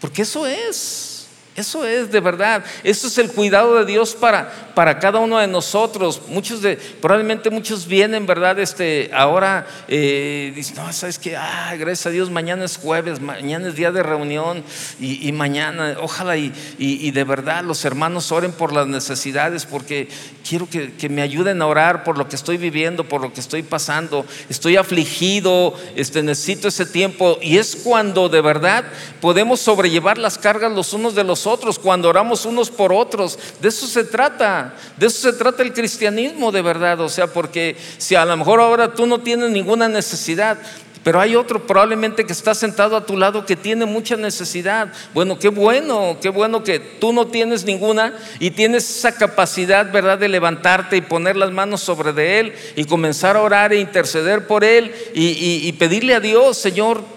Porque 0.00 0.22
eso 0.22 0.48
es. 0.48 1.15
Eso 1.56 1.86
es 1.86 2.12
de 2.12 2.20
verdad. 2.20 2.62
Eso 2.84 3.06
es 3.06 3.16
el 3.16 3.32
cuidado 3.32 3.76
de 3.76 3.86
Dios 3.86 4.14
para, 4.14 4.52
para 4.74 4.98
cada 4.98 5.20
uno 5.20 5.38
de 5.38 5.46
nosotros. 5.46 6.20
Muchos 6.28 6.60
de, 6.60 6.76
probablemente 6.76 7.48
muchos 7.48 7.86
vienen, 7.86 8.26
¿verdad? 8.26 8.58
Este, 8.58 9.10
ahora 9.14 9.66
eh, 9.88 10.52
dicen, 10.54 10.76
no, 10.76 10.92
sabes 10.92 11.18
que, 11.18 11.34
ah, 11.34 11.74
gracias 11.78 12.06
a 12.06 12.10
Dios, 12.10 12.28
mañana 12.28 12.66
es 12.66 12.76
jueves, 12.76 13.20
mañana 13.20 13.68
es 13.68 13.74
día 13.74 13.90
de 13.90 14.02
reunión 14.02 14.62
y, 15.00 15.32
mañana, 15.32 15.96
ojalá 16.00 16.36
y, 16.36 16.52
y, 16.78 17.10
de 17.10 17.24
verdad 17.24 17.64
los 17.64 17.84
hermanos 17.84 18.30
oren 18.32 18.52
por 18.52 18.72
las 18.72 18.86
necesidades 18.86 19.64
porque 19.64 20.08
quiero 20.46 20.68
que, 20.68 20.92
que, 20.92 21.08
me 21.08 21.22
ayuden 21.22 21.62
a 21.62 21.66
orar 21.66 22.04
por 22.04 22.18
lo 22.18 22.28
que 22.28 22.36
estoy 22.36 22.58
viviendo, 22.58 23.04
por 23.04 23.22
lo 23.22 23.32
que 23.32 23.40
estoy 23.40 23.62
pasando. 23.62 24.26
Estoy 24.50 24.76
afligido, 24.76 25.74
este, 25.94 26.22
necesito 26.22 26.68
ese 26.68 26.84
tiempo. 26.84 27.38
Y 27.40 27.56
es 27.56 27.76
cuando 27.76 28.28
de 28.28 28.42
verdad 28.42 28.84
podemos 29.20 29.60
sobrellevar 29.60 30.18
las 30.18 30.36
cargas 30.36 30.72
los 30.72 30.92
unos 30.92 31.14
de 31.14 31.24
los 31.24 31.45
cuando 31.82 32.08
oramos 32.08 32.44
unos 32.44 32.70
por 32.70 32.92
otros. 32.92 33.38
De 33.60 33.68
eso 33.68 33.86
se 33.86 34.04
trata, 34.04 34.74
de 34.96 35.06
eso 35.06 35.30
se 35.30 35.36
trata 35.36 35.62
el 35.62 35.72
cristianismo 35.72 36.52
de 36.52 36.62
verdad. 36.62 37.00
O 37.00 37.08
sea, 37.08 37.26
porque 37.26 37.76
si 37.98 38.14
a 38.14 38.24
lo 38.24 38.36
mejor 38.36 38.60
ahora 38.60 38.94
tú 38.94 39.06
no 39.06 39.20
tienes 39.20 39.50
ninguna 39.50 39.88
necesidad, 39.88 40.58
pero 41.02 41.20
hay 41.20 41.36
otro 41.36 41.64
probablemente 41.68 42.26
que 42.26 42.32
está 42.32 42.52
sentado 42.52 42.96
a 42.96 43.06
tu 43.06 43.16
lado 43.16 43.46
que 43.46 43.54
tiene 43.54 43.86
mucha 43.86 44.16
necesidad. 44.16 44.92
Bueno, 45.14 45.38
qué 45.38 45.50
bueno, 45.50 46.16
qué 46.20 46.30
bueno 46.30 46.64
que 46.64 46.80
tú 46.80 47.12
no 47.12 47.28
tienes 47.28 47.64
ninguna 47.64 48.12
y 48.40 48.50
tienes 48.50 48.90
esa 48.90 49.12
capacidad, 49.12 49.92
¿verdad?, 49.92 50.18
de 50.18 50.28
levantarte 50.28 50.96
y 50.96 51.02
poner 51.02 51.36
las 51.36 51.52
manos 51.52 51.80
sobre 51.80 52.12
de 52.12 52.40
él 52.40 52.54
y 52.74 52.86
comenzar 52.86 53.36
a 53.36 53.42
orar 53.42 53.72
e 53.72 53.78
interceder 53.78 54.48
por 54.48 54.64
él 54.64 54.92
y 55.14 55.72
pedirle 55.74 56.16
a 56.16 56.20
Dios, 56.20 56.58
Señor, 56.58 57.15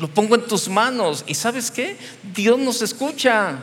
lo 0.00 0.08
pongo 0.08 0.34
en 0.34 0.42
tus 0.42 0.68
manos. 0.68 1.24
¿Y 1.26 1.34
sabes 1.34 1.70
qué? 1.70 1.96
Dios 2.34 2.58
nos 2.58 2.82
escucha. 2.82 3.58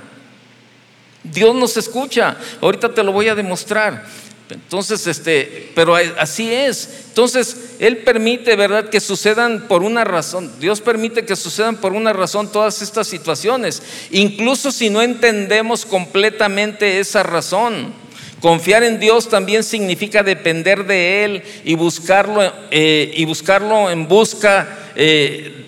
Dios 1.23 1.55
nos 1.55 1.75
escucha. 1.77 2.37
Ahorita 2.61 2.93
te 2.93 3.03
lo 3.03 3.11
voy 3.11 3.27
a 3.27 3.35
demostrar. 3.35 4.05
Entonces, 4.49 5.05
este, 5.07 5.71
pero 5.75 5.95
así 5.95 6.53
es. 6.53 7.05
Entonces, 7.09 7.75
Él 7.79 7.97
permite, 7.97 8.55
¿verdad?, 8.55 8.89
que 8.89 8.99
sucedan 8.99 9.67
por 9.67 9.83
una 9.83 10.03
razón. 10.05 10.51
Dios 10.59 10.79
permite 10.79 11.25
que 11.25 11.35
sucedan 11.35 11.77
por 11.77 11.93
una 11.93 12.13
razón 12.13 12.51
todas 12.51 12.81
estas 12.81 13.07
situaciones. 13.07 13.81
Incluso 14.11 14.71
si 14.71 14.89
no 14.89 15.01
entendemos 15.01 15.85
completamente 15.85 16.99
esa 16.99 17.23
razón. 17.23 17.93
Confiar 18.39 18.83
en 18.83 18.99
Dios 18.99 19.29
también 19.29 19.63
significa 19.63 20.21
depender 20.21 20.85
de 20.85 21.25
Él 21.25 21.43
y 21.65 21.73
buscarlo, 21.73 22.53
eh, 22.69 23.11
y 23.15 23.25
buscarlo 23.25 23.89
en 23.89 24.07
busca 24.07 24.77
eh, 24.95 25.66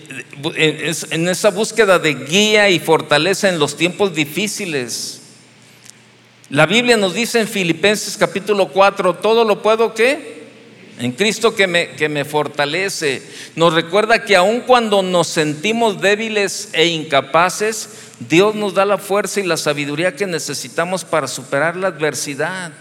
en 0.56 1.28
esa 1.28 1.50
búsqueda 1.50 2.00
de 2.00 2.14
guía 2.14 2.70
y 2.70 2.80
fortaleza 2.80 3.50
en 3.50 3.60
los 3.60 3.76
tiempos 3.76 4.14
difíciles. 4.14 5.22
La 6.50 6.66
Biblia 6.66 6.98
nos 6.98 7.14
dice 7.14 7.40
en 7.40 7.48
Filipenses 7.48 8.18
capítulo 8.18 8.70
4, 8.70 9.16
todo 9.16 9.44
lo 9.46 9.62
puedo 9.62 9.94
que 9.94 10.40
en 11.00 11.14
Cristo 11.14 11.56
que 11.56 11.68
me, 11.68 11.92
que 11.92 12.10
me 12.10 12.26
fortalece. 12.26 13.24
Nos 13.56 13.74
recuerda 13.74 14.26
que 14.26 14.36
aun 14.36 14.62
cuando 14.62 15.02
nos 15.02 15.28
sentimos 15.28 16.02
débiles 16.02 16.70
e 16.74 16.88
incapaces, 16.88 17.90
Dios 18.20 18.56
nos 18.56 18.74
da 18.74 18.84
la 18.84 18.98
fuerza 18.98 19.40
y 19.40 19.44
la 19.44 19.58
sabiduría 19.58 20.16
que 20.16 20.28
necesitamos 20.28 21.06
para 21.06 21.28
superar 21.28 21.78
la 21.78 21.88
adversidad. 21.88 22.74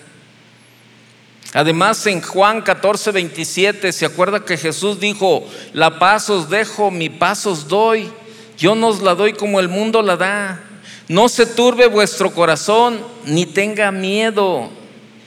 Además, 1.54 2.06
en 2.06 2.20
Juan 2.20 2.60
14, 2.60 3.10
27, 3.10 3.92
se 3.92 4.04
acuerda 4.04 4.44
que 4.44 4.58
Jesús 4.58 5.00
dijo, 5.00 5.46
la 5.72 5.98
paz 5.98 6.28
os 6.28 6.50
dejo, 6.50 6.90
mi 6.90 7.08
paz 7.08 7.46
os 7.46 7.68
doy, 7.68 8.10
yo 8.58 8.74
no 8.74 8.88
os 8.88 9.00
la 9.00 9.14
doy 9.14 9.32
como 9.32 9.60
el 9.60 9.68
mundo 9.68 10.02
la 10.02 10.16
da. 10.16 10.60
No 11.08 11.28
se 11.30 11.46
turbe 11.46 11.86
vuestro 11.86 12.32
corazón, 12.32 13.00
ni 13.24 13.46
tenga 13.46 13.90
miedo. 13.90 14.68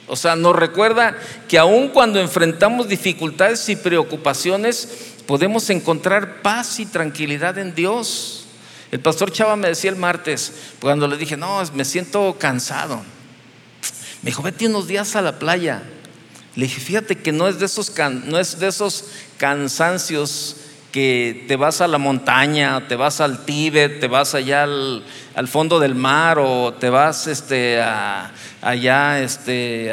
O 0.06 0.14
sea, 0.14 0.36
nos 0.36 0.54
recuerda 0.54 1.16
que 1.48 1.58
aun 1.58 1.88
cuando 1.88 2.20
enfrentamos 2.20 2.88
dificultades 2.88 3.68
y 3.68 3.74
preocupaciones, 3.74 5.14
podemos 5.26 5.70
encontrar 5.70 6.42
paz 6.42 6.78
y 6.78 6.86
tranquilidad 6.86 7.58
en 7.58 7.74
Dios. 7.74 8.44
El 8.92 9.00
pastor 9.00 9.32
Chava 9.32 9.56
me 9.56 9.68
decía 9.68 9.90
el 9.90 9.96
martes, 9.96 10.52
cuando 10.80 11.08
le 11.08 11.16
dije, 11.16 11.36
no, 11.36 11.60
me 11.74 11.84
siento 11.84 12.36
cansado. 12.38 13.02
Me 14.22 14.30
dijo, 14.30 14.42
vete 14.42 14.66
unos 14.66 14.86
días 14.86 15.16
a 15.16 15.22
la 15.22 15.38
playa. 15.38 15.82
Le 16.54 16.66
dije, 16.66 16.80
fíjate 16.80 17.16
que 17.16 17.32
no 17.32 17.48
es 17.48 17.58
de 17.58 17.66
esos, 17.66 17.92
no 18.24 18.38
es 18.38 18.58
de 18.58 18.68
esos 18.68 19.04
cansancios 19.38 20.56
que 20.92 21.46
te 21.48 21.56
vas 21.56 21.80
a 21.80 21.88
la 21.88 21.96
montaña, 21.96 22.86
te 22.86 22.94
vas 22.96 23.22
al 23.22 23.46
Tíbet, 23.46 23.98
te 23.98 24.06
vas 24.06 24.34
allá 24.34 24.64
al, 24.64 25.02
fondo 25.48 25.80
del 25.80 25.94
mar 25.94 26.38
o 26.38 26.74
te 26.74 26.90
vas 26.90 27.26
este, 27.26 27.82
allá 28.60 29.20
este, 29.22 29.90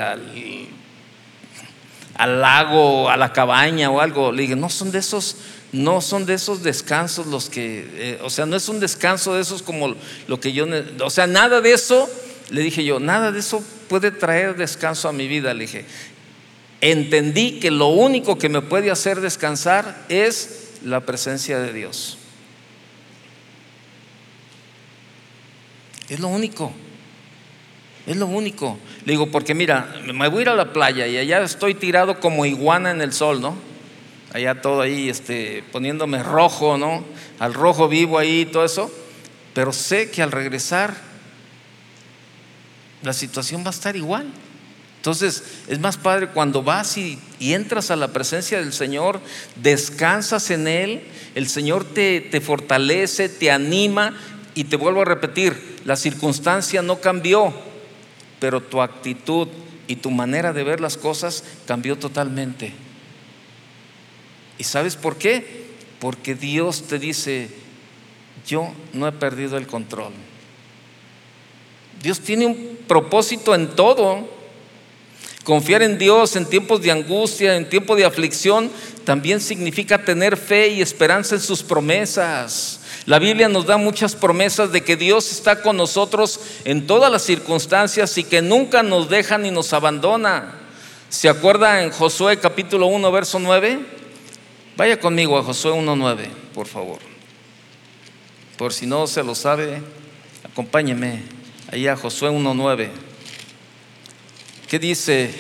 al, 2.15 2.41
lago, 2.41 3.10
a 3.10 3.15
la 3.15 3.32
cabaña 3.32 3.89
o 3.89 4.02
algo. 4.02 4.34
Le 4.34 4.41
dije, 4.41 4.58
no 4.58 4.69
son 4.69 4.91
de 4.91 5.00
esos, 5.00 5.38
no 5.72 6.02
son 6.02 6.26
de 6.26 6.34
esos 6.34 6.62
descansos 6.62 7.26
los 7.28 7.50
que, 7.50 7.89
eh, 7.93 8.19
o 8.22 8.30
sea, 8.30 8.45
no 8.45 8.58
es 8.58 8.67
un 8.67 8.82
descanso 8.82 9.34
de 9.34 9.41
esos 9.41 9.62
como 9.62 9.95
lo 10.28 10.39
que 10.41 10.52
yo, 10.52 10.67
o 11.02 11.10
sea, 11.10 11.26
nada 11.26 11.62
de 11.62 11.72
eso, 11.72 12.10
le 12.50 12.62
dije 12.62 12.84
yo, 12.84 13.00
nada 13.00 13.32
de 13.32 13.39
eso 13.39 13.63
puede 13.88 14.12
traer 14.12 14.58
descanso 14.58 15.08
a 15.08 15.13
mi 15.13 15.30
vida. 15.30 15.54
Le 15.54 15.62
dije, 15.62 15.86
entendí 16.81 17.59
que 17.59 17.71
lo 17.71 17.87
único 17.87 18.37
que 18.37 18.49
me 18.49 18.61
puede 18.61 18.91
hacer 18.91 19.21
descansar 19.21 20.05
es 20.09 20.79
la 20.83 21.01
presencia 21.01 21.59
de 21.59 21.73
Dios. 21.73 22.17
Es 26.09 26.19
lo 26.19 26.27
único. 26.29 26.71
Es 28.07 28.17
lo 28.17 28.25
único. 28.25 28.79
Le 29.05 29.13
digo, 29.13 29.29
porque 29.29 29.53
mira, 29.53 29.93
me 30.13 30.27
voy 30.29 30.39
a 30.39 30.41
ir 30.41 30.49
a 30.49 30.55
la 30.55 30.73
playa 30.73 31.05
y 31.05 31.17
allá 31.17 31.41
estoy 31.43 31.75
tirado 31.75 32.19
como 32.19 32.45
iguana 32.45 32.91
en 32.91 33.01
el 33.01 33.13
sol, 33.13 33.39
¿no? 33.41 33.55
Allá 34.33 34.61
todo 34.61 34.81
ahí, 34.81 35.09
este, 35.09 35.63
poniéndome 35.71 36.23
rojo, 36.23 36.77
¿no? 36.77 37.03
Al 37.39 37.53
rojo 37.53 37.87
vivo 37.87 38.17
ahí, 38.17 38.45
todo 38.45 38.65
eso. 38.65 38.91
Pero 39.53 39.73
sé 39.73 40.09
que 40.09 40.21
al 40.21 40.31
regresar, 40.31 40.95
la 43.03 43.13
situación 43.13 43.63
va 43.63 43.67
a 43.67 43.71
estar 43.71 43.95
igual. 43.95 44.27
Entonces 44.99 45.43
es 45.69 45.79
más 45.79 45.95
padre 45.95 46.27
cuando 46.27 46.62
vas 46.62 46.97
y, 46.97 47.17
entras 47.39 47.89
a 47.89 47.95
la 47.95 48.09
presencia 48.09 48.59
del 48.59 48.73
Señor, 48.73 49.21
descansas 49.55 50.51
en 50.51 50.67
Él, 50.67 51.01
el 51.35 51.47
Señor 51.47 51.85
te, 51.85 52.19
te 52.19 52.41
fortalece, 52.41 53.29
te 53.29 53.49
anima 53.49 54.13
y 54.55 54.65
te 54.65 54.75
vuelvo 54.75 55.03
a 55.03 55.05
repetir, 55.05 55.79
la 55.85 55.95
circunstancia 55.95 56.81
no 56.81 56.99
cambió, 56.99 57.53
pero 58.41 58.62
tu 58.62 58.81
actitud 58.81 59.47
y 59.88 59.95
tu 59.95 60.12
manera 60.12 60.51
de 60.51 60.63
ver 60.63 60.81
las 60.81 60.97
cosas 60.97 61.45
cambió 61.65 61.97
totalmente. 61.97 62.73
¿Y 64.57 64.65
sabes 64.65 64.97
por 64.97 65.15
qué? 65.15 65.69
Porque 65.99 66.35
Dios 66.35 66.83
te 66.83 66.99
dice, 66.99 67.49
yo 68.45 68.73
no 68.91 69.07
he 69.07 69.13
perdido 69.13 69.57
el 69.57 69.65
control. 69.65 70.12
Dios 72.03 72.19
tiene 72.19 72.45
un 72.45 72.79
propósito 72.85 73.55
en 73.55 73.69
todo. 73.69 74.38
Confiar 75.43 75.82
en 75.82 75.97
Dios 75.97 76.36
en 76.36 76.45
tiempos 76.45 76.82
de 76.82 76.91
angustia, 76.91 77.56
en 77.56 77.67
tiempos 77.67 77.97
de 77.97 78.06
aflicción, 78.06 78.69
también 79.06 79.39
significa 79.39 80.04
tener 80.04 80.38
fe 80.38 80.67
y 80.69 80.82
esperanza 80.82 81.36
en 81.36 81.41
sus 81.41 81.63
promesas. 81.63 82.82
La 83.06 83.17
Biblia 83.17 83.49
nos 83.49 83.65
da 83.65 83.78
muchas 83.78 84.15
promesas 84.15 84.71
de 84.71 84.82
que 84.82 84.95
Dios 84.95 85.32
está 85.32 85.62
con 85.62 85.78
nosotros 85.78 86.39
en 86.65 86.86
todas 86.86 87.12
las 87.12 87.23
circunstancias 87.23 88.17
y 88.17 88.23
que 88.23 88.41
nunca 88.41 88.84
nos 88.84 89.10
deja 89.10 89.38
ni 89.38 89.49
nos 89.49 89.73
abandona. 89.73 90.56
¿Se 91.10 91.28
acuerda 91.28 91.82
en 91.82 91.89
Josué 91.89 92.38
capítulo 92.38 92.86
1, 92.88 93.12
verso 93.12 93.39
9? 93.39 93.80
Vaya 94.78 94.99
conmigo 94.99 95.38
a 95.38 95.43
Josué 95.43 95.71
1.9, 95.71 96.28
por 96.54 96.67
favor. 96.67 96.99
Por 98.58 98.73
si 98.73 98.86
no 98.86 99.08
se 99.08 99.23
lo 99.23 99.34
sabe, 99.34 99.82
acompáñeme 100.43 101.23
ahí 101.71 101.88
a 101.88 101.95
Josué 101.95 102.30
1.9. 102.30 103.09
¿Qué 104.69 104.77
dice? 104.77 105.32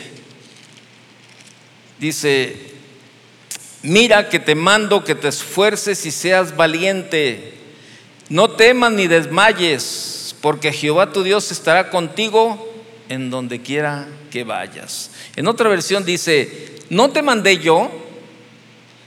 Dice, 1.99 2.55
mira 3.83 4.27
que 4.27 4.39
te 4.39 4.55
mando 4.55 5.03
que 5.03 5.13
te 5.13 5.27
esfuerces 5.27 6.03
y 6.07 6.11
seas 6.11 6.55
valiente. 6.55 7.53
No 8.29 8.49
temas 8.49 8.91
ni 8.91 9.05
desmayes, 9.05 10.35
porque 10.41 10.73
Jehová 10.73 11.13
tu 11.13 11.21
Dios 11.21 11.51
estará 11.51 11.91
contigo 11.91 12.73
en 13.07 13.29
donde 13.29 13.61
quiera 13.61 14.07
que 14.31 14.43
vayas. 14.43 15.11
En 15.35 15.45
otra 15.45 15.69
versión 15.69 16.05
dice, 16.05 16.77
no 16.89 17.11
te 17.11 17.21
mandé 17.21 17.59
yo, 17.59 17.91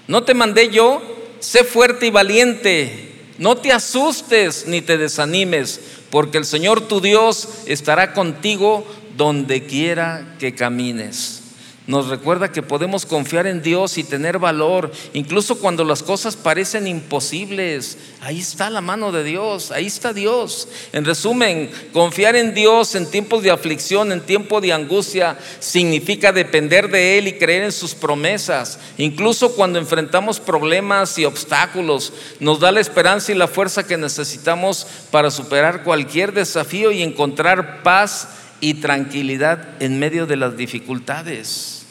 no 0.07 0.23
te 0.23 0.35
mandé 0.35 0.71
yo, 0.71 1.03
sé 1.41 1.65
fuerte 1.65 2.07
y 2.07 2.11
valiente. 2.11 3.09
No 3.39 3.57
te 3.57 3.73
asustes 3.73 4.69
ni 4.69 4.83
te 4.83 4.99
desanimes, 4.99 5.81
porque 6.11 6.39
el 6.39 6.45
Señor 6.45 6.87
tu 6.87 7.01
Dios 7.01 7.49
estará 7.67 8.13
contigo 8.13 8.87
donde 9.17 9.65
quiera 9.65 10.37
que 10.39 10.55
camines. 10.55 11.43
nos 11.85 12.07
recuerda 12.07 12.53
que 12.53 12.63
podemos 12.63 13.05
confiar 13.05 13.49
en 13.49 13.61
Dios 13.61 13.99
y 13.99 14.05
tener 14.05 14.39
valor, 14.39 14.93
incluso 15.15 15.59
cuando 15.59 15.85
las 15.85 16.05
cosas 16.05 16.37
parecen 16.37 16.87
imposibles. 16.87 17.99
Ahí 18.21 18.39
está 18.39 18.71
la 18.71 18.81
mano 18.81 19.11
de 19.11 19.25
Dios, 19.25 19.73
ahí 19.73 19.87
está 19.87 20.13
Dios. 20.13 20.69
En 20.93 21.05
resumen, 21.05 21.71
confiar 21.93 22.37
en 22.37 22.55
Dios 22.55 22.95
en 22.95 23.11
tiempos 23.11 23.43
de 23.43 23.51
aflicción, 23.51 24.13
en 24.13 24.21
tiempo 24.21 24.61
de 24.61 24.73
angustia, 24.73 25.37
significa 25.59 26.31
depender 26.31 26.89
de 26.89 27.19
Él 27.19 27.27
y 27.27 27.33
creer 27.33 27.65
en 27.65 27.73
sus 27.73 27.97
promesas. 27.97 28.79
Incluso 28.97 29.57
cuando 29.57 29.81
enfrentamos 29.81 30.39
problemas 30.39 31.19
y 31.19 31.25
obstáculos, 31.25 32.13
nos 32.39 32.61
da 32.61 32.71
la 32.71 32.81
esperanza 32.81 33.33
y 33.33 33.35
la 33.35 33.49
fuerza 33.49 33.85
que 33.85 33.97
necesitamos 33.97 34.87
para 35.11 35.33
superar 35.33 35.83
cualquier 35.83 36.33
desafío 36.33 36.93
y 36.93 37.03
encontrar 37.03 37.83
paz 37.83 38.29
y 38.63 38.75
tranquilidad 38.75 39.83
en 39.83 39.99
medio 39.99 40.25
de 40.25 40.37
las 40.37 40.57
dificultades. 40.57 41.85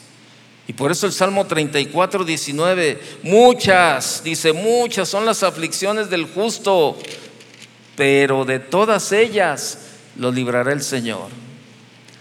Y 0.66 0.72
por 0.72 0.90
eso 0.90 1.06
el 1.06 1.12
Salmo 1.12 1.46
34, 1.46 2.24
19, 2.24 2.98
muchas, 3.24 4.24
dice, 4.24 4.54
muchas 4.54 5.06
son 5.06 5.26
las 5.26 5.42
aflicciones 5.42 6.08
del 6.08 6.24
justo, 6.24 6.96
pero 7.94 8.46
de 8.46 8.58
todas 8.58 9.12
ellas 9.12 9.80
lo 10.16 10.32
librará 10.32 10.72
el 10.72 10.82
Señor. 10.82 11.28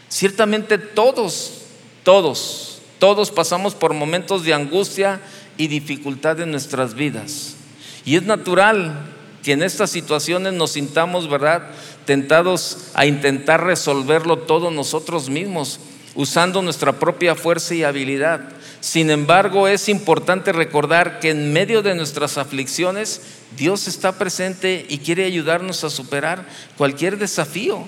Ciertamente 0.09 0.77
todos, 0.77 1.61
todos, 2.03 2.81
todos 2.99 3.31
pasamos 3.31 3.73
por 3.73 3.93
momentos 3.93 4.43
de 4.43 4.53
angustia 4.53 5.21
y 5.55 5.67
dificultad 5.67 6.41
en 6.41 6.51
nuestras 6.51 6.93
vidas. 6.93 7.55
Y 8.03 8.17
es 8.17 8.23
natural 8.23 9.05
que 9.43 9.53
en 9.53 9.63
estas 9.63 9.89
situaciones 9.91 10.53
nos 10.53 10.71
sintamos, 10.71 11.29
¿verdad?, 11.29 11.71
tentados 12.05 12.89
a 12.93 13.05
intentar 13.05 13.63
resolverlo 13.63 14.39
todo 14.39 14.71
nosotros 14.71 15.29
mismos, 15.29 15.79
usando 16.15 16.61
nuestra 16.61 16.93
propia 16.93 17.35
fuerza 17.35 17.73
y 17.75 17.83
habilidad. 17.83 18.49
Sin 18.79 19.11
embargo, 19.11 19.67
es 19.67 19.87
importante 19.89 20.51
recordar 20.51 21.19
que 21.19 21.29
en 21.29 21.53
medio 21.53 21.81
de 21.81 21.93
nuestras 21.93 22.37
aflicciones, 22.37 23.21
Dios 23.55 23.87
está 23.87 24.17
presente 24.17 24.85
y 24.89 24.97
quiere 24.97 25.25
ayudarnos 25.25 25.83
a 25.83 25.89
superar 25.89 26.47
cualquier 26.77 27.17
desafío. 27.17 27.85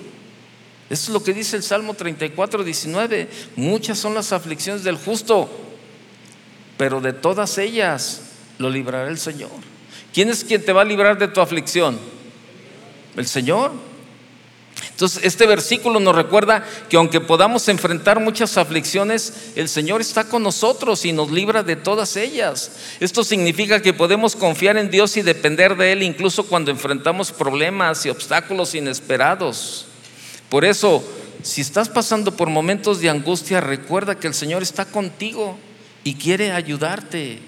Eso 0.88 1.04
es 1.04 1.08
lo 1.08 1.22
que 1.22 1.34
dice 1.34 1.56
el 1.56 1.62
Salmo 1.62 1.94
34, 1.94 2.62
19. 2.62 3.28
Muchas 3.56 3.98
son 3.98 4.14
las 4.14 4.32
aflicciones 4.32 4.84
del 4.84 4.96
justo, 4.96 5.50
pero 6.76 7.00
de 7.00 7.12
todas 7.12 7.58
ellas 7.58 8.22
lo 8.58 8.70
librará 8.70 9.08
el 9.08 9.18
Señor. 9.18 9.50
¿Quién 10.12 10.28
es 10.28 10.44
quien 10.44 10.64
te 10.64 10.72
va 10.72 10.82
a 10.82 10.84
librar 10.84 11.18
de 11.18 11.26
tu 11.26 11.40
aflicción? 11.40 11.98
El 13.16 13.26
Señor. 13.26 13.72
Entonces, 14.94 15.24
este 15.24 15.48
versículo 15.48 15.98
nos 15.98 16.14
recuerda 16.14 16.64
que 16.88 16.96
aunque 16.96 17.20
podamos 17.20 17.68
enfrentar 17.68 18.20
muchas 18.20 18.56
aflicciones, 18.56 19.50
el 19.56 19.68
Señor 19.68 20.00
está 20.00 20.28
con 20.28 20.44
nosotros 20.44 21.04
y 21.04 21.12
nos 21.12 21.32
libra 21.32 21.64
de 21.64 21.74
todas 21.74 22.16
ellas. 22.16 22.70
Esto 23.00 23.24
significa 23.24 23.82
que 23.82 23.92
podemos 23.92 24.36
confiar 24.36 24.76
en 24.76 24.92
Dios 24.92 25.16
y 25.16 25.22
depender 25.22 25.76
de 25.76 25.90
Él 25.90 26.04
incluso 26.04 26.46
cuando 26.46 26.70
enfrentamos 26.70 27.32
problemas 27.32 28.06
y 28.06 28.10
obstáculos 28.10 28.76
inesperados. 28.76 29.86
Por 30.48 30.64
eso, 30.64 31.02
si 31.42 31.60
estás 31.60 31.88
pasando 31.88 32.36
por 32.36 32.48
momentos 32.48 33.00
de 33.00 33.10
angustia, 33.10 33.60
recuerda 33.60 34.14
que 34.14 34.28
el 34.28 34.34
Señor 34.34 34.62
está 34.62 34.84
contigo 34.84 35.58
y 36.04 36.14
quiere 36.14 36.52
ayudarte. 36.52 37.40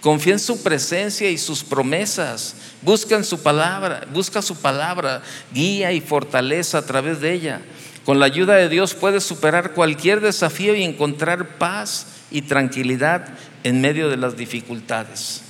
Confía 0.00 0.32
en 0.32 0.40
su 0.40 0.62
presencia 0.62 1.30
y 1.30 1.36
sus 1.36 1.62
promesas. 1.62 2.54
Busca 2.82 3.16
en 3.16 3.24
su 3.24 3.42
palabra, 3.42 4.06
busca 4.12 4.40
su 4.40 4.56
palabra, 4.56 5.22
guía 5.52 5.92
y 5.92 6.00
fortaleza 6.00 6.78
a 6.78 6.86
través 6.86 7.20
de 7.20 7.34
ella. 7.34 7.60
Con 8.06 8.18
la 8.18 8.26
ayuda 8.26 8.56
de 8.56 8.70
Dios 8.70 8.94
puedes 8.94 9.24
superar 9.24 9.72
cualquier 9.74 10.20
desafío 10.20 10.74
y 10.74 10.82
encontrar 10.82 11.58
paz 11.58 12.06
y 12.30 12.42
tranquilidad 12.42 13.28
en 13.62 13.80
medio 13.82 14.08
de 14.08 14.16
las 14.16 14.36
dificultades. 14.36 15.42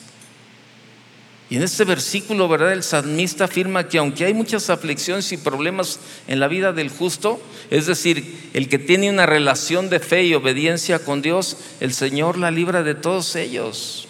Y 1.48 1.56
en 1.56 1.62
este 1.62 1.84
versículo, 1.84 2.48
¿verdad? 2.48 2.72
El 2.72 2.84
salmista 2.84 3.44
afirma 3.44 3.88
que 3.88 3.98
aunque 3.98 4.24
hay 4.24 4.34
muchas 4.34 4.70
aflicciones 4.70 5.32
y 5.32 5.36
problemas 5.36 5.98
en 6.28 6.38
la 6.38 6.46
vida 6.46 6.72
del 6.72 6.90
justo, 6.90 7.40
es 7.70 7.86
decir, 7.86 8.50
el 8.52 8.68
que 8.68 8.78
tiene 8.78 9.10
una 9.10 9.26
relación 9.26 9.90
de 9.90 9.98
fe 9.98 10.24
y 10.24 10.34
obediencia 10.34 11.00
con 11.00 11.22
Dios, 11.22 11.56
el 11.80 11.92
Señor 11.92 12.38
la 12.38 12.52
libra 12.52 12.84
de 12.84 12.94
todos 12.94 13.34
ellos. 13.34 14.06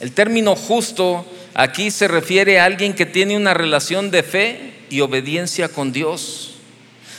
El 0.00 0.12
término 0.12 0.54
justo 0.54 1.26
aquí 1.54 1.90
se 1.90 2.08
refiere 2.08 2.60
a 2.60 2.64
alguien 2.64 2.94
que 2.94 3.06
tiene 3.06 3.36
una 3.36 3.54
relación 3.54 4.10
de 4.10 4.22
fe 4.22 4.72
y 4.90 5.00
obediencia 5.00 5.68
con 5.68 5.92
Dios. 5.92 6.54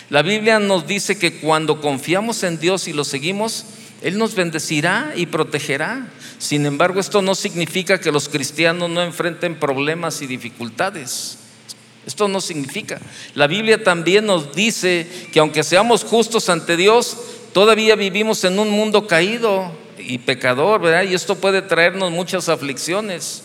La 0.09 0.21
Biblia 0.21 0.59
nos 0.59 0.87
dice 0.87 1.19
que 1.19 1.39
cuando 1.39 1.81
confiamos 1.81 2.43
en 2.43 2.59
Dios 2.59 2.87
y 2.87 2.93
lo 2.93 3.03
seguimos, 3.03 3.65
Él 4.01 4.17
nos 4.17 4.33
bendecirá 4.33 5.13
y 5.15 5.25
protegerá. 5.25 6.07
Sin 6.39 6.65
embargo, 6.65 6.99
esto 6.99 7.21
no 7.21 7.35
significa 7.35 7.99
que 7.99 8.11
los 8.11 8.29
cristianos 8.29 8.89
no 8.89 9.03
enfrenten 9.03 9.59
problemas 9.59 10.21
y 10.21 10.27
dificultades. 10.27 11.37
Esto 12.07 12.27
no 12.27 12.41
significa. 12.41 12.99
La 13.35 13.45
Biblia 13.45 13.83
también 13.83 14.25
nos 14.25 14.55
dice 14.55 15.05
que 15.31 15.39
aunque 15.39 15.63
seamos 15.63 16.03
justos 16.05 16.49
ante 16.49 16.77
Dios, 16.77 17.17
todavía 17.53 17.95
vivimos 17.95 18.43
en 18.45 18.57
un 18.57 18.69
mundo 18.71 19.05
caído 19.05 19.71
y 19.99 20.19
pecador, 20.19 20.81
¿verdad? 20.81 21.03
Y 21.03 21.13
esto 21.13 21.35
puede 21.35 21.61
traernos 21.61 22.11
muchas 22.11 22.49
aflicciones. 22.49 23.43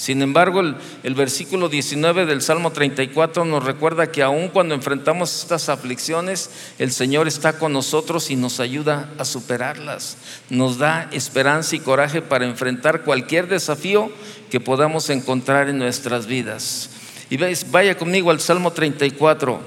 Sin 0.00 0.22
embargo, 0.22 0.62
el, 1.02 1.14
versículo 1.14 1.68
19 1.68 2.24
del 2.24 2.40
Salmo 2.40 2.72
34 2.72 3.44
nos 3.44 3.62
recuerda 3.62 4.10
que 4.10 4.22
aun 4.22 4.48
cuando 4.48 4.74
enfrentamos 4.74 5.42
estas 5.42 5.68
aflicciones, 5.68 6.48
el 6.78 6.90
Señor 6.90 7.28
está 7.28 7.58
con 7.58 7.74
nosotros 7.74 8.30
y 8.30 8.36
nos 8.36 8.60
ayuda 8.60 9.10
a 9.18 9.26
superarlas. 9.26 10.16
Nos 10.48 10.78
da 10.78 11.06
esperanza 11.12 11.76
y 11.76 11.80
coraje 11.80 12.22
para 12.22 12.46
enfrentar 12.46 13.02
cualquier 13.02 13.46
desafío 13.46 14.10
que 14.50 14.58
podamos 14.58 15.10
encontrar 15.10 15.68
en 15.68 15.76
nuestras 15.76 16.24
vidas. 16.24 16.88
Y 17.28 17.36
vaya 17.70 17.98
conmigo 17.98 18.30
al 18.30 18.40
Salmo 18.40 18.72
34. 18.72 19.60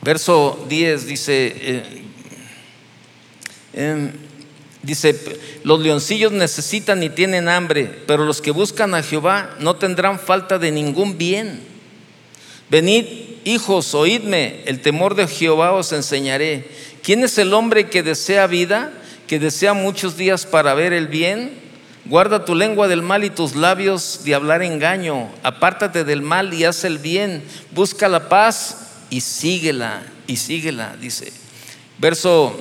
Verso 0.00 0.64
10 0.66 1.06
dice, 1.06 1.52
eh, 1.56 2.03
Em, 3.74 4.12
dice, 4.82 5.18
los 5.64 5.80
leoncillos 5.80 6.32
necesitan 6.32 7.02
y 7.02 7.10
tienen 7.10 7.48
hambre, 7.48 7.90
pero 8.06 8.24
los 8.24 8.40
que 8.40 8.50
buscan 8.50 8.94
a 8.94 9.02
Jehová 9.02 9.56
no 9.58 9.76
tendrán 9.76 10.18
falta 10.18 10.58
de 10.58 10.70
ningún 10.70 11.18
bien. 11.18 11.60
Venid, 12.70 13.04
hijos, 13.44 13.94
oídme, 13.94 14.62
el 14.66 14.80
temor 14.80 15.14
de 15.14 15.26
Jehová 15.26 15.72
os 15.72 15.92
enseñaré. 15.92 16.68
¿Quién 17.02 17.24
es 17.24 17.36
el 17.38 17.52
hombre 17.52 17.88
que 17.88 18.02
desea 18.02 18.46
vida, 18.46 18.92
que 19.26 19.38
desea 19.38 19.74
muchos 19.74 20.16
días 20.16 20.46
para 20.46 20.74
ver 20.74 20.92
el 20.92 21.08
bien? 21.08 21.64
Guarda 22.06 22.44
tu 22.44 22.54
lengua 22.54 22.86
del 22.86 23.02
mal 23.02 23.24
y 23.24 23.30
tus 23.30 23.56
labios 23.56 24.20
de 24.24 24.34
hablar 24.34 24.62
engaño. 24.62 25.30
Apártate 25.42 26.04
del 26.04 26.22
mal 26.22 26.52
y 26.52 26.64
haz 26.64 26.84
el 26.84 26.98
bien. 26.98 27.42
Busca 27.72 28.08
la 28.08 28.28
paz 28.28 28.88
y 29.10 29.20
síguela, 29.20 30.02
y 30.26 30.36
síguela, 30.36 30.96
dice. 31.00 31.32
Verso 31.98 32.54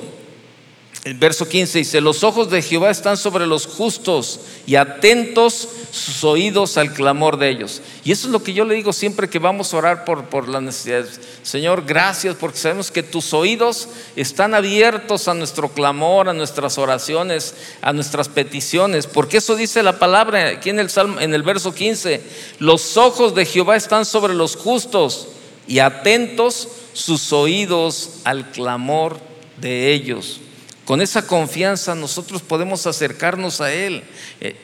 el 1.03 1.15
verso 1.15 1.49
15 1.49 1.79
dice, 1.79 1.99
los 1.99 2.23
ojos 2.23 2.49
de 2.49 2.61
Jehová 2.61 2.89
están 2.89 3.17
sobre 3.17 3.45
los 3.45 3.67
justos 3.67 4.39
y 4.65 4.75
atentos 4.75 5.67
sus 5.91 6.23
oídos 6.23 6.77
al 6.77 6.93
clamor 6.93 7.37
de 7.37 7.49
ellos. 7.49 7.81
Y 8.05 8.13
eso 8.13 8.27
es 8.27 8.31
lo 8.31 8.41
que 8.41 8.53
yo 8.53 8.63
le 8.63 8.75
digo 8.75 8.93
siempre 8.93 9.29
que 9.29 9.37
vamos 9.37 9.73
a 9.73 9.77
orar 9.77 10.05
por, 10.05 10.29
por 10.29 10.47
las 10.47 10.61
necesidades. 10.61 11.19
Señor, 11.41 11.83
gracias 11.85 12.37
porque 12.39 12.57
sabemos 12.57 12.89
que 12.89 13.03
tus 13.03 13.33
oídos 13.33 13.89
están 14.15 14.53
abiertos 14.53 15.27
a 15.27 15.33
nuestro 15.33 15.67
clamor, 15.67 16.29
a 16.29 16.33
nuestras 16.33 16.77
oraciones, 16.77 17.53
a 17.81 17.91
nuestras 17.91 18.29
peticiones. 18.29 19.05
Porque 19.05 19.37
eso 19.37 19.57
dice 19.57 19.83
la 19.83 19.99
palabra 19.99 20.47
aquí 20.47 20.69
en 20.69 20.79
el, 20.79 20.89
Salmo, 20.89 21.19
en 21.19 21.33
el 21.33 21.43
verso 21.43 21.75
15. 21.75 22.21
Los 22.59 22.95
ojos 22.95 23.35
de 23.35 23.45
Jehová 23.45 23.75
están 23.75 24.05
sobre 24.05 24.33
los 24.33 24.55
justos 24.55 25.27
y 25.67 25.79
atentos 25.79 26.69
sus 26.93 27.33
oídos 27.33 28.21
al 28.23 28.51
clamor 28.51 29.17
de 29.57 29.91
ellos. 29.91 30.39
Con 30.85 31.01
esa 31.01 31.25
confianza 31.25 31.95
nosotros 31.95 32.41
podemos 32.41 32.85
acercarnos 32.87 33.61
a 33.61 33.71
Él. 33.71 34.03
Eh, 34.41 34.55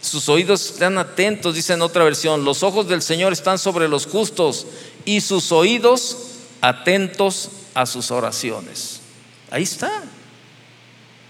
sus 0.00 0.28
oídos 0.28 0.70
están 0.70 0.98
atentos, 0.98 1.54
dice 1.54 1.72
en 1.72 1.82
otra 1.82 2.04
versión. 2.04 2.44
Los 2.44 2.62
ojos 2.62 2.88
del 2.88 3.02
Señor 3.02 3.32
están 3.32 3.58
sobre 3.58 3.88
los 3.88 4.06
justos 4.06 4.66
y 5.04 5.20
sus 5.20 5.52
oídos 5.52 6.18
atentos 6.60 7.50
a 7.74 7.86
sus 7.86 8.10
oraciones. 8.10 9.00
Ahí 9.50 9.64
está. 9.64 10.04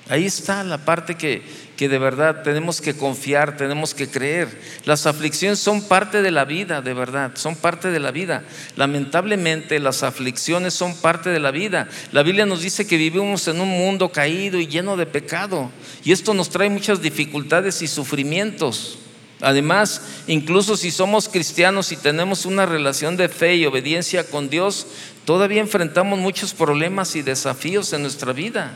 Ahí 0.08 0.24
está 0.24 0.62
la 0.62 0.84
parte 0.84 1.16
que, 1.16 1.42
que 1.76 1.88
de 1.88 1.98
verdad 1.98 2.42
tenemos 2.42 2.80
que 2.80 2.94
confiar, 2.94 3.56
tenemos 3.56 3.94
que 3.94 4.08
creer. 4.08 4.48
Las 4.84 5.06
aflicciones 5.06 5.58
son 5.58 5.82
parte 5.82 6.22
de 6.22 6.30
la 6.30 6.44
vida, 6.44 6.80
de 6.80 6.94
verdad, 6.94 7.32
son 7.34 7.54
parte 7.54 7.90
de 7.90 8.00
la 8.00 8.10
vida. 8.10 8.44
Lamentablemente 8.76 9.78
las 9.78 10.02
aflicciones 10.02 10.74
son 10.74 10.96
parte 10.96 11.30
de 11.30 11.38
la 11.38 11.50
vida. 11.50 11.88
La 12.12 12.22
Biblia 12.22 12.46
nos 12.46 12.62
dice 12.62 12.86
que 12.86 12.96
vivimos 12.96 13.46
en 13.48 13.60
un 13.60 13.68
mundo 13.68 14.10
caído 14.10 14.58
y 14.58 14.66
lleno 14.66 14.96
de 14.96 15.06
pecado. 15.06 15.70
Y 16.02 16.12
esto 16.12 16.32
nos 16.32 16.48
trae 16.48 16.70
muchas 16.70 17.02
dificultades 17.02 17.82
y 17.82 17.86
sufrimientos. 17.86 18.98
Además, 19.42 20.00
incluso 20.26 20.78
si 20.78 20.90
somos 20.90 21.28
cristianos 21.28 21.92
y 21.92 21.96
tenemos 21.96 22.46
una 22.46 22.64
relación 22.64 23.18
de 23.18 23.28
fe 23.28 23.56
y 23.56 23.66
obediencia 23.66 24.24
con 24.24 24.48
Dios, 24.48 24.86
todavía 25.26 25.60
enfrentamos 25.60 26.18
muchos 26.18 26.54
problemas 26.54 27.16
y 27.16 27.22
desafíos 27.22 27.92
en 27.92 28.00
nuestra 28.02 28.32
vida. 28.32 28.72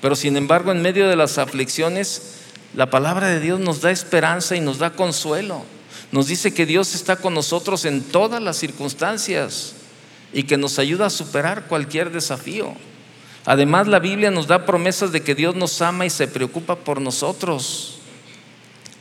Pero 0.00 0.16
sin 0.16 0.36
embargo, 0.36 0.72
en 0.72 0.82
medio 0.82 1.08
de 1.08 1.16
las 1.16 1.38
aflicciones, 1.38 2.36
la 2.74 2.88
palabra 2.88 3.26
de 3.28 3.40
Dios 3.40 3.60
nos 3.60 3.80
da 3.80 3.90
esperanza 3.90 4.56
y 4.56 4.60
nos 4.60 4.78
da 4.78 4.90
consuelo. 4.90 5.64
Nos 6.12 6.26
dice 6.26 6.54
que 6.54 6.66
Dios 6.66 6.94
está 6.94 7.16
con 7.16 7.34
nosotros 7.34 7.84
en 7.84 8.02
todas 8.02 8.42
las 8.42 8.56
circunstancias 8.56 9.74
y 10.32 10.44
que 10.44 10.56
nos 10.56 10.78
ayuda 10.78 11.06
a 11.06 11.10
superar 11.10 11.66
cualquier 11.66 12.10
desafío. 12.10 12.74
Además, 13.44 13.88
la 13.88 13.98
Biblia 13.98 14.30
nos 14.30 14.46
da 14.46 14.66
promesas 14.66 15.12
de 15.12 15.22
que 15.22 15.34
Dios 15.34 15.54
nos 15.54 15.80
ama 15.82 16.06
y 16.06 16.10
se 16.10 16.28
preocupa 16.28 16.76
por 16.76 17.00
nosotros. 17.00 17.98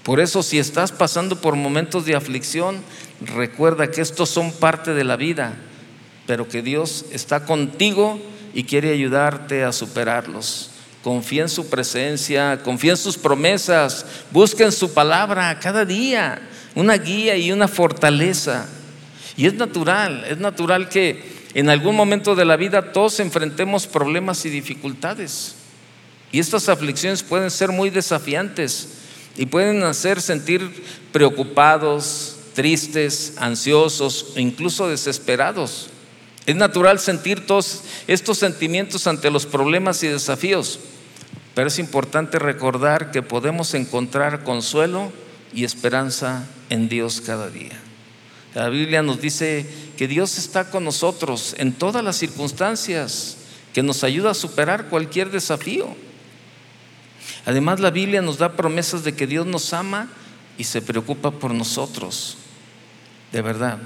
Por 0.04 0.20
eso, 0.20 0.43
si 0.43 0.60
estás 0.60 0.91
pasando 0.91 1.41
por 1.41 1.56
momentos 1.56 2.06
de 2.06 2.16
aflicción, 2.16 2.82
recuerda 3.22 3.91
que 3.91 4.02
estos 4.02 4.30
son 4.30 4.52
parte 4.52 4.93
de 4.93 5.04
la 5.04 5.18
vida, 5.18 5.58
pero 6.26 6.47
que 6.47 6.62
Dios 6.62 7.06
está 7.12 7.45
contigo 7.45 8.20
y 8.54 8.64
quiere 8.64 8.91
ayudarte 8.91 9.64
a 9.64 9.72
superarlos. 9.72 10.68
Confía 11.04 11.43
en 11.43 11.50
su 11.50 11.70
presencia, 11.70 12.62
confía 12.62 12.91
en 12.91 12.97
sus 12.97 13.18
promesas, 13.18 14.06
busca 14.32 14.66
en 14.66 14.72
su 14.72 14.93
palabra 14.93 15.58
cada 15.60 15.86
día 15.86 16.41
una 16.76 16.97
guía 16.97 17.38
y 17.38 17.52
una 17.52 17.68
fortaleza. 17.68 18.68
Y 19.38 19.45
es 19.45 19.54
natural, 19.54 20.26
es 20.30 20.38
natural 20.38 20.89
que 20.89 21.39
en 21.54 21.70
algún 21.70 21.95
momento 21.95 22.36
de 22.36 22.45
la 22.45 22.58
vida 22.58 22.91
todos 22.91 23.20
enfrentemos 23.20 23.88
problemas 23.88 24.45
y 24.45 24.50
dificultades. 24.50 25.56
Y 26.32 26.39
estas 26.39 26.70
aflicciones 26.70 27.24
pueden 27.24 27.50
ser 27.50 27.72
muy 27.72 27.89
desafiantes 27.89 28.89
y 29.38 29.45
pueden 29.45 29.84
hacer 29.84 30.22
sentir 30.22 30.84
preocupados, 31.12 32.36
tristes, 32.54 33.34
ansiosos 33.38 34.34
incluso 34.36 34.89
desesperados. 34.89 35.89
Es 36.46 36.56
natural 36.56 37.00
sentir 37.00 37.46
todos 37.46 37.84
estos 38.08 38.38
sentimientos 38.38 39.08
ante 39.08 39.30
los 39.30 39.46
problemas 39.46 40.02
y 40.04 40.08
desafíos, 40.08 40.80
pero 41.54 41.68
es 41.68 41.80
importante 41.80 42.40
recordar 42.40 43.12
que 43.12 43.22
podemos 43.22 43.74
encontrar 43.74 44.44
consuelo 44.44 45.12
y 45.54 45.64
esperanza 45.64 46.48
en 46.70 46.90
Dios 46.90 47.22
cada 47.22 47.50
día. 47.50 47.80
La 48.56 48.70
Biblia 48.70 49.04
nos 49.04 49.22
dice 49.22 49.68
que 49.98 50.08
Dios 50.08 50.38
está 50.38 50.70
con 50.72 50.84
nosotros 50.84 51.56
en 51.58 51.74
todas 51.74 52.04
las 52.04 52.16
circunstancias, 52.16 53.38
que 53.74 53.84
nos 53.84 54.04
ayuda 54.04 54.32
a 54.32 54.36
superar 54.36 54.86
cualquier 54.86 55.30
desafío. 55.30 55.96
Además, 57.46 57.80
la 57.80 57.92
Biblia 57.92 58.22
nos 58.22 58.38
da 58.38 58.54
promesas 58.54 59.04
de 59.04 59.14
que 59.14 59.28
Dios 59.28 59.46
nos 59.46 59.72
ama 59.74 60.10
y 60.58 60.64
se 60.64 60.82
preocupa 60.82 61.32
por 61.32 61.54
nosotros. 61.54 62.38
De 63.32 63.42
verdad. 63.42 63.78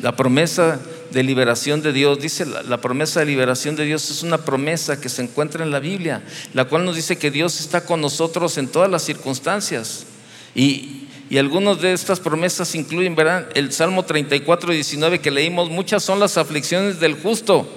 La 0.00 0.16
promesa 0.16 0.80
de 1.12 1.22
liberación 1.22 1.82
de 1.82 1.92
Dios, 1.92 2.20
dice 2.20 2.46
la, 2.46 2.80
promesa 2.80 3.20
de 3.20 3.26
liberación 3.26 3.76
de 3.76 3.84
Dios 3.84 4.10
es 4.10 4.22
una 4.22 4.38
promesa 4.38 5.00
que 5.00 5.08
se 5.08 5.22
encuentra 5.22 5.64
en 5.64 5.70
la 5.70 5.80
Biblia, 5.80 6.22
la 6.54 6.64
cual 6.66 6.84
nos 6.84 6.96
dice 6.96 7.18
que 7.18 7.30
Dios 7.30 7.60
está 7.60 7.84
con 7.84 8.00
nosotros 8.00 8.58
en 8.58 8.68
todas 8.68 8.90
las 8.90 9.02
circunstancias. 9.02 10.06
Y, 10.54 11.08
y 11.28 11.38
algunas 11.38 11.80
de 11.80 11.92
estas 11.92 12.20
promesas 12.20 12.74
incluyen, 12.74 13.14
verán, 13.14 13.46
el 13.54 13.72
Salmo 13.72 14.04
34, 14.04 14.72
19 14.72 15.20
que 15.20 15.30
leímos, 15.30 15.70
muchas 15.70 16.02
son 16.02 16.20
las 16.20 16.36
aflicciones 16.36 17.00
del 17.00 17.14
justo, 17.14 17.68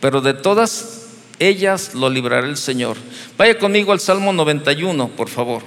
pero 0.00 0.20
de 0.20 0.34
todas 0.34 1.06
ellas 1.38 1.94
lo 1.94 2.10
librará 2.10 2.46
el 2.46 2.56
Señor. 2.56 2.96
Vaya 3.36 3.58
conmigo 3.58 3.92
al 3.92 4.00
Salmo 4.00 4.32
91, 4.32 5.08
por 5.08 5.28
favor. 5.28 5.62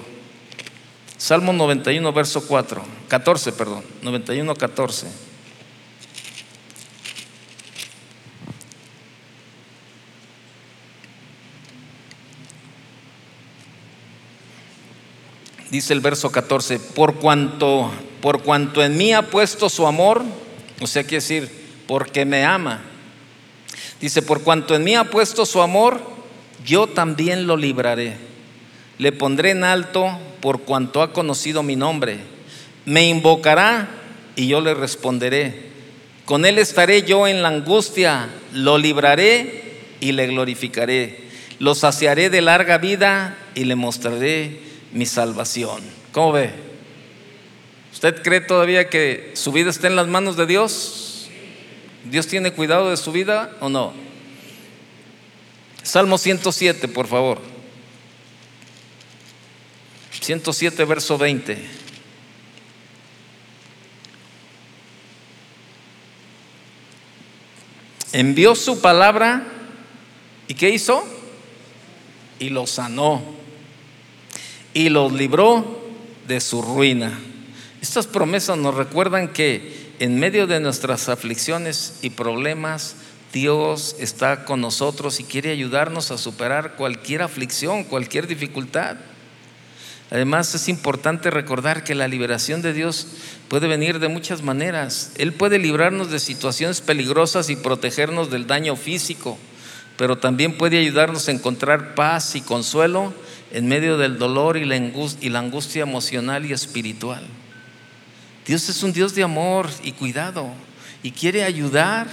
Salmo 1.17 1.53
91, 1.53 2.13
verso 2.13 2.45
4, 2.47 2.81
14, 3.07 3.51
perdón, 3.51 3.83
91, 4.01 4.55
14. 4.55 5.30
Dice 15.71 15.93
el 15.93 16.01
verso 16.01 16.31
14, 16.31 16.79
por 16.79 17.15
cuanto, 17.15 17.89
por 18.21 18.43
cuanto 18.43 18.83
en 18.83 18.97
mí 18.97 19.13
ha 19.13 19.23
puesto 19.23 19.69
su 19.69 19.87
amor, 19.87 20.21
o 20.81 20.85
sea, 20.85 21.03
quiere 21.03 21.17
decir, 21.17 21.49
porque 21.87 22.25
me 22.25 22.43
ama. 22.43 22.81
Dice, 24.01 24.21
por 24.21 24.43
cuanto 24.43 24.75
en 24.75 24.83
mí 24.83 24.95
ha 24.95 25.05
puesto 25.05 25.45
su 25.45 25.61
amor, 25.61 26.01
yo 26.65 26.87
también 26.87 27.47
lo 27.47 27.55
libraré. 27.55 28.17
Le 28.97 29.11
pondré 29.13 29.51
en 29.51 29.63
alto 29.63 30.19
por 30.41 30.61
cuanto 30.61 31.01
ha 31.01 31.13
conocido 31.13 31.63
mi 31.63 31.75
nombre. 31.75 32.19
Me 32.85 33.07
invocará 33.07 33.87
y 34.35 34.47
yo 34.47 34.59
le 34.59 34.73
responderé. 34.73 35.71
Con 36.25 36.45
él 36.45 36.59
estaré 36.59 37.03
yo 37.03 37.27
en 37.27 37.41
la 37.41 37.47
angustia, 37.47 38.27
lo 38.53 38.77
libraré 38.77 39.79
y 40.01 40.11
le 40.11 40.27
glorificaré. 40.27 41.31
Lo 41.59 41.75
saciaré 41.75 42.29
de 42.29 42.41
larga 42.41 42.77
vida 42.77 43.37
y 43.55 43.65
le 43.65 43.75
mostraré 43.75 44.70
mi 44.93 45.05
salvación. 45.05 45.81
¿Cómo 46.11 46.31
ve? 46.31 46.51
¿Usted 47.93 48.21
cree 48.23 48.41
todavía 48.41 48.89
que 48.89 49.31
su 49.35 49.51
vida 49.51 49.69
está 49.69 49.87
en 49.87 49.95
las 49.95 50.07
manos 50.07 50.37
de 50.37 50.45
Dios? 50.45 51.27
¿Dios 52.05 52.27
tiene 52.27 52.53
cuidado 52.53 52.89
de 52.89 52.97
su 52.97 53.11
vida 53.11 53.55
o 53.59 53.69
no? 53.69 53.93
Salmo 55.83 56.17
107, 56.17 56.87
por 56.87 57.07
favor. 57.07 57.41
107, 60.19 60.85
verso 60.85 61.17
20. 61.17 61.81
Envió 68.13 68.55
su 68.55 68.81
palabra 68.81 69.47
y 70.47 70.53
¿qué 70.53 70.69
hizo? 70.69 71.03
Y 72.39 72.49
lo 72.49 72.67
sanó 72.67 73.40
y 74.73 74.89
los 74.89 75.11
libró 75.11 75.81
de 76.27 76.39
su 76.39 76.61
ruina. 76.61 77.19
Estas 77.81 78.07
promesas 78.07 78.57
nos 78.57 78.75
recuerdan 78.75 79.29
que 79.29 79.91
en 79.99 80.19
medio 80.19 80.47
de 80.47 80.59
nuestras 80.59 81.09
aflicciones 81.09 81.99
y 82.01 82.11
problemas, 82.11 82.95
Dios 83.33 83.95
está 83.99 84.45
con 84.45 84.61
nosotros 84.61 85.19
y 85.19 85.23
quiere 85.23 85.51
ayudarnos 85.51 86.11
a 86.11 86.17
superar 86.17 86.75
cualquier 86.75 87.21
aflicción, 87.21 87.83
cualquier 87.83 88.27
dificultad. 88.27 88.97
Además 90.09 90.53
es 90.53 90.67
importante 90.67 91.31
recordar 91.31 91.83
que 91.83 91.95
la 91.95 92.09
liberación 92.09 92.61
de 92.61 92.73
Dios 92.73 93.07
puede 93.47 93.67
venir 93.67 93.99
de 93.99 94.09
muchas 94.09 94.41
maneras. 94.41 95.13
Él 95.17 95.31
puede 95.31 95.57
librarnos 95.57 96.11
de 96.11 96.19
situaciones 96.19 96.81
peligrosas 96.81 97.49
y 97.49 97.55
protegernos 97.55 98.29
del 98.29 98.45
daño 98.45 98.75
físico, 98.75 99.37
pero 99.97 100.17
también 100.17 100.57
puede 100.57 100.79
ayudarnos 100.79 101.27
a 101.27 101.31
encontrar 101.31 101.95
paz 101.95 102.35
y 102.35 102.41
consuelo 102.41 103.13
en 103.53 103.67
medio 103.67 103.97
del 103.97 104.17
dolor 104.17 104.57
y 104.57 104.65
la, 104.65 105.39
angustia, 105.39 105.83
emocional 105.83 106.45
y 106.45 106.53
espiritual. 106.53 107.25
Dios 108.45 108.69
es 108.69 108.81
un 108.83 108.93
Dios 108.93 109.13
de 109.13 109.23
amor 109.23 109.69
y 109.83 109.91
cuidado 109.91 110.49
y 111.03 111.11
quiere 111.11 111.43
ayudar, 111.43 112.07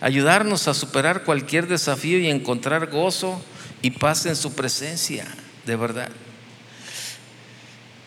ayudarnos 0.00 0.68
a 0.68 0.74
superar 0.74 1.24
cualquier 1.24 1.66
desafío 1.66 2.18
y 2.18 2.28
encontrar 2.28 2.90
gozo 2.90 3.42
y 3.82 3.90
paz 3.90 4.26
en 4.26 4.36
su 4.36 4.54
presencia, 4.54 5.26
de 5.66 5.76
verdad. 5.76 6.10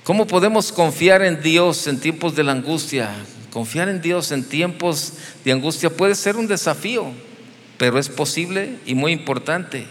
¿Cómo 0.04 0.28
podemos 0.28 0.72
confiar 0.72 1.22
en 1.22 1.42
Dios 1.42 1.88
en 1.88 2.00
tiempos 2.00 2.36
de 2.36 2.44
la 2.44 2.52
angustia? 2.52 3.10
Confiar 3.52 3.88
en 3.88 4.02
Dios 4.02 4.32
en 4.32 4.44
tiempos 4.44 5.14
de 5.46 5.52
angustia 5.52 5.90
puede 5.90 6.16
ser 6.16 6.36
un 6.36 6.48
desafío, 6.48 7.06
pero 7.78 8.00
es 8.00 8.10
posible 8.10 8.78
y 8.86 8.96
muy 8.96 9.12
importante. 9.12 9.86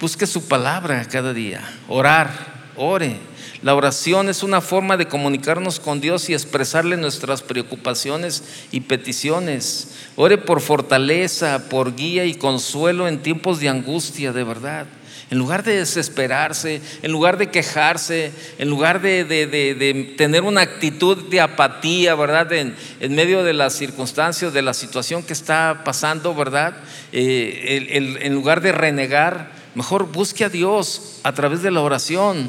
Busque 0.00 0.26
su 0.26 0.48
palabra 0.48 1.06
cada 1.10 1.32
día, 1.32 1.62
orar, 1.88 2.28
ore. 2.76 3.16
La 3.62 3.74
oración 3.74 4.28
es 4.28 4.42
una 4.42 4.60
forma 4.60 4.96
de 4.96 5.06
comunicarnos 5.06 5.78
con 5.78 6.00
Dios 6.00 6.28
y 6.28 6.34
expresarle 6.34 6.96
nuestras 6.96 7.42
preocupaciones 7.42 8.42
y 8.72 8.80
peticiones. 8.80 9.94
Ore 10.16 10.36
por 10.36 10.60
fortaleza, 10.60 11.68
por 11.70 11.94
guía 11.94 12.26
y 12.26 12.34
consuelo 12.34 13.08
en 13.08 13.22
tiempos 13.22 13.60
de 13.60 13.68
angustia, 13.68 14.32
de 14.32 14.44
verdad. 14.44 14.86
En 15.30 15.38
lugar 15.38 15.62
de 15.62 15.76
desesperarse, 15.78 16.82
en 17.02 17.12
lugar 17.12 17.38
de 17.38 17.50
quejarse, 17.50 18.32
en 18.58 18.68
lugar 18.68 19.00
de, 19.00 20.14
tener 20.18 20.42
una 20.42 20.60
actitud 20.60 21.30
de 21.30 21.40
apatía, 21.40 22.14
¿verdad? 22.16 22.52
En, 22.52 22.74
medio 23.14 23.44
de 23.44 23.54
las 23.54 23.72
circunstancias, 23.72 24.52
de 24.52 24.60
la 24.60 24.74
situación 24.74 25.22
que 25.22 25.32
está 25.32 25.82
pasando, 25.84 26.34
¿verdad? 26.34 26.76
Eh, 27.12 28.18
en 28.20 28.34
lugar 28.34 28.60
de 28.60 28.72
renegar, 28.72 29.63
Mejor 29.74 30.10
busque 30.12 30.44
a 30.44 30.48
Dios 30.48 31.20
a 31.24 31.32
través 31.32 31.62
de 31.62 31.70
la 31.70 31.80
oración. 31.80 32.48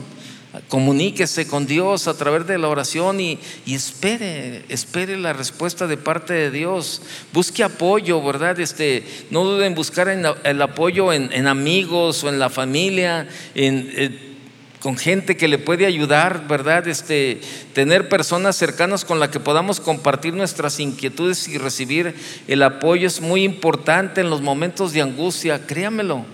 Comuníquese 0.69 1.47
con 1.47 1.65
Dios 1.65 2.07
a 2.07 2.15
través 2.15 2.47
de 2.47 2.57
la 2.57 2.69
oración 2.69 3.19
y, 3.19 3.39
espere, 3.67 4.63
espere 4.69 5.17
la 5.17 5.33
respuesta 5.33 5.87
de 5.87 5.97
parte 5.97 6.33
de 6.33 6.51
Dios. 6.51 7.01
Busque 7.33 7.63
apoyo, 7.63 8.21
¿verdad? 8.21 8.59
Este, 8.59 9.03
no 9.31 9.43
duden 9.43 9.67
en 9.67 9.75
buscar 9.75 10.07
el 10.07 10.61
apoyo 10.61 11.11
en, 11.11 11.47
amigos 11.47 12.23
o 12.23 12.29
en 12.29 12.39
la 12.39 12.49
familia, 12.49 13.27
en, 13.53 14.35
con 14.79 14.95
gente 14.95 15.35
que 15.35 15.47
le 15.47 15.57
puede 15.57 15.87
ayudar, 15.87 16.47
¿verdad? 16.47 16.87
Este, 16.87 17.41
tener 17.73 18.07
personas 18.07 18.55
cercanas 18.55 19.03
con 19.03 19.19
las 19.19 19.29
que 19.29 19.39
podamos 19.39 19.81
compartir 19.81 20.35
nuestras 20.35 20.79
inquietudes 20.79 21.47
y 21.47 21.57
recibir 21.57 22.15
el 22.47 22.63
apoyo 22.63 23.07
es 23.07 23.19
muy 23.19 23.43
importante 23.43 24.21
en 24.21 24.29
los 24.29 24.41
momentos 24.41 24.93
de 24.93 25.01
angustia, 25.01 25.65
créamelo. 25.65 26.25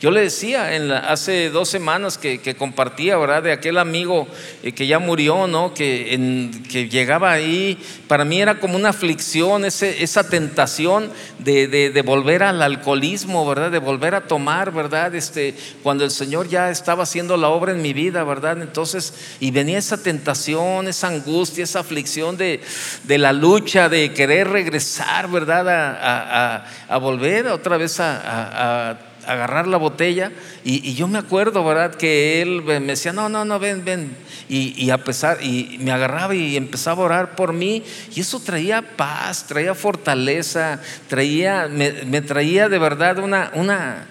Yo 0.00 0.10
le 0.10 0.22
decía 0.22 0.70
hace 1.08 1.50
dos 1.50 1.68
semanas 1.68 2.18
que, 2.18 2.54
compartía, 2.56 3.16
¿verdad? 3.16 3.42
De 3.42 3.52
aquel 3.52 3.78
amigo 3.78 4.26
eh, 4.62 4.72
que 4.72 4.86
ya 4.86 4.98
murió, 4.98 5.46
¿no? 5.46 5.74
Que, 5.74 6.50
que, 6.70 6.88
llegaba 6.88 7.32
ahí, 7.32 7.78
para 8.08 8.24
mí 8.24 8.40
era 8.40 8.58
como 8.58 8.76
una 8.76 8.90
aflicción, 8.90 9.64
esa 9.64 10.28
tentación 10.28 11.10
de, 11.38 12.02
volver 12.04 12.42
al 12.42 12.62
alcoholismo, 12.62 13.46
¿verdad? 13.46 13.70
De 13.70 13.78
volver 13.78 14.14
a 14.14 14.22
tomar, 14.22 14.72
¿verdad? 14.72 15.14
Este, 15.14 15.54
cuando 15.82 16.04
el 16.04 16.10
Señor 16.10 16.48
ya 16.48 16.70
estaba 16.70 17.04
haciendo 17.04 17.36
la 17.36 17.48
obra 17.48 17.72
en 17.72 17.82
mi 17.82 17.92
vida, 17.92 18.24
¿verdad? 18.24 18.60
Entonces, 18.62 19.36
y 19.40 19.50
venía 19.50 19.78
esa 19.78 20.02
tentación, 20.02 20.88
esa 20.88 21.08
angustia, 21.08 21.64
esa 21.64 21.80
aflicción 21.80 22.36
de, 22.36 22.60
la 23.06 23.32
lucha, 23.32 23.88
de 23.88 24.12
querer 24.12 24.48
regresar, 24.48 25.28
¿verdad? 25.28 26.64
A, 26.88 26.98
volver 26.98 27.46
otra 27.48 27.76
vez 27.76 27.98
a 28.00 29.09
agarrar 29.30 29.68
la 29.68 29.76
botella 29.76 30.32
y, 30.64 30.94
yo 30.94 31.06
me 31.06 31.18
acuerdo, 31.18 31.64
¿verdad? 31.64 31.94
Que 31.94 32.42
él 32.42 32.62
me 32.62 32.80
decía, 32.80 33.12
no, 33.12 33.28
no, 33.28 33.44
no, 33.44 33.58
ven, 33.58 33.84
ven. 33.84 34.16
Y, 34.48 34.90
a 34.90 34.98
pesar, 35.04 35.38
y 35.42 35.78
me 35.80 35.92
agarraba 35.92 36.34
y 36.34 36.56
empezaba 36.56 37.02
a 37.02 37.06
orar 37.06 37.36
por 37.36 37.52
mí 37.52 37.84
y 38.14 38.20
eso 38.20 38.40
traía 38.40 38.82
paz, 38.96 39.46
traía 39.46 39.76
fortaleza, 39.76 40.80
traía, 41.06 41.68
me, 41.68 42.20
traía 42.20 42.68
de 42.68 42.78
verdad 42.80 43.20
una, 43.20 43.52
una, 43.54 44.08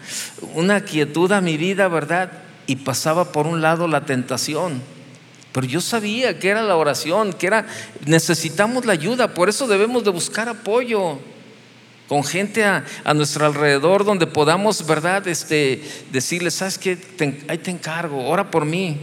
una 0.53 0.82
quietud 0.86 1.30
a 1.34 1.41
mi 1.41 1.57
vida, 1.57 1.89
¿verdad? 1.89 2.32
Y 2.67 2.78
pasaba 2.78 3.34
por 3.34 3.47
un 3.47 3.61
lado 3.61 3.88
la 3.89 4.05
tentación. 4.05 4.82
Pero 5.51 5.67
yo 5.67 5.82
sabía 5.82 6.39
que 6.39 6.47
era 6.47 6.61
la 6.61 6.78
oración, 6.78 7.34
que 7.34 7.47
era, 7.47 7.65
necesitamos 8.05 8.86
la 8.86 8.93
ayuda, 8.93 9.34
por 9.34 9.49
eso 9.49 9.67
debemos 9.67 10.05
de 10.05 10.11
buscar 10.11 10.47
apoyo 10.47 11.20
con 12.10 12.24
gente 12.24 12.66
a, 12.66 12.84
nuestro 13.14 13.45
alrededor 13.45 14.03
donde 14.03 14.26
podamos, 14.26 14.86
¿verdad? 14.88 15.28
Este, 15.28 15.82
decirles, 16.12 16.55
¿sabes 16.55 16.80
qué? 16.80 16.97
ahí 17.47 17.60
te 17.60 17.70
encargo, 17.70 18.28
ora 18.28 18.49
por 18.49 18.66
mí. 18.66 18.97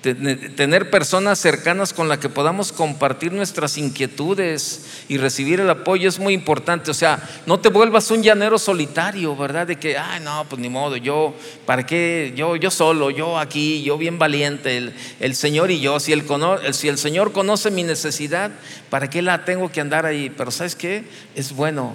Tener 0.00 0.88
personas 0.88 1.38
cercanas 1.38 1.92
con 1.92 2.08
las 2.08 2.18
que 2.18 2.30
podamos 2.30 2.72
compartir 2.72 3.32
nuestras 3.32 3.76
inquietudes 3.76 5.02
y 5.08 5.18
recibir 5.18 5.60
el 5.60 5.68
apoyo 5.68 6.08
es 6.08 6.18
muy 6.18 6.32
importante. 6.32 6.90
O 6.90 6.94
sea, 6.94 7.20
no 7.44 7.60
te 7.60 7.68
vuelvas 7.68 8.10
un 8.10 8.22
llanero 8.22 8.58
solitario, 8.58 9.36
¿verdad? 9.36 9.66
De 9.66 9.76
que, 9.76 9.98
ay, 9.98 10.20
no, 10.20 10.46
pues 10.48 10.62
ni 10.62 10.70
modo, 10.70 10.96
yo, 10.96 11.34
¿para 11.66 11.84
qué? 11.84 12.32
Yo, 12.34 12.56
yo 12.56 12.70
solo, 12.70 13.10
yo 13.10 13.38
aquí, 13.38 13.82
yo 13.82 13.98
bien 13.98 14.18
valiente, 14.18 14.78
el, 14.78 14.94
el 15.18 15.34
Señor 15.34 15.70
y 15.70 15.80
yo. 15.80 16.00
Si 16.00 16.12
el, 16.12 16.24
si 16.70 16.88
el 16.88 16.96
Señor 16.96 17.32
conoce 17.32 17.70
mi 17.70 17.82
necesidad, 17.82 18.52
¿para 18.88 19.10
qué 19.10 19.20
la 19.20 19.44
tengo 19.44 19.70
que 19.70 19.82
andar 19.82 20.06
ahí? 20.06 20.32
Pero 20.34 20.50
¿sabes 20.50 20.76
qué? 20.76 21.04
Es 21.34 21.52
bueno 21.52 21.94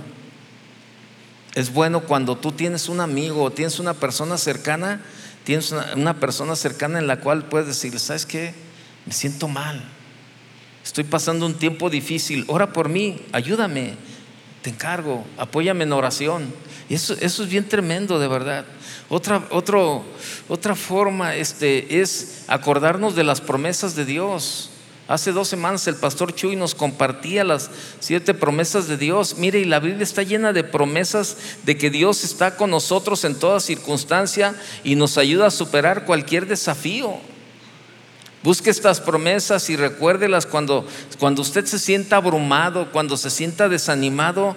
es 1.56 1.72
bueno 1.72 2.02
cuando 2.02 2.38
tú 2.38 2.52
tienes 2.52 2.90
un 2.90 3.00
amigo, 3.00 3.50
tienes 3.50 3.80
una 3.80 3.94
persona 3.94 4.38
cercana, 4.38 5.02
tienes 5.46 5.72
una, 5.72 6.20
persona 6.20 6.56
cercana 6.58 7.00
en 7.00 7.08
la 7.08 7.22
cual 7.22 7.46
puedes 7.46 7.68
decir, 7.68 7.98
¿sabes 7.98 8.26
qué? 8.26 8.54
Me 9.06 9.14
siento 9.14 9.48
mal. 9.48 9.82
Estoy 10.84 11.06
pasando 11.06 11.46
un 11.46 11.54
tiempo 11.54 11.90
difícil. 11.90 12.44
Ora 12.48 12.74
por 12.74 12.90
mí, 12.90 13.22
ayúdame. 13.32 13.94
Te 14.62 14.70
encargo, 14.70 15.26
apóyame 15.38 15.86
en 15.86 15.94
oración. 15.94 16.54
Eso, 16.90 17.16
eso 17.22 17.44
es 17.44 17.50
bien 17.50 17.68
tremendo, 17.70 18.20
de 18.20 18.28
verdad. 18.28 18.66
Otra, 19.08 19.48
otra 19.50 20.76
forma 20.76 21.36
este, 21.36 22.02
es 22.02 22.44
acordarnos 22.48 23.16
de 23.16 23.24
las 23.24 23.40
promesas 23.40 23.96
de 23.96 24.04
Dios. 24.04 24.72
Hace 25.08 25.32
dos 25.32 25.48
semanas 25.48 25.86
el 25.88 25.96
pastor 25.96 26.34
Chuy 26.34 26.56
nos 26.56 26.74
compartía 26.74 27.44
las 27.44 27.70
siete 28.00 28.34
promesas 28.34 28.88
de 28.88 28.98
Dios. 28.98 29.38
Mire, 29.38 29.60
y 29.60 29.66
la 29.66 29.80
Biblia 29.80 30.04
está 30.04 30.24
llena 30.24 30.52
de 30.52 30.64
promesas 30.64 31.38
de 31.64 31.78
que 31.78 31.92
Dios 31.92 32.24
está 32.24 32.56
con 32.56 32.72
nosotros 32.72 33.24
en 33.24 33.36
toda 33.36 33.60
circunstancia 33.60 34.56
y 34.84 34.96
nos 34.96 35.20
ayuda 35.20 35.48
a 35.48 35.52
superar 35.52 36.06
cualquier 36.06 36.48
desafío. 36.48 37.18
Busque 38.42 38.72
estas 38.72 39.00
promesas 39.00 39.70
y 39.70 39.76
recuérdelas 39.76 40.48
cuando, 40.48 40.88
cuando 41.20 41.44
usted 41.44 41.66
se 41.66 41.78
sienta 41.78 42.16
abrumado, 42.16 42.92
cuando 42.92 43.16
se 43.16 43.30
sienta 43.30 43.70
desanimado. 43.70 44.56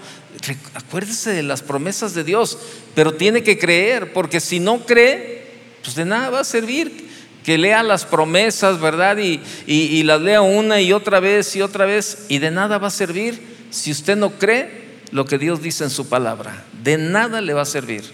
Acuérdese 0.73 1.31
de 1.31 1.43
las 1.43 1.61
promesas 1.61 2.15
de 2.15 2.25
Dios, 2.25 2.59
pero 2.95 3.13
tiene 3.15 3.43
que 3.43 3.59
creer, 3.59 4.15
porque 4.15 4.41
si 4.41 4.61
no 4.61 4.87
cree, 4.87 5.47
pues 5.83 5.95
de 5.95 6.07
nada 6.07 6.31
va 6.31 6.41
a 6.41 6.45
servir 6.45 7.08
que 7.49 7.57
lea 7.57 7.83
las 7.83 8.05
promesas, 8.05 8.79
¿verdad? 8.79 9.17
Y, 9.17 10.03
las 10.03 10.21
lea 10.21 10.43
una 10.43 10.83
y 10.83 10.93
otra 10.93 11.19
vez 11.19 11.57
y 11.57 11.63
otra 11.63 11.87
vez, 11.87 12.27
y 12.29 12.41
de 12.41 12.51
nada 12.51 12.77
va 12.77 12.89
a 12.89 12.91
servir 12.91 13.41
si 13.71 13.91
usted 13.91 14.19
no 14.19 14.33
cree 14.33 14.99
lo 15.13 15.25
que 15.25 15.39
Dios 15.39 15.63
dice 15.63 15.85
en 15.85 15.89
su 15.89 16.11
palabra. 16.11 16.67
De 16.83 16.99
nada 16.99 17.41
le 17.41 17.55
va 17.55 17.63
a 17.63 17.65
servir. 17.65 18.05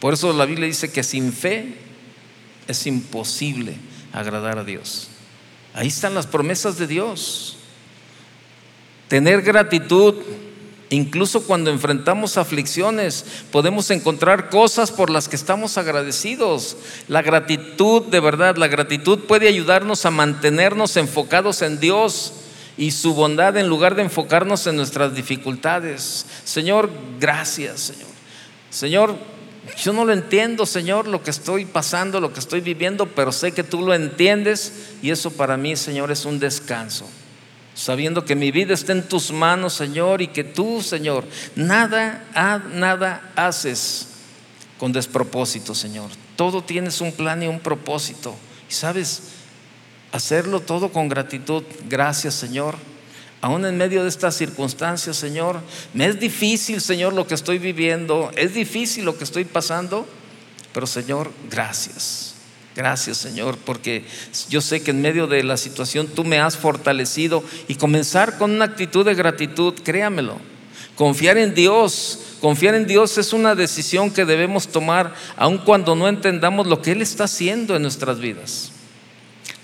Por 0.00 0.12
eso 0.12 0.32
la 0.32 0.44
Biblia 0.44 0.66
dice 0.66 0.90
que 0.90 1.04
sin 1.04 1.32
fe 1.32 1.76
es 2.66 2.84
imposible 2.88 3.76
agradar 4.12 4.58
a 4.58 4.64
Dios. 4.64 5.06
Ahí 5.72 5.86
están 5.86 6.16
las 6.16 6.26
promesas 6.26 6.76
de 6.76 6.88
Dios. 6.88 7.58
Tener 9.06 9.40
gratitud 9.42 10.16
Incluso 10.94 11.42
cuando 11.42 11.72
enfrentamos 11.72 12.38
aflicciones, 12.38 13.24
podemos 13.50 13.90
encontrar 13.90 14.48
cosas 14.48 14.92
por 14.92 15.10
las 15.10 15.28
que 15.28 15.34
estamos 15.34 15.76
agradecidos. 15.76 16.76
La 17.08 17.20
gratitud, 17.20 18.02
de 18.02 18.20
verdad, 18.20 18.56
la 18.56 18.68
gratitud 18.68 19.18
puede 19.26 19.48
ayudarnos 19.48 20.06
a 20.06 20.12
mantenernos 20.12 20.96
enfocados 20.96 21.62
en 21.62 21.80
Dios 21.80 22.34
y 22.76 22.92
su 22.92 23.12
bondad 23.12 23.56
en 23.56 23.68
lugar 23.68 23.96
de 23.96 24.02
enfocarnos 24.02 24.68
en 24.68 24.76
nuestras 24.76 25.16
dificultades. 25.16 26.26
Señor, 26.44 26.88
gracias, 27.18 27.80
Señor. 27.80 28.14
Señor, 28.70 29.16
yo 29.82 29.92
no 29.92 30.04
lo 30.04 30.12
entiendo, 30.12 30.64
Señor, 30.64 31.08
lo 31.08 31.24
que 31.24 31.30
estoy 31.30 31.64
pasando, 31.64 32.20
lo 32.20 32.32
que 32.32 32.38
estoy 32.38 32.60
viviendo, 32.60 33.06
pero 33.06 33.32
sé 33.32 33.50
que 33.50 33.64
tú 33.64 33.84
lo 33.84 33.94
entiendes 33.94 34.90
y 35.02 35.10
eso 35.10 35.32
para 35.32 35.56
mí, 35.56 35.74
Señor, 35.74 36.12
es 36.12 36.24
un 36.24 36.38
descanso 36.38 37.08
sabiendo 37.74 38.24
que 38.24 38.36
mi 38.36 38.50
vida 38.50 38.74
está 38.74 38.92
en 38.92 39.08
tus 39.08 39.32
manos, 39.32 39.74
Señor, 39.74 40.22
y 40.22 40.28
que 40.28 40.44
tú, 40.44 40.80
Señor, 40.82 41.24
nada, 41.56 42.24
nada 42.72 43.32
haces 43.36 44.08
con 44.78 44.92
despropósito, 44.92 45.74
Señor. 45.74 46.10
Todo 46.36 46.62
tienes 46.62 47.00
un 47.00 47.12
plan 47.12 47.42
y 47.42 47.46
un 47.46 47.60
propósito. 47.60 48.34
Y 48.70 48.74
sabes, 48.74 49.22
hacerlo 50.12 50.60
todo 50.60 50.90
con 50.90 51.08
gratitud. 51.08 51.64
Gracias, 51.88 52.34
Señor. 52.34 52.76
Aún 53.40 53.66
en 53.66 53.76
medio 53.76 54.02
de 54.02 54.08
estas 54.08 54.36
circunstancias, 54.36 55.16
Señor, 55.16 55.60
me 55.92 56.06
es 56.06 56.18
difícil, 56.18 56.80
Señor, 56.80 57.12
lo 57.12 57.26
que 57.26 57.34
estoy 57.34 57.58
viviendo, 57.58 58.30
es 58.36 58.54
difícil 58.54 59.04
lo 59.04 59.18
que 59.18 59.24
estoy 59.24 59.44
pasando, 59.44 60.06
pero 60.72 60.86
Señor, 60.86 61.30
gracias. 61.50 62.33
Gracias 62.76 63.18
Señor, 63.18 63.56
porque 63.64 64.04
yo 64.48 64.60
sé 64.60 64.82
que 64.82 64.90
en 64.90 65.00
medio 65.00 65.26
de 65.28 65.44
la 65.44 65.56
situación 65.56 66.08
tú 66.08 66.24
me 66.24 66.40
has 66.40 66.56
fortalecido 66.56 67.44
y 67.68 67.76
comenzar 67.76 68.36
con 68.36 68.50
una 68.50 68.64
actitud 68.64 69.04
de 69.04 69.14
gratitud, 69.14 69.74
créamelo. 69.84 70.38
Confiar 70.96 71.38
en 71.38 71.54
Dios, 71.54 72.18
confiar 72.40 72.74
en 72.74 72.86
Dios 72.86 73.16
es 73.18 73.32
una 73.32 73.54
decisión 73.54 74.10
que 74.10 74.24
debemos 74.24 74.68
tomar 74.68 75.14
aun 75.36 75.58
cuando 75.58 75.94
no 75.94 76.08
entendamos 76.08 76.66
lo 76.66 76.82
que 76.82 76.92
Él 76.92 77.02
está 77.02 77.24
haciendo 77.24 77.76
en 77.76 77.82
nuestras 77.82 78.18
vidas. 78.18 78.72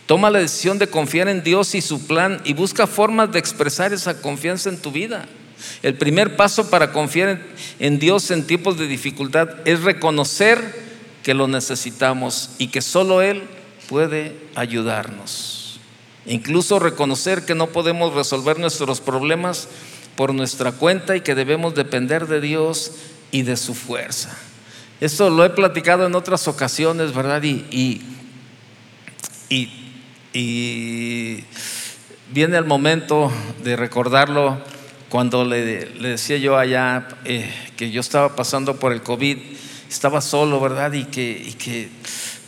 Toma 0.06 0.30
la 0.30 0.40
decisión 0.40 0.78
de 0.78 0.88
confiar 0.88 1.28
en 1.28 1.44
Dios 1.44 1.74
y 1.76 1.80
su 1.80 2.06
plan 2.06 2.40
y 2.44 2.52
busca 2.52 2.88
formas 2.88 3.30
de 3.32 3.38
expresar 3.38 3.92
esa 3.92 4.20
confianza 4.20 4.68
en 4.68 4.78
tu 4.78 4.90
vida. 4.90 5.28
El 5.82 5.94
primer 5.94 6.36
paso 6.36 6.68
para 6.68 6.90
confiar 6.92 7.40
en 7.78 7.98
Dios 7.98 8.30
en 8.30 8.46
tiempos 8.46 8.76
de 8.76 8.88
dificultad 8.88 9.48
es 9.64 9.82
reconocer 9.82 10.89
que 11.22 11.34
lo 11.34 11.48
necesitamos 11.48 12.50
y 12.58 12.68
que 12.68 12.82
solo 12.82 13.22
Él 13.22 13.42
puede 13.88 14.36
ayudarnos. 14.54 15.80
Incluso 16.26 16.78
reconocer 16.78 17.44
que 17.44 17.54
no 17.54 17.68
podemos 17.68 18.14
resolver 18.14 18.58
nuestros 18.58 19.00
problemas 19.00 19.68
por 20.16 20.34
nuestra 20.34 20.72
cuenta 20.72 21.16
y 21.16 21.22
que 21.22 21.34
debemos 21.34 21.74
depender 21.74 22.26
de 22.26 22.40
Dios 22.40 22.92
y 23.32 23.42
de 23.42 23.56
su 23.56 23.74
fuerza. 23.74 24.36
Esto 25.00 25.30
lo 25.30 25.44
he 25.44 25.50
platicado 25.50 26.06
en 26.06 26.14
otras 26.14 26.46
ocasiones, 26.46 27.14
¿verdad? 27.14 27.42
Y, 27.42 28.02
y, 29.48 31.44
viene 32.32 32.56
el 32.56 32.64
momento 32.64 33.32
de 33.64 33.76
recordarlo 33.76 34.60
cuando 35.08 35.44
le, 35.44 35.86
decía 35.86 36.36
yo 36.36 36.56
allá 36.56 37.08
eh, 37.24 37.52
que 37.76 37.90
yo 37.90 38.00
estaba 38.00 38.36
pasando 38.36 38.76
por 38.76 38.92
el 38.92 39.02
COVID 39.02 39.38
estaba 39.90 40.20
solo, 40.20 40.60
¿verdad? 40.60 40.92
Y 40.92 41.04
que, 41.04 41.54
que 41.58 41.88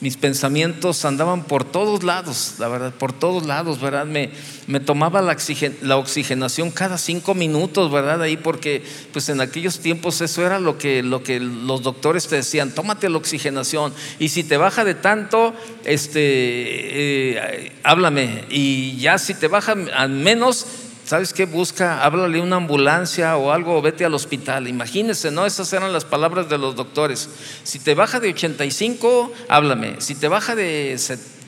mis 0.00 0.16
pensamientos 0.16 1.04
andaban 1.04 1.44
por 1.44 1.64
todos 1.64 2.02
lados, 2.02 2.54
la 2.58 2.68
verdad, 2.68 2.92
por 2.92 3.12
todos 3.12 3.46
lados, 3.46 3.80
¿verdad? 3.80 4.04
Me, 4.04 4.30
me 4.66 4.80
tomaba 4.80 5.22
la, 5.22 5.36
la, 5.82 5.96
oxigenación 5.96 6.70
cada 6.70 6.98
cinco 6.98 7.34
minutos, 7.34 7.90
¿verdad? 7.90 8.22
Ahí 8.22 8.36
porque 8.36 8.82
pues 9.12 9.28
en 9.28 9.40
aquellos 9.40 9.78
tiempos 9.78 10.20
eso 10.20 10.44
era 10.44 10.58
lo 10.58 10.76
que, 10.76 11.02
lo 11.02 11.22
que 11.22 11.38
los 11.38 11.82
doctores 11.82 12.26
te 12.26 12.36
decían, 12.36 12.74
tómate 12.74 13.08
la 13.08 13.18
oxigenación 13.18 13.92
y 14.18 14.30
si 14.30 14.42
te 14.42 14.56
baja 14.56 14.84
de 14.84 14.94
tanto, 14.94 15.54
este, 15.84 16.20
eh, 16.22 17.72
háblame 17.84 18.44
y 18.50 18.96
ya 18.98 19.18
si 19.18 19.34
te 19.34 19.46
baja 19.48 19.76
al 19.94 20.10
menos 20.10 20.66
¿Sabes 21.04 21.32
qué? 21.32 21.46
Busca, 21.46 22.04
háblale 22.04 22.40
una 22.40 22.56
ambulancia 22.56 23.36
o 23.36 23.50
algo, 23.50 23.76
o 23.76 23.82
vete 23.82 24.04
al 24.04 24.14
hospital. 24.14 24.68
Imagínese, 24.68 25.30
¿no? 25.30 25.44
Esas 25.44 25.72
eran 25.72 25.92
las 25.92 26.04
palabras 26.04 26.48
de 26.48 26.58
los 26.58 26.76
doctores. 26.76 27.28
Si 27.64 27.80
te 27.80 27.94
baja 27.94 28.20
de 28.20 28.28
85, 28.30 29.32
háblame. 29.48 30.00
Si 30.00 30.14
te 30.14 30.28
baja 30.28 30.54
de 30.54 30.96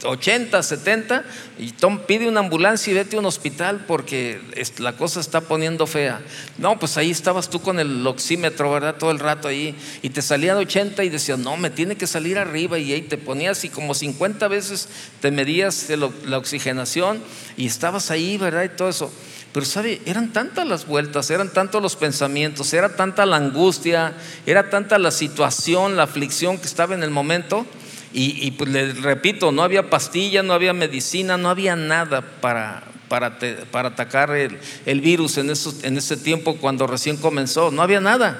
80, 0.02 0.62
70, 0.62 1.24
y 1.58 1.70
tom, 1.70 2.00
pide 2.00 2.28
una 2.28 2.40
ambulancia 2.40 2.90
y 2.90 2.94
vete 2.94 3.16
a 3.16 3.20
un 3.20 3.26
hospital 3.26 3.84
porque 3.86 4.40
la 4.78 4.96
cosa 4.96 5.20
está 5.20 5.40
poniendo 5.42 5.86
fea. 5.86 6.20
No, 6.58 6.78
pues 6.78 6.96
ahí 6.96 7.10
estabas 7.10 7.48
tú 7.48 7.60
con 7.60 7.78
el 7.78 8.04
oxímetro, 8.06 8.72
¿verdad? 8.72 8.96
Todo 8.96 9.12
el 9.12 9.20
rato 9.20 9.48
ahí, 9.48 9.74
y 10.02 10.10
te 10.10 10.20
salía 10.20 10.54
de 10.54 10.62
80 10.62 11.04
y 11.04 11.10
decías, 11.10 11.38
no, 11.38 11.56
me 11.56 11.70
tiene 11.70 11.96
que 11.96 12.08
salir 12.08 12.38
arriba, 12.38 12.78
y 12.78 12.92
ahí 12.92 13.02
te 13.02 13.16
ponías 13.16 13.64
y 13.64 13.68
como 13.68 13.94
50 13.94 14.48
veces 14.48 14.88
te 15.20 15.30
medías 15.30 15.88
la 16.26 16.38
oxigenación 16.38 17.22
y 17.56 17.66
estabas 17.66 18.10
ahí, 18.10 18.36
¿verdad? 18.36 18.64
Y 18.64 18.76
todo 18.76 18.88
eso. 18.88 19.12
Pero 19.54 19.64
sabe, 19.66 20.02
eran 20.04 20.32
tantas 20.32 20.66
las 20.66 20.84
vueltas, 20.84 21.30
eran 21.30 21.48
tantos 21.48 21.80
los 21.80 21.94
pensamientos, 21.94 22.74
era 22.74 22.96
tanta 22.96 23.24
la 23.24 23.36
angustia, 23.36 24.12
era 24.46 24.68
tanta 24.68 24.98
la 24.98 25.12
situación, 25.12 25.96
la 25.96 26.02
aflicción 26.02 26.58
que 26.58 26.66
estaba 26.66 26.96
en 26.96 27.04
el 27.04 27.10
momento. 27.10 27.64
Y, 28.12 28.50
pues 28.52 28.70
le 28.70 28.92
repito, 28.94 29.52
no 29.52 29.62
había 29.62 29.90
pastilla, 29.90 30.42
no 30.42 30.54
había 30.54 30.72
medicina, 30.72 31.36
no 31.36 31.50
había 31.50 31.76
nada 31.76 32.20
para, 32.40 32.82
para, 33.08 33.38
para 33.70 33.90
atacar 33.90 34.32
el, 34.32 34.58
el 34.86 35.00
virus 35.00 35.38
en, 35.38 35.52
en 35.82 35.98
ese 35.98 36.16
tiempo 36.16 36.56
cuando 36.56 36.88
recién 36.88 37.16
comenzó. 37.16 37.70
No 37.70 37.82
había 37.82 38.00
nada. 38.00 38.36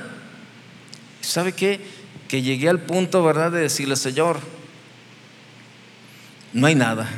¿Sabe 1.20 1.52
qué? 1.52 1.80
Que 2.26 2.42
llegué 2.42 2.68
al 2.68 2.80
punto, 2.80 3.22
¿verdad?, 3.22 3.52
de 3.52 3.60
decirle, 3.60 3.94
Señor, 3.94 4.38
no 6.52 6.66
hay 6.66 6.74
nada. 6.74 7.08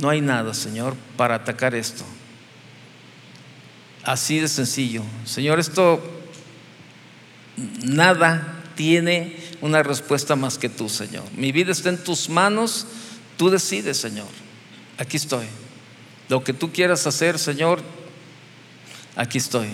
No 0.00 0.10
hay 0.10 0.20
nada, 0.20 0.54
Señor, 0.54 0.94
para 1.16 1.34
atacar 1.34 1.74
esto. 1.74 2.04
Así 4.04 4.38
de 4.38 4.48
sencillo. 4.48 5.02
Señor, 5.24 5.58
esto 5.58 6.00
nada 7.82 8.62
tiene 8.76 9.36
una 9.60 9.82
respuesta 9.82 10.36
más 10.36 10.56
que 10.56 10.68
tú, 10.68 10.88
Señor. 10.88 11.24
Mi 11.36 11.50
vida 11.50 11.72
está 11.72 11.88
en 11.88 11.98
tus 11.98 12.28
manos, 12.28 12.86
tú 13.36 13.50
decides, 13.50 13.96
Señor. 13.96 14.28
Aquí 14.98 15.16
estoy. 15.16 15.46
Lo 16.28 16.44
que 16.44 16.52
tú 16.52 16.72
quieras 16.72 17.06
hacer, 17.06 17.38
Señor, 17.38 17.80
aquí 19.16 19.38
estoy. 19.38 19.68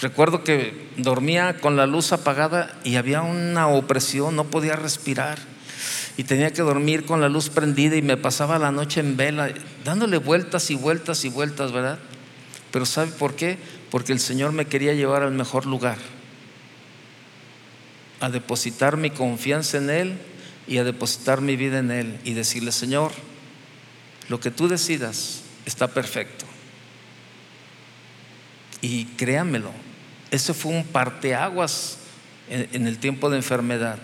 Recuerdo 0.00 0.44
que 0.44 0.88
dormía 0.96 1.58
con 1.58 1.76
la 1.76 1.86
luz 1.86 2.12
apagada 2.12 2.74
y 2.84 2.96
había 2.96 3.20
una 3.20 3.68
opresión, 3.68 4.34
no 4.34 4.44
podía 4.44 4.76
respirar 4.76 5.38
y 6.16 6.24
tenía 6.24 6.52
que 6.52 6.62
dormir 6.62 7.04
con 7.04 7.20
la 7.20 7.28
luz 7.28 7.48
prendida 7.48 7.96
y 7.96 8.02
me 8.02 8.16
pasaba 8.16 8.58
la 8.58 8.72
noche 8.72 9.00
en 9.00 9.16
vela, 9.16 9.50
dándole 9.84 10.18
vueltas 10.18 10.70
y 10.70 10.74
vueltas 10.74 11.24
y 11.24 11.28
vueltas, 11.28 11.72
¿verdad? 11.72 11.98
Pero 12.70 12.86
¿sabe 12.86 13.10
por 13.12 13.34
qué? 13.34 13.58
Porque 13.90 14.12
el 14.12 14.20
Señor 14.20 14.52
me 14.52 14.66
quería 14.66 14.94
llevar 14.94 15.22
al 15.22 15.32
mejor 15.32 15.66
lugar, 15.66 15.98
a 18.20 18.30
depositar 18.30 18.96
mi 18.96 19.10
confianza 19.10 19.78
en 19.78 19.90
Él 19.90 20.18
y 20.66 20.78
a 20.78 20.84
depositar 20.84 21.40
mi 21.40 21.56
vida 21.56 21.78
en 21.78 21.90
Él 21.90 22.18
y 22.24 22.34
decirle, 22.34 22.72
Señor, 22.72 23.12
lo 24.28 24.40
que 24.40 24.50
tú 24.50 24.68
decidas 24.68 25.42
está 25.66 25.88
perfecto. 25.88 26.44
Y 28.80 29.04
créanmelo, 29.16 29.70
ese 30.30 30.52
fue 30.52 30.72
un 30.72 30.84
parteaguas 30.84 31.98
en 32.50 32.86
el 32.86 32.98
tiempo 32.98 33.30
de 33.30 33.36
enfermedad 33.36 33.98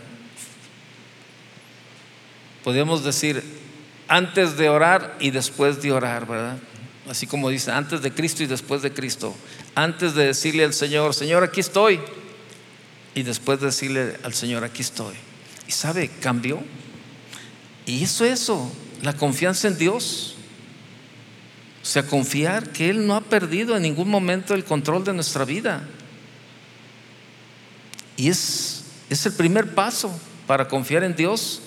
podemos 2.65 3.05
decir 3.05 3.45
antes 4.09 4.57
de 4.57 4.69
orar 4.71 5.17
y 5.21 5.31
después 5.31 5.83
de 5.83 5.93
orar, 5.93 6.27
¿verdad? 6.27 6.57
Así 7.09 7.27
como 7.27 7.51
dice, 7.51 7.71
antes 7.71 8.01
de 8.01 8.13
Cristo 8.13 8.43
y 8.43 8.47
después 8.47 8.81
de 8.81 8.93
Cristo. 8.93 9.35
Antes 9.75 10.15
de 10.15 10.27
decirle 10.27 10.65
al 10.65 10.73
Señor, 10.73 11.15
Señor, 11.15 11.45
aquí 11.45 11.61
estoy. 11.61 12.01
Y 13.15 13.23
después 13.23 13.61
de 13.61 13.67
decirle 13.67 14.17
al 14.25 14.33
Señor, 14.33 14.65
aquí 14.65 14.81
estoy. 14.81 15.15
Y 15.69 15.73
sabe, 15.73 16.11
cambió. 16.21 16.63
Y 17.85 18.03
eso, 18.03 18.25
eso, 18.25 18.73
la 19.03 19.13
confianza 19.13 19.69
en 19.69 19.77
Dios. 19.77 20.35
O 21.83 21.87
sea, 21.87 22.07
confiar 22.07 22.71
que 22.71 22.89
Él 22.89 23.07
no 23.07 23.15
ha 23.15 23.21
perdido 23.21 23.77
en 23.77 23.83
ningún 23.83 24.09
momento 24.09 24.55
el 24.55 24.65
control 24.65 25.05
de 25.05 25.13
nuestra 25.13 25.45
vida. 25.45 25.87
Y 28.17 28.31
es, 28.31 28.85
es 29.11 29.27
el 29.27 29.35
primer 29.35 29.75
paso 29.75 30.11
para 30.47 30.67
confiar 30.67 31.05
en 31.05 31.15
Dios 31.15 31.61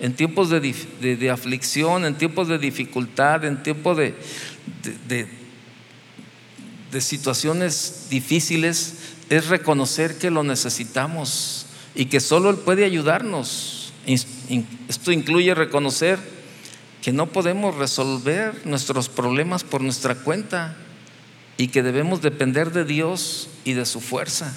en 0.00 0.14
tiempos 0.14 0.50
de, 0.50 1.30
aflicción, 1.30 2.04
en 2.04 2.16
tiempos 2.16 2.48
de 2.48 2.58
dificultad, 2.58 3.44
en 3.44 3.62
tiempos 3.62 3.96
de, 3.96 4.14
de 6.90 7.00
situaciones 7.00 8.06
difíciles, 8.10 8.94
es 9.30 9.48
reconocer 9.48 10.18
que 10.18 10.30
lo 10.30 10.42
necesitamos 10.42 11.66
y 11.94 12.06
que 12.06 12.20
solo 12.20 12.50
Él 12.50 12.56
puede 12.56 12.84
ayudarnos. 12.84 13.92
Esto 14.06 15.12
incluye 15.12 15.54
reconocer 15.54 16.18
que 17.02 17.12
no 17.12 17.26
podemos 17.26 17.74
resolver 17.76 18.66
nuestros 18.66 19.08
problemas 19.08 19.64
por 19.64 19.80
nuestra 19.80 20.14
cuenta 20.14 20.76
y 21.56 21.68
que 21.68 21.82
debemos 21.82 22.22
depender 22.22 22.72
de 22.72 22.84
Dios 22.84 23.48
y 23.64 23.74
de 23.74 23.86
su 23.86 24.00
fuerza. 24.00 24.54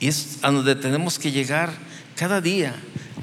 Y 0.00 0.08
es 0.08 0.38
a 0.42 0.50
donde 0.50 0.74
tenemos 0.74 1.18
que 1.18 1.32
llegar 1.32 1.72
cada 2.16 2.40
día 2.40 2.74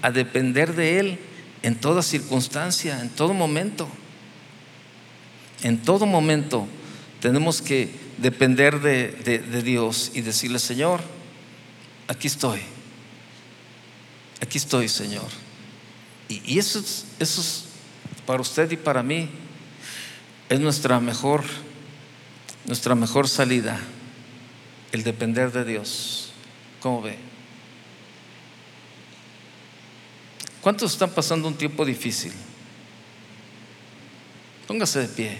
a 0.03 0.11
depender 0.11 0.75
de 0.75 0.99
Él 0.99 1.19
en 1.63 1.75
toda 1.75 2.03
circunstancia, 2.03 3.01
en 3.01 3.09
todo 3.09 3.33
momento. 3.33 3.87
En 5.63 5.81
todo 5.81 6.05
momento 6.05 6.67
tenemos 7.21 7.61
que 7.61 7.89
depender 8.17 8.81
de, 8.81 9.61
Dios 9.63 10.11
y 10.13 10.21
decirle, 10.21 10.59
Señor, 10.59 10.99
aquí 12.09 12.27
estoy. 12.27 12.59
Aquí 14.41 14.57
estoy, 14.57 14.89
Señor. 14.89 15.29
Y, 16.27 16.59
eso, 16.59 16.79
es, 16.79 17.05
eso 17.19 17.39
es 17.39 17.63
para 18.25 18.41
usted 18.41 18.69
y 18.71 18.77
para 18.77 19.03
mí 19.03 19.29
es 20.49 20.59
nuestra 20.59 20.99
mejor, 20.99 21.45
nuestra 22.65 22.93
mejor 22.93 23.29
salida, 23.29 23.79
el 24.91 25.03
depender 25.03 25.53
de 25.53 25.63
Dios. 25.63 26.33
¿Cómo 26.81 27.01
ve? 27.01 27.32
¿Cuántos 30.63 30.93
están 30.93 31.09
pasando 31.09 31.49
un 31.49 31.55
tiempo 31.55 31.83
difícil? 31.83 32.31
Póngase 34.65 35.01
de 35.01 35.07
pie. 35.09 35.37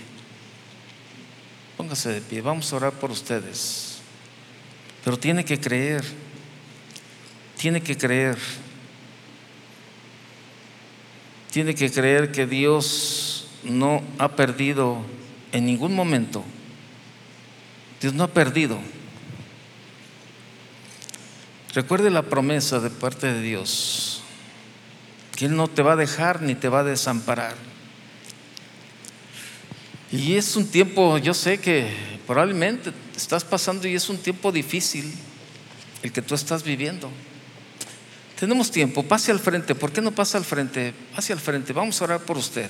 Póngase 1.77 2.09
de 2.09 2.19
pie. 2.19 2.41
Vamos 2.41 2.73
a 2.73 2.75
orar 2.75 2.91
por 2.91 3.09
ustedes. 3.09 3.99
Pero 5.05 5.17
tiene 5.17 5.45
que 5.45 5.61
creer. 5.61 6.03
Tiene 7.57 7.81
que 7.81 7.97
creer. 7.97 8.37
Tiene 11.51 11.73
que 11.73 11.89
creer 11.89 12.33
que 12.33 12.45
Dios 12.45 13.47
no 13.63 14.03
ha 14.17 14.35
perdido 14.35 15.05
en 15.53 15.65
ningún 15.65 15.95
momento. 15.95 16.43
Dios 18.01 18.13
no 18.13 18.25
ha 18.25 18.27
perdido. 18.27 18.77
Recuerde 21.73 22.11
la 22.11 22.23
promesa 22.23 22.81
de 22.81 22.89
parte 22.89 23.31
de 23.31 23.41
Dios 23.41 24.22
que 25.35 25.45
Él 25.45 25.55
no 25.55 25.67
te 25.67 25.81
va 25.81 25.93
a 25.93 25.95
dejar 25.95 26.41
ni 26.41 26.55
te 26.55 26.69
va 26.69 26.79
a 26.79 26.83
desamparar. 26.83 27.55
Y 30.11 30.35
es 30.35 30.55
un 30.55 30.67
tiempo, 30.67 31.17
yo 31.17 31.33
sé 31.33 31.59
que 31.59 31.87
probablemente 32.27 32.91
estás 33.15 33.43
pasando 33.43 33.87
y 33.87 33.95
es 33.95 34.09
un 34.09 34.17
tiempo 34.17 34.51
difícil 34.51 35.11
el 36.03 36.11
que 36.11 36.21
tú 36.21 36.35
estás 36.35 36.63
viviendo. 36.63 37.09
Tenemos 38.39 38.69
tiempo, 38.69 39.03
pase 39.03 39.31
al 39.31 39.39
frente. 39.39 39.73
¿Por 39.73 39.91
qué 39.91 40.01
no 40.01 40.11
pasa 40.11 40.37
al 40.37 40.45
frente? 40.45 40.93
Pase 41.15 41.33
al 41.33 41.39
frente, 41.39 41.73
vamos 41.73 41.99
a 41.99 42.03
orar 42.03 42.19
por 42.21 42.37
usted. 42.37 42.69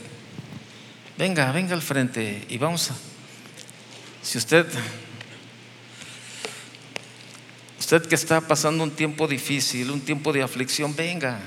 Venga, 1.18 1.51
venga 1.51 1.74
al 1.74 1.82
frente 1.82 2.45
y 2.47 2.57
vamos 2.57 2.91
a... 2.91 2.95
Si 4.22 4.38
usted, 4.38 4.66
usted 7.78 8.03
que 8.03 8.16
está 8.16 8.39
pasando 8.39 8.84
un 8.84 8.91
tiempo 8.91 9.28
difícil, 9.28 9.91
un 9.91 9.99
tiempo 9.99 10.32
de 10.32 10.43
aflicción, 10.43 10.95
venga, 10.95 11.41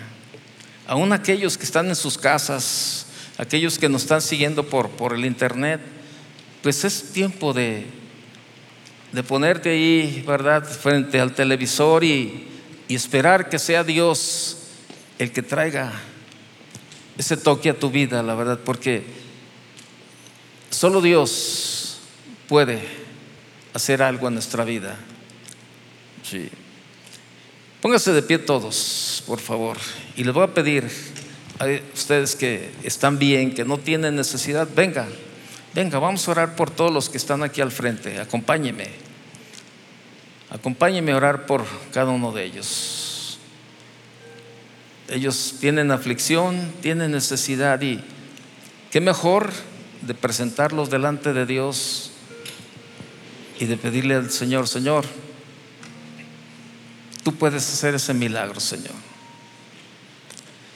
aún 0.87 1.13
aquellos 1.13 1.57
que 1.59 1.65
están 1.65 1.89
en 1.89 1.97
sus 1.97 2.19
casas, 2.19 3.07
aquellos 3.39 3.79
que 3.79 3.89
nos 3.89 4.03
están 4.03 4.23
siguiendo 4.23 4.65
por, 4.69 4.91
por 4.91 5.15
el 5.15 5.25
internet, 5.25 5.81
pues 6.63 6.85
es 6.85 7.13
tiempo 7.13 7.53
de, 7.53 7.87
de 9.13 9.23
ponerte 9.23 9.71
ahí, 9.71 10.25
¿verdad?, 10.27 10.65
frente 10.65 11.21
al 11.21 11.35
televisor 11.35 12.05
y 12.05 12.49
y 12.89 12.95
esperar 12.95 13.49
que 13.49 13.59
sea 13.59 13.85
Dios 13.85 14.59
el 15.19 15.33
que 15.33 15.43
traiga 15.43 15.93
ese 17.19 17.37
toque 17.37 17.71
a 17.71 17.79
tu 17.79 17.91
vida, 17.91 18.23
la 18.23 18.35
verdad, 18.35 18.61
porque 18.65 19.05
solo 20.71 21.01
Dios 21.01 21.99
puede 22.49 22.81
hacer 23.73 24.03
algo 24.03 24.29
en 24.29 24.35
nuestra 24.35 24.65
vida. 24.65 24.97
Sí. 26.23 26.51
Pónganse 27.87 28.13
de 28.13 28.23
pie 28.23 28.41
todos, 28.41 29.23
por 29.29 29.39
favor, 29.39 29.77
y 30.17 30.25
les 30.25 30.35
voy 30.35 30.43
a 30.43 30.53
pedir 30.53 30.91
a 31.61 31.67
ustedes 31.95 32.35
que 32.35 32.73
están 32.83 33.17
bien, 33.17 33.55
que 33.55 33.65
no 33.65 33.79
tienen 33.79 34.17
necesidad, 34.17 34.67
venga, 34.75 35.07
venga, 35.73 36.01
vamos 36.01 36.27
a 36.27 36.33
orar 36.33 36.57
por 36.57 36.69
todos 36.69 36.91
los 36.91 37.09
que 37.09 37.17
están 37.17 37.45
aquí 37.45 37.61
al 37.61 37.71
frente, 37.71 38.19
acompáñeme, 38.19 38.89
acompáñeme 40.51 41.13
a 41.13 41.17
orar 41.17 41.47
por 41.47 41.65
cada 41.93 42.11
uno 42.11 42.33
de 42.33 42.47
ellos. 42.47 43.39
Ellos 45.09 45.55
tienen 45.61 45.93
aflicción, 45.93 46.73
tienen 46.83 47.13
necesidad 47.13 47.81
y 47.83 48.03
qué 48.91 49.01
mejor 49.01 49.53
de 50.03 50.15
presentarlos 50.15 50.91
delante 50.91 51.33
de 51.33 51.47
Dios 51.47 52.11
y 53.61 53.67
de 53.67 53.77
pedirle 53.77 54.17
al 54.17 54.33
Señor, 54.33 54.67
Señor, 54.67 55.05
tú 57.27 57.35
puedes 57.35 57.69
hacer 57.69 57.93
ese 57.93 58.15
milagro, 58.15 58.61
Señor. 58.61 58.95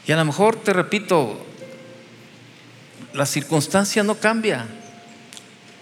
Y 0.05 0.11
a 0.11 0.17
lo 0.17 0.25
mejor, 0.25 0.57
te 0.57 0.73
repito, 0.73 1.47
la 3.15 3.25
circunstancia 3.25 4.03
no 4.03 4.17
cambia, 4.17 4.67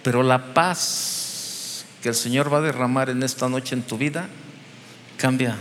pero 0.03 0.21
la 0.21 0.53
paz 0.53 1.85
que 2.03 2.09
el 2.09 2.13
Señor 2.13 2.53
va 2.53 2.59
a 2.59 2.61
derramar 2.61 3.09
en 3.09 3.23
esta 3.23 3.49
noche 3.49 3.73
en 3.73 3.81
tu 3.81 3.97
vida 3.97 4.29
cambia 5.17 5.57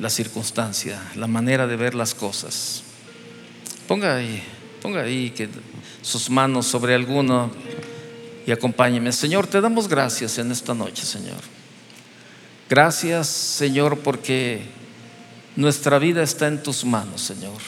la 0.00 0.10
circunstancia, 0.10 1.00
la 1.14 1.28
manera 1.28 1.68
de 1.68 1.76
ver 1.76 1.94
las 1.94 2.12
cosas. 2.12 2.82
Ponga 3.86 4.16
ahí, 4.16 4.42
ponga 4.82 5.02
ahí 5.02 5.30
que 5.30 5.48
sus 6.00 6.28
manos 6.28 6.66
sobre 6.66 6.96
alguno 6.96 7.52
y 8.48 8.50
acompáñeme. 8.50 9.12
Señor, 9.12 9.46
te 9.46 9.60
damos 9.60 9.86
gracias 9.86 10.38
en 10.38 10.50
esta 10.50 10.74
noche, 10.74 11.04
Señor. 11.04 11.61
Gracias, 12.72 13.26
Señor, 13.26 13.98
porque 13.98 14.62
nuestra 15.56 15.98
vida 15.98 16.22
está 16.22 16.48
en 16.48 16.62
tus 16.62 16.86
manos, 16.86 17.20
Señor. 17.20 17.60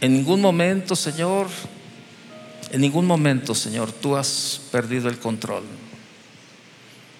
En 0.00 0.12
ningún 0.12 0.40
momento, 0.40 0.94
Señor, 0.94 1.48
en 2.70 2.80
ningún 2.80 3.06
momento, 3.06 3.56
Señor, 3.56 3.90
tú 3.90 4.14
has 4.14 4.60
perdido 4.70 5.08
el 5.08 5.18
control. 5.18 5.64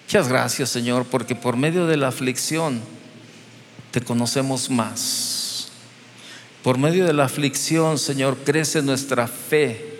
Muchas 0.05 0.29
gracias, 0.29 0.69
Señor, 0.69 1.03
porque 1.03 1.35
por 1.35 1.57
medio 1.57 1.85
de 1.85 1.97
la 1.97 2.07
aflicción 2.07 2.79
te 3.91 3.99
conocemos 3.99 4.69
más. 4.69 5.67
Por 6.63 6.77
medio 6.77 7.05
de 7.05 7.11
la 7.11 7.25
aflicción, 7.25 7.99
Señor, 7.99 8.37
crece 8.45 8.81
nuestra 8.81 9.27
fe 9.27 9.99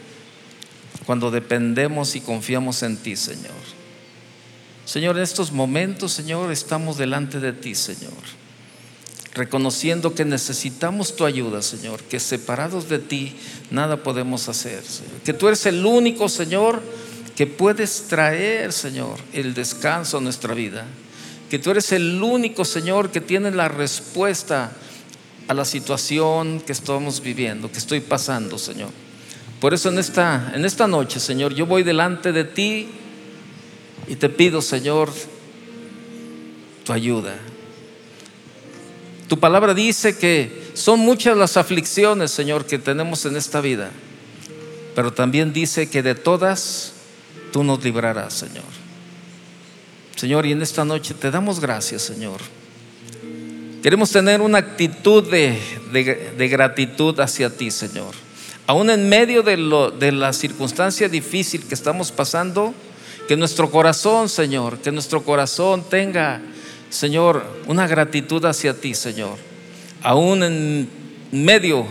cuando 1.05 1.29
dependemos 1.29 2.15
y 2.15 2.21
confiamos 2.21 2.81
en 2.83 2.95
ti, 2.95 3.17
Señor. 3.17 3.80
Señor, 4.91 5.15
en 5.15 5.23
estos 5.23 5.53
momentos, 5.53 6.11
Señor, 6.11 6.51
estamos 6.51 6.97
delante 6.97 7.39
de 7.39 7.53
ti, 7.53 7.75
Señor 7.75 8.11
reconociendo 9.33 10.13
que 10.13 10.25
necesitamos 10.25 11.15
tu 11.15 11.23
ayuda, 11.23 11.61
Señor, 11.61 12.03
que 12.03 12.19
separados 12.19 12.89
de 12.89 12.99
ti 12.99 13.33
nada 13.69 14.03
podemos 14.03 14.49
hacer, 14.49 14.83
que 15.23 15.31
tú 15.31 15.47
eres 15.47 15.65
el 15.65 15.85
único, 15.85 16.27
Señor, 16.27 16.81
que 17.37 17.47
puedes 17.47 18.07
traer, 18.09 18.73
Señor, 18.73 19.17
el 19.31 19.53
descanso 19.53 20.17
a 20.17 20.21
nuestra 20.21 20.53
vida, 20.53 20.85
que 21.49 21.59
tú 21.59 21.71
eres 21.71 21.93
el 21.93 22.21
único, 22.21 22.65
Señor, 22.65 23.09
que 23.09 23.21
tiene 23.21 23.51
la 23.51 23.69
respuesta 23.69 24.73
a 25.47 25.53
la 25.53 25.63
situación 25.63 26.59
que 26.59 26.73
estamos 26.73 27.21
viviendo, 27.21 27.71
que 27.71 27.79
estoy 27.79 28.01
pasando, 28.01 28.57
Señor. 28.57 28.89
Por 29.61 29.73
eso 29.73 29.87
en 29.87 29.99
esta, 29.99 30.51
en 30.53 30.65
esta 30.65 30.87
noche, 30.87 31.21
Señor, 31.21 31.53
yo 31.53 31.65
voy 31.65 31.83
delante 31.83 32.33
de 32.33 32.43
ti 32.43 32.89
y 34.07 34.15
te 34.15 34.29
pido, 34.29 34.61
Señor, 34.61 35.11
tu 36.83 36.93
ayuda. 36.93 37.35
Tu 39.27 39.39
palabra 39.39 39.73
dice 39.73 40.17
que 40.17 40.71
son 40.73 40.99
muchas 40.99 41.37
las 41.37 41.55
aflicciones, 41.57 42.31
Señor, 42.31 42.65
que 42.65 42.77
tenemos 42.79 43.25
en 43.25 43.35
esta 43.35 43.61
vida, 43.61 43.91
pero 44.95 45.13
también 45.13 45.53
dice 45.53 45.89
que 45.89 46.03
de 46.03 46.15
todas 46.15 46.93
tú 47.51 47.63
nos 47.63 47.83
librarás, 47.83 48.33
Señor. 48.33 48.65
Señor, 50.15 50.45
y 50.45 50.51
en 50.51 50.61
esta 50.61 50.85
noche 50.85 51.13
te 51.13 51.31
damos 51.31 51.59
gracias, 51.59 52.01
Señor. 52.01 52.41
Queremos 53.81 54.11
tener 54.11 54.41
una 54.41 54.59
actitud 54.59 55.27
de, 55.31 55.57
de, 55.91 56.47
gratitud 56.47 57.19
hacia 57.19 57.49
ti, 57.49 57.71
Señor. 57.71 58.13
Aún 58.67 58.91
en 58.91 59.09
medio 59.09 59.41
de, 59.41 59.57
lo, 59.57 59.89
de 59.89 60.11
la 60.11 60.33
circunstancia 60.33 61.09
difícil 61.09 61.65
que 61.65 61.73
estamos 61.73 62.11
pasando, 62.11 62.75
que 63.31 63.37
nuestro 63.37 63.71
corazón, 63.71 64.27
Señor, 64.27 64.79
que 64.79 64.91
nuestro 64.91 65.23
corazón 65.23 65.85
tenga 65.89 66.41
Señor, 66.89 67.45
una 67.65 67.87
gratitud 67.87 68.43
hacia 68.43 68.73
ti, 68.73 68.93
Señor. 68.93 69.37
Aún 70.03 70.43
en 70.43 70.89
medio 71.31 71.85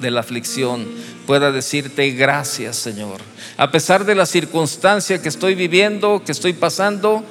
de 0.00 0.10
la 0.10 0.20
aflicción 0.20 0.86
pueda 1.26 1.52
decirte 1.52 2.12
gracias, 2.12 2.76
Señor. 2.76 3.20
A 3.58 3.70
pesar 3.70 4.06
de 4.06 4.14
la 4.14 4.24
circunstancia 4.24 5.20
que 5.20 5.28
estoy 5.28 5.54
viviendo, 5.54 6.22
que 6.24 6.32
estoy 6.32 6.54
pasando, 6.54 7.22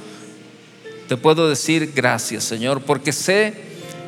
te 1.07 1.18
puedo 1.18 1.49
decir 1.49 1.91
gracias, 1.95 2.43
Señor, 2.43 2.82
porque 2.82 3.11
sé 3.11 3.55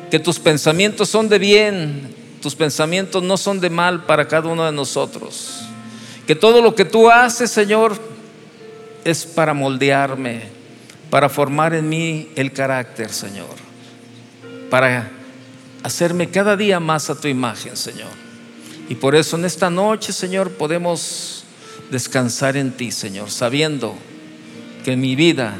que 0.08 0.20
tus 0.20 0.38
pensamientos 0.38 1.08
son 1.08 1.28
de 1.28 1.40
bien, 1.40 2.14
tus 2.40 2.54
pensamientos 2.54 3.24
no 3.24 3.36
son 3.36 3.58
de 3.58 3.70
mal 3.70 4.04
para 4.04 4.28
cada 4.28 4.50
uno 4.50 4.64
de 4.64 4.70
nosotros. 4.70 5.62
Que 6.28 6.36
todo 6.36 6.62
lo 6.62 6.76
que 6.76 6.84
tú 6.84 7.10
haces, 7.10 7.50
Señor, 7.50 7.98
es 9.10 9.24
para 9.24 9.54
moldearme, 9.54 10.42
para 11.10 11.28
formar 11.28 11.74
en 11.74 11.88
mí 11.88 12.28
el 12.36 12.52
carácter, 12.52 13.10
Señor, 13.10 13.54
para 14.68 15.10
hacerme 15.82 16.28
cada 16.28 16.56
día 16.56 16.78
más 16.78 17.08
a 17.08 17.18
tu 17.18 17.28
imagen, 17.28 17.76
Señor. 17.76 18.10
Y 18.88 18.94
por 18.94 19.14
eso 19.14 19.36
en 19.36 19.44
esta 19.44 19.70
noche, 19.70 20.12
Señor, 20.12 20.50
podemos 20.52 21.44
descansar 21.90 22.56
en 22.56 22.72
ti, 22.72 22.90
Señor, 22.90 23.30
sabiendo 23.30 23.96
que 24.84 24.96
mi 24.96 25.16
vida 25.16 25.56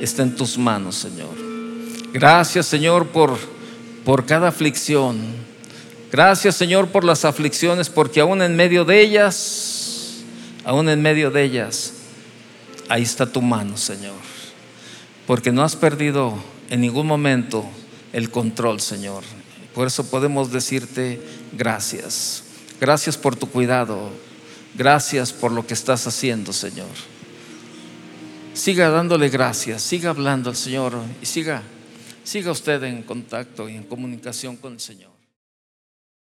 está 0.00 0.22
en 0.22 0.34
tus 0.34 0.58
manos, 0.58 0.96
Señor. 0.96 1.30
Gracias, 2.12 2.66
Señor, 2.66 3.08
por, 3.08 3.38
por 4.04 4.26
cada 4.26 4.48
aflicción. 4.48 5.18
Gracias, 6.10 6.56
Señor, 6.56 6.88
por 6.88 7.04
las 7.04 7.24
aflicciones, 7.24 7.90
porque 7.90 8.20
aún 8.20 8.42
en 8.42 8.56
medio 8.56 8.84
de 8.84 9.00
ellas, 9.00 10.22
aún 10.64 10.88
en 10.88 11.02
medio 11.02 11.30
de 11.30 11.44
ellas, 11.44 11.92
ahí 12.88 13.02
está 13.02 13.26
tu 13.26 13.42
mano, 13.42 13.76
Señor 13.76 14.14
porque 15.28 15.52
no 15.52 15.62
has 15.62 15.76
perdido 15.76 16.42
en 16.70 16.80
ningún 16.80 17.06
momento 17.06 17.62
el 18.14 18.30
control, 18.30 18.80
Señor. 18.80 19.22
Por 19.74 19.86
eso 19.86 20.08
podemos 20.08 20.50
decirte 20.50 21.20
gracias. 21.52 22.44
Gracias 22.80 23.18
por 23.18 23.36
tu 23.36 23.46
cuidado. 23.46 24.08
Gracias 24.74 25.34
por 25.34 25.52
lo 25.52 25.66
que 25.66 25.74
estás 25.74 26.06
haciendo, 26.06 26.54
Señor. 26.54 26.88
Siga 28.54 28.88
dándole 28.88 29.28
gracias, 29.28 29.82
siga 29.82 30.08
hablando 30.08 30.48
al 30.48 30.56
Señor 30.56 30.94
y 31.20 31.26
siga, 31.26 31.62
siga 32.24 32.50
usted 32.50 32.82
en 32.84 33.02
contacto 33.02 33.68
y 33.68 33.76
en 33.76 33.82
comunicación 33.82 34.56
con 34.56 34.72
el 34.72 34.80
Señor. 34.80 35.17